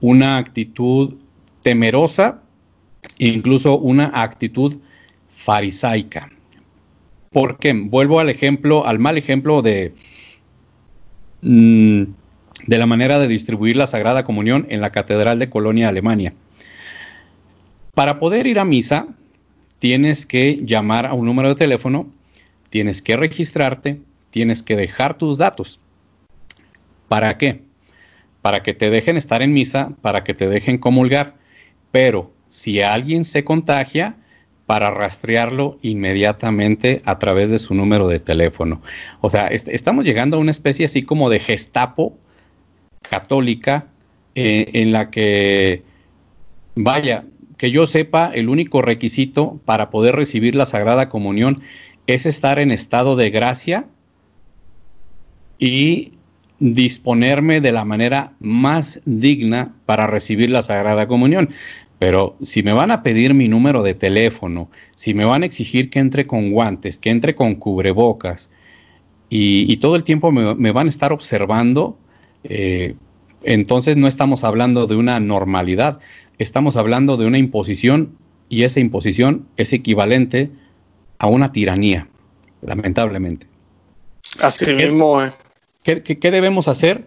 una 0.00 0.38
actitud 0.38 1.14
temerosa, 1.66 2.42
incluso 3.18 3.76
una 3.76 4.12
actitud 4.14 4.78
farisaica. 5.32 6.30
¿Por 7.32 7.58
qué? 7.58 7.72
Vuelvo 7.72 8.20
al 8.20 8.30
ejemplo, 8.30 8.86
al 8.86 9.00
mal 9.00 9.18
ejemplo 9.18 9.62
de, 9.62 9.92
mm, 11.42 12.02
de 12.68 12.78
la 12.78 12.86
manera 12.86 13.18
de 13.18 13.26
distribuir 13.26 13.74
la 13.74 13.88
Sagrada 13.88 14.22
Comunión 14.22 14.66
en 14.68 14.80
la 14.80 14.92
Catedral 14.92 15.40
de 15.40 15.50
Colonia, 15.50 15.88
Alemania. 15.88 16.34
Para 17.94 18.20
poder 18.20 18.46
ir 18.46 18.60
a 18.60 18.64
misa, 18.64 19.08
tienes 19.80 20.24
que 20.24 20.60
llamar 20.64 21.04
a 21.04 21.14
un 21.14 21.26
número 21.26 21.48
de 21.48 21.56
teléfono, 21.56 22.06
tienes 22.70 23.02
que 23.02 23.16
registrarte, 23.16 24.00
tienes 24.30 24.62
que 24.62 24.76
dejar 24.76 25.18
tus 25.18 25.36
datos. 25.36 25.80
¿Para 27.08 27.36
qué? 27.38 27.62
Para 28.40 28.62
que 28.62 28.72
te 28.72 28.88
dejen 28.88 29.16
estar 29.16 29.42
en 29.42 29.52
misa, 29.52 29.90
para 30.00 30.22
que 30.22 30.32
te 30.32 30.48
dejen 30.48 30.78
comulgar 30.78 31.44
pero 31.96 32.30
si 32.48 32.82
alguien 32.82 33.24
se 33.24 33.42
contagia, 33.42 34.16
para 34.66 34.90
rastrearlo 34.90 35.78
inmediatamente 35.80 37.00
a 37.06 37.18
través 37.18 37.48
de 37.48 37.58
su 37.58 37.74
número 37.74 38.06
de 38.06 38.20
teléfono. 38.20 38.82
O 39.22 39.30
sea, 39.30 39.46
estamos 39.46 40.04
llegando 40.04 40.36
a 40.36 40.40
una 40.40 40.50
especie 40.50 40.84
así 40.84 41.04
como 41.04 41.30
de 41.30 41.38
gestapo 41.38 42.18
católica 43.00 43.86
eh, 44.34 44.72
en 44.74 44.92
la 44.92 45.08
que, 45.08 45.84
vaya, 46.74 47.24
que 47.56 47.70
yo 47.70 47.86
sepa, 47.86 48.30
el 48.34 48.50
único 48.50 48.82
requisito 48.82 49.58
para 49.64 49.88
poder 49.88 50.16
recibir 50.16 50.54
la 50.54 50.66
Sagrada 50.66 51.08
Comunión 51.08 51.62
es 52.06 52.26
estar 52.26 52.58
en 52.58 52.72
estado 52.72 53.16
de 53.16 53.30
gracia 53.30 53.86
y 55.58 56.12
disponerme 56.58 57.60
de 57.60 57.72
la 57.72 57.84
manera 57.84 58.32
más 58.40 59.00
digna 59.04 59.74
para 59.84 60.06
recibir 60.06 60.50
la 60.50 60.62
Sagrada 60.62 61.06
Comunión. 61.06 61.50
Pero 61.98 62.36
si 62.42 62.62
me 62.62 62.72
van 62.72 62.90
a 62.90 63.02
pedir 63.02 63.32
mi 63.32 63.48
número 63.48 63.82
de 63.82 63.94
teléfono, 63.94 64.70
si 64.94 65.14
me 65.14 65.24
van 65.24 65.42
a 65.42 65.46
exigir 65.46 65.88
que 65.88 65.98
entre 65.98 66.26
con 66.26 66.50
guantes, 66.50 66.98
que 66.98 67.10
entre 67.10 67.34
con 67.34 67.54
cubrebocas 67.54 68.50
y, 69.30 69.76
todo 69.78 69.96
el 69.96 70.04
tiempo 70.04 70.30
me, 70.30 70.72
van 70.72 70.86
a 70.86 70.90
estar 70.90 71.12
observando, 71.12 71.98
eh, 72.44 72.94
entonces 73.42 73.96
no 73.96 74.08
estamos 74.08 74.44
hablando 74.44 74.86
de 74.86 74.96
una 74.96 75.18
normalidad, 75.20 75.98
estamos 76.38 76.76
hablando 76.76 77.16
de 77.16 77.26
una 77.26 77.38
imposición 77.38 78.16
y 78.48 78.62
esa 78.64 78.80
imposición 78.80 79.46
es 79.56 79.72
equivalente 79.72 80.50
a 81.18 81.28
una 81.28 81.50
tiranía, 81.50 82.08
lamentablemente. 82.60 83.46
Así 84.40 84.72
mismo 84.74 85.22
es. 85.22 85.32
¿Qué, 85.82 86.30
debemos 86.30 86.68
hacer? 86.68 87.06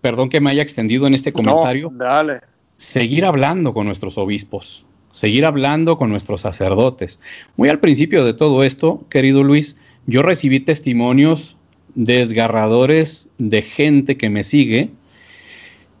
Perdón 0.00 0.28
que 0.28 0.40
me 0.40 0.50
haya 0.50 0.62
extendido 0.62 1.06
en 1.06 1.14
este 1.14 1.32
comentario. 1.32 1.90
dale. 1.92 2.40
Seguir 2.76 3.24
hablando 3.24 3.72
con 3.72 3.86
nuestros 3.86 4.18
obispos, 4.18 4.84
seguir 5.10 5.46
hablando 5.46 5.96
con 5.96 6.10
nuestros 6.10 6.42
sacerdotes. 6.42 7.18
Muy 7.56 7.68
al 7.68 7.80
principio 7.80 8.24
de 8.24 8.34
todo 8.34 8.64
esto, 8.64 9.04
querido 9.08 9.42
Luis, 9.42 9.76
yo 10.06 10.22
recibí 10.22 10.60
testimonios 10.60 11.56
desgarradores 11.94 13.30
de 13.38 13.62
gente 13.62 14.16
que 14.16 14.28
me 14.28 14.42
sigue 14.42 14.90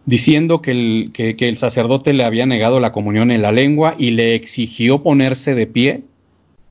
diciendo 0.04 0.62
que 0.62 0.70
el, 0.70 1.10
que 1.12 1.48
el, 1.48 1.58
sacerdote 1.58 2.12
le 2.12 2.24
había 2.24 2.46
negado 2.46 2.78
la 2.78 2.92
comunión 2.92 3.30
en 3.30 3.42
la 3.42 3.50
lengua 3.50 3.96
y 3.98 4.12
le 4.12 4.34
exigió 4.34 5.02
ponerse 5.02 5.54
de 5.54 5.66
pie 5.66 6.04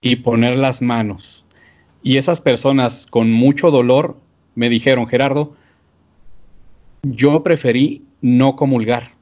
y 0.01 0.17
poner 0.17 0.57
las 0.57 0.81
manos. 0.81 1.43
Y 2.01 2.17
esas 2.17 2.39
personas 2.39 3.07
con 3.07 3.31
mucho 3.31 3.71
dolor 3.71 4.17
me 4.53 4.69
dijeron, 4.69 5.07
Gerardo, 5.07 5.55
yo 7.03 7.43
preferí 7.43 8.03
no 8.21 8.55
comulgar. 8.55 9.14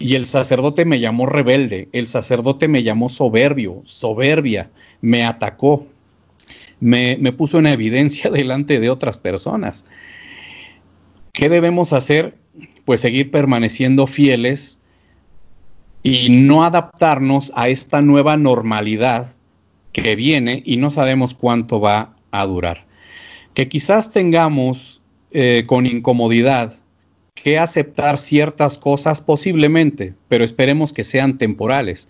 Y 0.00 0.16
el 0.16 0.26
sacerdote 0.26 0.84
me 0.84 0.98
llamó 0.98 1.26
rebelde, 1.26 1.88
el 1.92 2.08
sacerdote 2.08 2.66
me 2.66 2.82
llamó 2.82 3.08
soberbio, 3.08 3.82
soberbia, 3.84 4.70
me 5.00 5.24
atacó, 5.24 5.86
me, 6.80 7.16
me 7.20 7.30
puso 7.32 7.60
en 7.60 7.66
evidencia 7.68 8.30
delante 8.32 8.80
de 8.80 8.90
otras 8.90 9.18
personas. 9.18 9.84
¿Qué 11.32 11.48
debemos 11.48 11.92
hacer? 11.92 12.34
Pues 12.84 13.00
seguir 13.00 13.30
permaneciendo 13.30 14.08
fieles 14.08 14.80
y 16.02 16.30
no 16.30 16.64
adaptarnos 16.64 17.52
a 17.54 17.68
esta 17.68 18.00
nueva 18.00 18.36
normalidad 18.36 19.36
que 19.92 20.16
viene 20.16 20.62
y 20.66 20.78
no 20.78 20.90
sabemos 20.90 21.34
cuánto 21.34 21.78
va 21.78 22.16
a 22.32 22.44
durar 22.46 22.90
que 23.54 23.68
quizás 23.68 24.12
tengamos 24.12 25.02
eh, 25.32 25.64
con 25.66 25.86
incomodidad 25.86 26.74
que 27.42 27.58
aceptar 27.58 28.18
ciertas 28.18 28.76
cosas 28.76 29.20
posiblemente, 29.20 30.14
pero 30.28 30.44
esperemos 30.44 30.92
que 30.92 31.04
sean 31.04 31.38
temporales. 31.38 32.08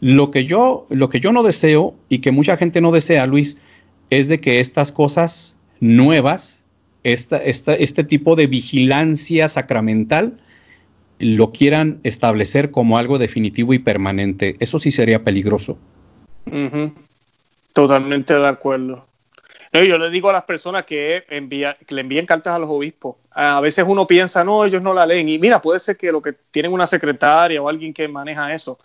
Lo 0.00 0.30
que 0.30 0.44
yo, 0.44 0.86
lo 0.90 1.08
que 1.08 1.20
yo 1.20 1.32
no 1.32 1.42
deseo 1.42 1.94
y 2.08 2.18
que 2.18 2.30
mucha 2.30 2.56
gente 2.56 2.80
no 2.80 2.92
desea, 2.92 3.26
Luis, 3.26 3.58
es 4.10 4.28
de 4.28 4.40
que 4.40 4.60
estas 4.60 4.92
cosas 4.92 5.56
nuevas, 5.80 6.64
esta, 7.04 7.38
este 7.38 8.04
tipo 8.04 8.36
de 8.36 8.46
vigilancia 8.46 9.48
sacramental, 9.48 10.38
lo 11.18 11.52
quieran 11.52 12.00
establecer 12.02 12.70
como 12.70 12.98
algo 12.98 13.18
definitivo 13.18 13.72
y 13.72 13.78
permanente. 13.78 14.56
Eso 14.60 14.78
sí 14.78 14.90
sería 14.90 15.24
peligroso. 15.24 15.78
Totalmente 17.72 18.34
de 18.34 18.46
acuerdo 18.46 19.06
yo 19.84 19.98
le 19.98 20.10
digo 20.10 20.30
a 20.30 20.32
las 20.32 20.44
personas 20.44 20.84
que, 20.84 21.24
le 21.88 22.00
envíen 22.00 22.26
cartas 22.26 22.54
a 22.54 22.58
los 22.58 22.70
obispos. 22.70 23.16
A 23.30 23.60
veces 23.60 23.84
uno 23.86 24.06
piensa, 24.06 24.44
no, 24.44 24.64
ellos 24.64 24.82
no 24.82 24.94
la 24.94 25.06
leen. 25.06 25.28
Y 25.28 25.38
mira, 25.38 25.60
puede 25.60 25.80
ser 25.80 25.96
que 25.96 26.12
lo 26.12 26.22
que 26.22 26.32
tienen 26.50 26.72
una 26.72 26.86
secretaria 26.86 27.60
o 27.60 27.68
alguien 27.68 27.92
que 27.92 28.06
maneja 28.08 28.54
eso. 28.54 28.78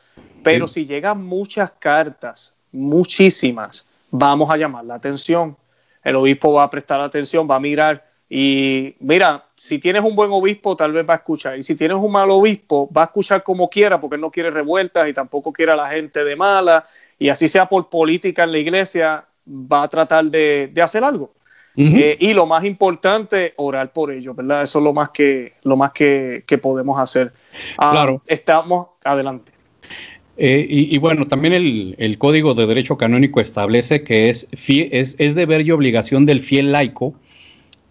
Pero 0.43 0.68
si 0.68 0.85
llegan 0.85 1.23
muchas 1.23 1.72
cartas, 1.80 2.57
muchísimas, 2.72 3.88
vamos 4.09 4.49
a 4.49 4.57
llamar 4.57 4.85
la 4.85 4.95
atención. 4.95 5.55
El 6.03 6.15
obispo 6.15 6.53
va 6.53 6.63
a 6.63 6.69
prestar 6.69 6.99
atención, 6.99 7.47
va 7.49 7.57
a 7.57 7.59
mirar. 7.59 8.05
Y 8.27 8.95
mira, 8.99 9.45
si 9.55 9.77
tienes 9.77 10.03
un 10.03 10.15
buen 10.15 10.31
obispo, 10.31 10.76
tal 10.76 10.93
vez 10.93 11.07
va 11.07 11.15
a 11.15 11.18
escuchar. 11.18 11.59
Y 11.59 11.63
si 11.63 11.76
tienes 11.76 11.97
un 11.97 12.11
mal 12.11 12.30
obispo, 12.31 12.89
va 12.91 13.03
a 13.03 13.05
escuchar 13.05 13.43
como 13.43 13.69
quiera, 13.69 13.99
porque 13.99 14.18
no 14.18 14.31
quiere 14.31 14.49
revueltas 14.49 15.07
y 15.09 15.13
tampoco 15.13 15.51
quiere 15.51 15.73
a 15.73 15.76
la 15.76 15.89
gente 15.89 16.23
de 16.23 16.35
mala. 16.35 16.88
Y 17.19 17.30
así 17.30 17.49
sea 17.49 17.68
por 17.68 17.89
política 17.89 18.45
en 18.45 18.53
la 18.53 18.57
iglesia, 18.57 19.26
va 19.47 19.84
a 19.84 19.88
tratar 19.88 20.26
de, 20.26 20.72
hacer 20.81 21.03
algo. 21.03 21.34
Eh, 21.77 22.18
y 22.19 22.34
lo 22.34 22.45
más 22.45 22.65
importante, 22.65 23.53
orar 23.55 23.93
por 23.93 24.11
ellos, 24.11 24.35
¿verdad? 24.35 24.63
Eso 24.63 24.80
es 24.80 24.84
lo 24.84 24.93
más 24.93 25.09
que, 25.11 25.53
lo 25.63 25.77
más 25.77 25.93
que, 25.93 26.43
podemos 26.61 26.99
hacer. 26.99 27.31
Ah, 27.77 27.91
claro. 27.91 28.22
Estamos 28.27 28.88
adelante. 29.03 29.51
Eh, 30.38 30.65
y, 30.69 30.97
bueno, 30.97 31.27
también 31.27 31.53
el, 31.53 32.18
Código 32.18 32.53
de 32.55 32.65
Derecho 32.65 32.97
Canónico 32.97 33.39
establece 33.39 34.03
que 34.03 34.30
es, 34.30 34.47
es, 34.51 35.15
es, 35.19 35.35
deber 35.35 35.61
y 35.61 35.72
obligación 35.72 36.26
del 36.26 36.41
fiel 36.41 36.72
laico 36.72 37.13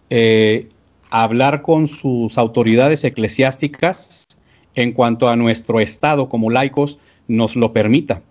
eh, 0.09 0.67
hablar 1.09 1.61
con 1.61 1.87
sus 1.87 2.37
autoridades 2.37 3.03
eclesiásticas 3.05 4.27
en 4.75 4.91
cuanto 4.91 5.29
a 5.29 5.37
nuestro 5.37 5.79
estado 5.79 6.27
como 6.27 6.49
laicos 6.49 6.99
nos 7.29 7.55
lo 7.55 7.71
permita. 7.71 8.21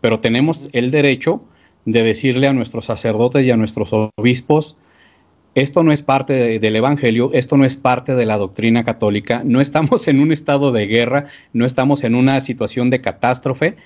Pero 0.00 0.20
tenemos 0.20 0.70
el 0.72 0.90
derecho 0.90 1.42
de 1.86 2.02
decirle 2.02 2.48
a 2.48 2.52
nuestros 2.52 2.84
sacerdotes 2.84 3.46
y 3.46 3.50
a 3.50 3.56
nuestros 3.56 3.92
obispos, 3.92 4.76
esto 5.56 5.82
no 5.82 5.90
es 5.90 6.02
parte 6.02 6.58
del 6.58 6.76
Evangelio, 6.76 7.30
esto 7.32 7.56
no 7.56 7.64
es 7.64 7.76
parte 7.76 8.14
de 8.14 8.26
la 8.26 8.36
doctrina 8.36 8.84
católica, 8.84 9.40
no 9.42 9.62
estamos 9.62 10.06
en 10.06 10.20
un 10.20 10.30
estado 10.30 10.70
de 10.70 10.86
guerra, 10.86 11.28
no 11.54 11.64
estamos 11.64 12.04
en 12.04 12.14
una 12.14 12.40
situación 12.40 12.90
de 12.90 13.00
catástrofe. 13.00 13.76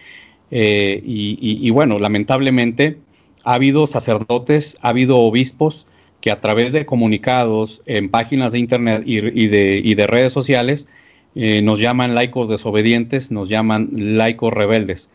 Eh, 0.51 1.01
y, 1.07 1.71
bueno, 1.71 2.01
lamentablemente 2.01 2.99
ha 3.45 3.55
habido 3.55 3.87
sacerdotes, 3.87 4.79
ha 4.83 4.89
habido 4.89 5.19
obispos 5.19 5.87
que 6.21 6.33
a 6.33 6.41
través 6.41 6.73
de 6.73 6.87
comunicados 6.87 7.83
en 7.87 8.09
páginas 8.09 8.51
de 8.51 8.59
internet 8.59 9.05
y, 9.07 9.47
de, 9.47 10.07
redes 10.09 10.33
sociales 10.33 10.89
eh, 11.37 11.63
nos 11.63 11.79
llaman 11.79 12.17
laicos 12.17 12.49
desobedientes, 12.49 13.31
nos 13.31 13.49
llaman 13.49 13.91
laicos 13.93 14.53
rebeldes. 14.53 15.11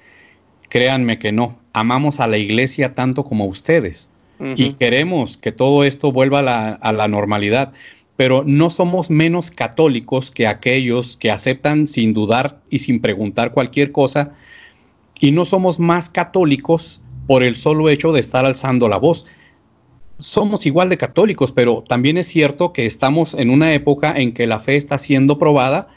Créanme 0.69 1.19
que 1.19 1.33
no, 1.33 1.59
amamos 1.75 2.21
a 2.21 2.27
la 2.27 2.37
iglesia 2.37 2.95
tanto 2.95 3.25
como 3.25 3.45
ustedes. 3.45 4.09
Y 4.57 4.73
queremos 4.73 5.37
que 5.37 5.53
todo 5.53 5.85
esto 5.85 6.11
vuelva 6.11 6.39
a 6.39 6.91
la, 6.91 7.07
normalidad, 7.07 7.71
pero 8.17 8.43
no 8.45 8.69
somos 8.69 9.09
menos 9.09 9.49
católicos 9.49 10.29
que 10.29 10.45
aquellos 10.45 11.15
que 11.15 11.31
aceptan 11.31 11.87
sin 11.87 12.13
dudar 12.13 12.59
y 12.69 12.79
sin 12.79 12.99
preguntar 12.99 13.51
cualquier 13.51 13.93
cosa. 13.93 14.33
Y 15.19 15.31
no 15.31 15.45
somos 15.45 15.79
más 15.79 16.09
católicos 16.09 17.01
por 17.27 17.43
el 17.43 17.55
solo 17.55 17.87
hecho 17.87 18.11
de 18.11 18.19
estar 18.19 18.45
alzando 18.45 18.89
la 18.89 18.97
voz. 18.97 19.25
Somos 20.19 20.65
igual 20.65 20.89
de 20.89 20.97
católicos, 20.97 21.53
pero 21.53 21.85
también 21.87 22.17
es 22.17 22.27
cierto 22.27 22.73
que 22.73 22.85
estamos 22.85 23.35
en 23.35 23.49
una 23.49 23.73
época 23.73 24.13
en 24.17 24.33
que 24.33 24.47
la 24.47 24.59
fe 24.59 24.75
está 24.75 24.97
siendo 24.97 25.37
probada 25.37 25.87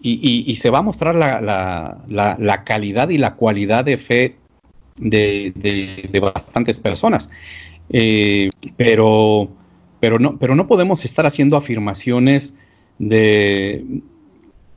y, 0.00 0.54
se 0.54 0.70
va 0.70 0.78
a 0.78 0.82
mostrar 0.82 1.16
la, 1.16 2.62
calidad 2.64 3.08
y 3.08 3.18
la 3.18 3.34
cualidad 3.34 3.84
de 3.84 3.98
fe 3.98 4.36
de, 5.00 6.18
bastantes 6.20 6.80
personas. 6.80 7.30
Eh, 7.90 8.50
pero, 8.76 9.48
pero, 10.00 10.18
no, 10.18 10.38
pero 10.38 10.54
no 10.54 10.66
podemos 10.66 11.04
estar 11.04 11.26
haciendo 11.26 11.56
afirmaciones 11.56 12.54
de, 12.98 14.02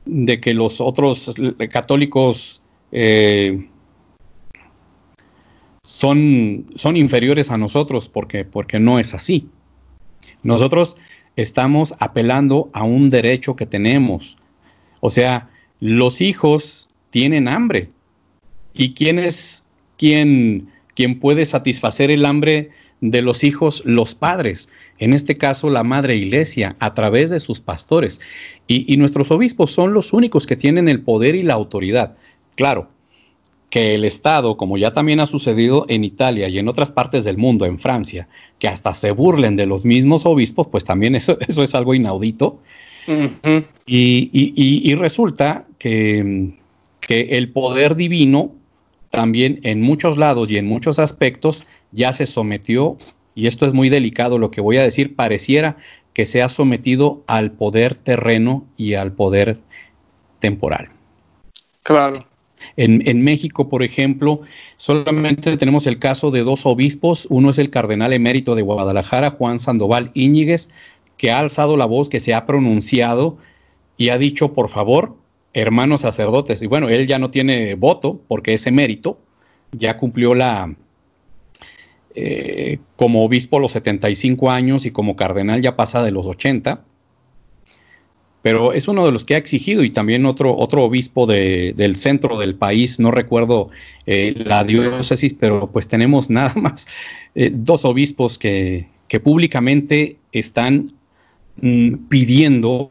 de 0.04 0.40
que 0.40 0.54
los 0.54 0.80
otros 0.80 1.34
católicos 1.70 2.62
eh, 2.90 3.68
son, 5.82 6.66
son 6.74 6.96
inferiores 6.96 7.50
a 7.50 7.58
nosotros 7.58 8.08
porque, 8.08 8.44
porque 8.44 8.78
no 8.78 8.98
es 8.98 9.14
así. 9.14 9.48
Nosotros 10.42 10.96
estamos 11.36 11.94
apelando 11.98 12.70
a 12.72 12.84
un 12.84 13.10
derecho 13.10 13.56
que 13.56 13.66
tenemos, 13.66 14.38
o 15.00 15.10
sea, 15.10 15.50
los 15.80 16.20
hijos 16.20 16.88
tienen 17.10 17.48
hambre. 17.48 17.88
¿Y 18.74 18.94
quién 18.94 19.18
es 19.98 20.64
quien, 20.94 21.18
puede 21.20 21.44
satisfacer 21.44 22.10
el 22.10 22.24
hambre 22.24 22.70
de 23.00 23.22
los 23.22 23.44
hijos? 23.44 23.82
Los 23.84 24.14
padres. 24.14 24.68
En 24.98 25.12
este 25.12 25.36
caso, 25.36 25.70
la 25.70 25.84
madre 25.84 26.16
iglesia, 26.16 26.76
a 26.78 26.94
través 26.94 27.30
de 27.30 27.40
sus 27.40 27.60
pastores. 27.60 28.20
Y, 28.66 28.96
nuestros 28.96 29.30
obispos 29.30 29.72
son 29.72 29.92
los 29.92 30.12
únicos 30.12 30.46
que 30.46 30.56
tienen 30.56 30.88
el 30.88 31.00
poder 31.00 31.34
y 31.34 31.42
la 31.42 31.54
autoridad. 31.54 32.16
Claro, 32.54 32.88
que 33.70 33.94
el 33.94 34.04
Estado, 34.04 34.56
como 34.56 34.76
ya 34.76 34.92
también 34.92 35.20
ha 35.20 35.26
sucedido 35.26 35.86
en 35.88 36.04
Italia 36.04 36.48
y 36.48 36.58
en 36.58 36.68
otras 36.68 36.90
partes 36.92 37.24
del 37.24 37.38
mundo, 37.38 37.64
en 37.64 37.78
Francia, 37.78 38.28
que 38.58 38.68
hasta 38.68 38.92
se 38.92 39.12
burlen 39.12 39.56
de 39.56 39.66
los 39.66 39.84
mismos 39.86 40.26
obispos, 40.26 40.66
pues 40.68 40.84
también 40.84 41.14
eso, 41.14 41.38
eso 41.48 41.62
es 41.62 41.74
algo 41.74 41.94
inaudito 41.94 42.60
y, 43.86 44.94
resulta 44.94 45.66
que, 45.78 46.54
el 47.08 47.48
poder 47.50 47.94
divino 47.94 48.52
también 49.12 49.60
en 49.62 49.82
muchos 49.82 50.16
lados 50.16 50.50
y 50.50 50.56
en 50.56 50.66
muchos 50.66 50.98
aspectos 50.98 51.66
ya 51.92 52.14
se 52.14 52.26
sometió, 52.26 52.96
y 53.34 53.46
esto 53.46 53.66
es 53.66 53.74
muy 53.74 53.90
delicado 53.90 54.38
lo 54.38 54.50
que 54.50 54.62
voy 54.62 54.78
a 54.78 54.82
decir, 54.82 55.14
pareciera 55.14 55.76
que 56.14 56.24
se 56.24 56.42
ha 56.42 56.48
sometido 56.48 57.22
al 57.26 57.52
poder 57.52 57.94
terreno 57.94 58.64
y 58.78 58.94
al 58.94 59.12
poder 59.12 59.58
temporal. 60.40 60.88
Claro. 61.82 62.26
En, 62.76 63.06
en, 63.06 63.22
México, 63.22 63.68
por 63.68 63.82
ejemplo, 63.82 64.40
solamente 64.78 65.58
tenemos 65.58 65.86
el 65.86 65.98
caso 65.98 66.30
de 66.30 66.42
dos 66.42 66.64
obispos. 66.64 67.26
Uno 67.28 67.50
es 67.50 67.58
el 67.58 67.68
cardenal 67.68 68.14
emérito 68.14 68.54
de 68.54 68.62
Guadalajara, 68.62 69.30
Juan 69.30 69.58
Sandoval 69.58 70.10
Íñiguez, 70.14 70.70
que 71.18 71.30
ha 71.30 71.38
alzado 71.38 71.76
la 71.76 71.84
voz, 71.84 72.08
que 72.08 72.20
se 72.20 72.32
ha 72.32 72.46
pronunciado 72.46 73.36
y 73.98 74.08
ha 74.08 74.16
dicho, 74.16 74.54
por 74.54 74.70
favor, 74.70 75.16
hermanos 75.54 76.02
sacerdotes, 76.02 76.62
y 76.62 76.66
bueno, 76.66 76.88
él 76.88 77.06
ya 77.06 77.18
no 77.18 77.30
tiene 77.30 77.74
voto 77.74 78.20
porque 78.28 78.54
es 78.54 78.66
emérito, 78.66 79.18
ya 79.72 79.96
cumplió 79.96 80.34
la, 80.34 80.74
eh, 82.14 82.78
como 82.96 83.24
obispo 83.24 83.58
los 83.58 83.72
75 83.72 84.50
años 84.50 84.84
y 84.84 84.90
como 84.90 85.16
cardenal 85.16 85.62
ya 85.62 85.76
pasa 85.76 86.02
de 86.02 86.10
los 86.10 86.26
80. 86.26 86.84
Pero 88.42 88.72
es 88.72 88.88
uno 88.88 89.06
de 89.06 89.12
los 89.12 89.24
que 89.24 89.34
ha 89.34 89.38
exigido 89.38 89.84
y 89.84 89.90
también 89.90 90.26
otro, 90.26 90.56
otro 90.56 90.82
obispo 90.82 91.26
del 91.26 91.96
centro 91.96 92.38
del 92.38 92.56
país, 92.56 92.98
no 92.98 93.12
recuerdo 93.12 93.70
eh, 94.04 94.34
la 94.36 94.64
diócesis, 94.64 95.32
pero 95.32 95.70
pues 95.70 95.86
tenemos 95.86 96.28
nada 96.30 96.52
más 96.56 96.86
eh, 97.34 97.50
dos 97.54 97.84
obispos 97.84 98.38
que, 98.38 98.88
públicamente 99.22 100.16
están 100.32 100.92
mm, 101.60 102.08
pidiendo 102.08 102.90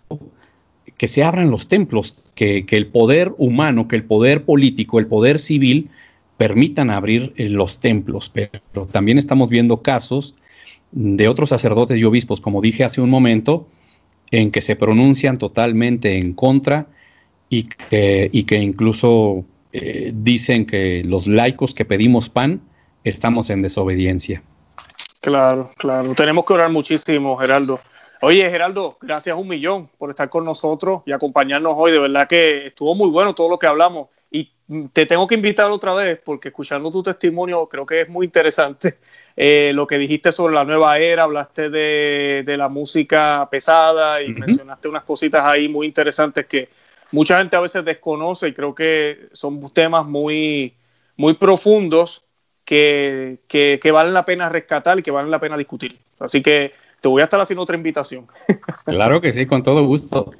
que 0.97 1.07
se 1.07 1.23
abran 1.23 1.49
los 1.49 1.67
templos, 1.67 2.15
que, 2.41 2.75
el 2.75 2.87
poder 2.87 3.33
humano, 3.37 3.87
que 3.87 3.95
el 3.95 4.03
poder 4.03 4.43
político, 4.45 4.97
el 4.97 5.05
poder 5.05 5.37
civil 5.37 5.89
permitan 6.37 6.89
abrir 6.89 7.33
eh, 7.37 7.49
los 7.49 7.77
templos, 7.77 8.31
pero 8.33 8.87
también 8.87 9.19
estamos 9.19 9.49
viendo 9.51 9.83
casos 9.83 10.33
de 10.91 11.27
otros 11.27 11.49
sacerdotes 11.49 11.99
y 11.99 12.03
obispos, 12.03 12.41
como 12.41 12.61
dije 12.61 12.83
hace 12.83 12.99
un 12.99 13.11
momento, 13.11 13.67
en 14.31 14.49
que 14.49 14.61
se 14.61 14.75
pronuncian 14.75 15.37
totalmente 15.37 16.17
en 16.17 16.33
contra 16.33 16.87
y 17.49 17.63
que, 17.63 18.29
y 18.31 18.43
que 18.45 18.55
incluso 18.57 19.45
eh, 19.71 20.11
dicen 20.15 20.65
que 20.65 21.03
los 21.03 21.27
laicos 21.27 21.75
que 21.75 21.85
pedimos 21.85 22.29
pan 22.29 22.61
estamos 23.03 23.51
en 23.51 23.61
desobediencia. 23.61 24.41
Claro, 25.21 25.71
claro. 25.77 26.15
Tenemos 26.15 26.45
que 26.45 26.53
orar 26.53 26.71
muchísimo, 26.71 27.37
Geraldo. 27.37 27.79
Oye, 28.21 28.49
Geraldo, 28.49 28.97
gracias 29.01 29.35
un 29.35 29.47
millón 29.47 29.89
por 29.97 30.09
estar 30.09 30.29
con 30.29 30.45
nosotros 30.45 31.01
y 31.05 31.11
acompañarnos 31.11 31.73
hoy. 31.75 31.91
De 31.91 31.99
verdad 31.99 32.27
que 32.27 32.67
estuvo 32.67 32.95
muy 32.95 33.09
bueno 33.09 33.33
todo 33.33 33.49
lo 33.49 33.59
que 33.59 33.67
hablamos 33.67 34.09
te 34.93 35.05
tengo 35.05 35.27
que 35.27 35.35
invitar 35.35 35.69
otra 35.69 35.93
vez 35.93 36.19
porque 36.23 36.49
escuchando 36.49 36.91
tu 36.91 37.03
testimonio 37.03 37.67
creo 37.67 37.85
que 37.85 38.01
es 38.01 38.09
muy 38.09 38.25
interesante 38.25 38.99
eh, 39.35 39.71
lo 39.73 39.85
que 39.85 39.97
dijiste 39.97 40.31
sobre 40.31 40.53
la 40.53 40.63
nueva 40.63 40.97
era, 40.97 41.23
hablaste 41.23 41.69
de, 41.69 42.55
la 42.57 42.69
música 42.69 43.47
pesada 43.51 44.21
y 44.21 44.29
mencionaste 44.29 44.87
unas 44.87 45.03
cositas 45.03 45.45
ahí 45.45 45.67
muy 45.67 45.87
interesantes 45.87 46.45
que 46.45 46.69
mucha 47.11 47.39
gente 47.39 47.55
a 47.55 47.61
veces 47.61 47.83
desconoce 47.83 48.47
y 48.47 48.53
creo 48.53 48.73
que 48.73 49.29
son 49.33 49.73
temas 49.73 50.05
muy, 50.05 50.73
muy 51.17 51.33
profundos 51.33 52.23
que, 52.63 53.39
que 53.49 53.91
valen 53.91 54.13
la 54.13 54.25
pena 54.25 54.47
rescatar 54.47 54.99
y 54.99 55.03
que 55.03 55.11
valen 55.11 55.31
la 55.31 55.39
pena 55.39 55.57
discutir. 55.57 55.99
Así 56.19 56.41
que 56.41 56.71
te 57.01 57.07
voy 57.09 57.21
a 57.21 57.25
estar 57.25 57.39
haciendo 57.41 57.63
otra 57.63 57.75
invitación. 57.75 58.27
Claro 58.85 59.19
que 59.19 59.33
sí, 59.33 59.45
con 59.45 59.63
todo 59.63 59.85
gusto. 59.85 60.31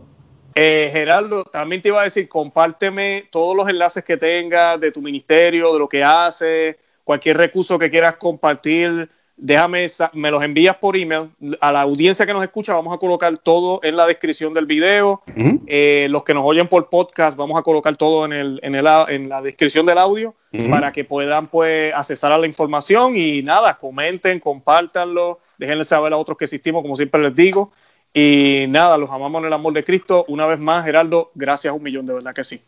Eh, 0.55 0.89
Geraldo, 0.91 1.43
también 1.43 1.81
te 1.81 1.87
iba 1.87 2.01
a 2.01 2.03
decir, 2.03 2.27
compárteme 2.27 3.25
todos 3.31 3.55
los 3.55 3.67
enlaces 3.67 4.03
que 4.03 4.17
tengas 4.17 4.79
de 4.79 4.91
tu 4.91 5.01
ministerio, 5.01 5.73
de 5.73 5.79
lo 5.79 5.87
que 5.87 6.03
haces, 6.03 6.75
cualquier 7.03 7.37
recurso 7.37 7.79
que 7.79 7.89
quieras 7.89 8.15
compartir, 8.17 9.09
déjame, 9.37 9.87
me 10.13 10.31
los 10.31 10.43
envías 10.43 10.75
por 10.77 10.95
email. 10.95 11.29
A 11.59 11.71
la 11.71 11.81
audiencia 11.81 12.25
que 12.25 12.33
nos 12.33 12.43
escucha, 12.43 12.73
vamos 12.73 12.93
a 12.93 12.97
colocar 12.97 13.37
todo 13.37 13.79
en 13.83 13.95
la 13.95 14.05
descripción 14.07 14.53
del 14.53 14.65
video. 14.65 15.21
Eh, 15.67 16.07
los 16.09 16.23
que 16.23 16.33
nos 16.33 16.43
oyen 16.45 16.67
por 16.67 16.89
podcast, 16.89 17.37
vamos 17.37 17.59
a 17.59 17.63
colocar 17.63 17.95
todo 17.97 18.25
en, 18.25 18.33
el, 18.33 18.59
en, 18.63 18.75
el, 18.75 18.87
en 19.09 19.29
la 19.29 19.41
descripción 19.41 19.85
del 19.85 19.97
audio 19.97 20.35
para 20.69 20.91
que 20.91 21.05
puedan 21.05 21.47
pues 21.47 21.93
accesar 21.93 22.33
a 22.33 22.37
la 22.37 22.45
información 22.45 23.15
y 23.15 23.41
nada, 23.41 23.77
comenten, 23.77 24.39
compártanlo, 24.39 25.39
déjenle 25.57 25.85
saber 25.85 26.11
a 26.11 26.17
otros 26.17 26.37
que 26.37 26.43
existimos, 26.43 26.81
como 26.81 26.97
siempre 26.97 27.21
les 27.21 27.35
digo. 27.35 27.71
Y 28.13 28.65
nada, 28.67 28.97
los 28.97 29.09
amamos 29.09 29.39
en 29.39 29.47
el 29.47 29.53
amor 29.53 29.71
de 29.71 29.83
Cristo. 29.83 30.25
Una 30.27 30.45
vez 30.45 30.59
más, 30.59 30.83
Geraldo, 30.83 31.31
gracias 31.33 31.73
un 31.73 31.81
millón, 31.81 32.05
de 32.05 32.13
verdad 32.13 32.33
que 32.33 32.43
sí. 32.43 32.61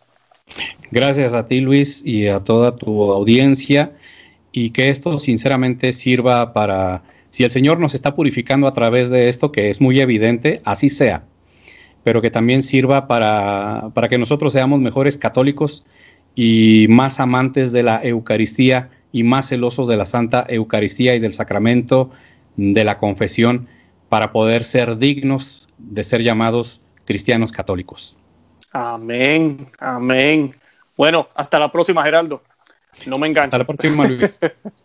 Gracias 0.92 1.34
a 1.34 1.48
ti, 1.48 1.60
Luis, 1.60 2.02
y 2.06 2.28
a 2.28 2.40
toda 2.40 2.76
tu 2.76 3.12
audiencia. 3.12 3.92
Y 4.54 4.70
que 4.70 4.90
esto 4.90 5.20
sinceramente 5.20 5.92
sirva 5.92 6.54
para, 6.54 7.04
si 7.30 7.44
el 7.44 7.52
Señor 7.52 7.80
nos 7.80 7.94
está 7.96 8.16
purificando 8.16 8.68
a 8.68 8.74
través 8.74 9.10
de 9.10 9.28
esto, 9.28 9.52
que 9.52 9.70
es 9.70 9.82
muy 9.82 10.00
evidente, 10.00 10.62
así 10.64 10.88
sea. 10.88 11.26
Pero 12.04 12.22
que 12.22 12.30
también 12.30 12.62
sirva 12.62 13.08
para, 13.08 13.90
para 13.94 14.08
que 14.08 14.18
nosotros 14.18 14.54
seamos 14.54 14.80
mejores 14.80 15.18
católicos 15.18 15.86
y 16.36 16.86
más 16.90 17.20
amantes 17.20 17.72
de 17.72 17.84
la 17.84 18.02
Eucaristía 18.04 18.90
y 19.12 19.24
más 19.24 19.50
celosos 19.50 19.88
de 19.88 19.98
la 19.98 20.06
Santa 20.06 20.46
Eucaristía 20.48 21.16
y 21.16 21.20
del 21.20 21.34
sacramento 21.34 22.10
de 22.56 22.84
la 22.84 22.98
confesión 22.98 23.68
para 24.10 24.32
poder 24.32 24.64
ser 24.64 24.98
dignos 24.98 25.70
de 25.80 26.04
ser 26.04 26.22
llamados 26.22 26.82
cristianos 27.06 27.52
católicos. 27.52 28.18
Amén, 28.72 29.68
amén. 29.80 30.52
Bueno, 30.96 31.28
hasta 31.36 31.60
la 31.60 31.72
próxima, 31.72 32.04
Geraldo. 32.04 32.44
No 33.06 33.18
me 33.18 33.28
Luis. 34.08 34.40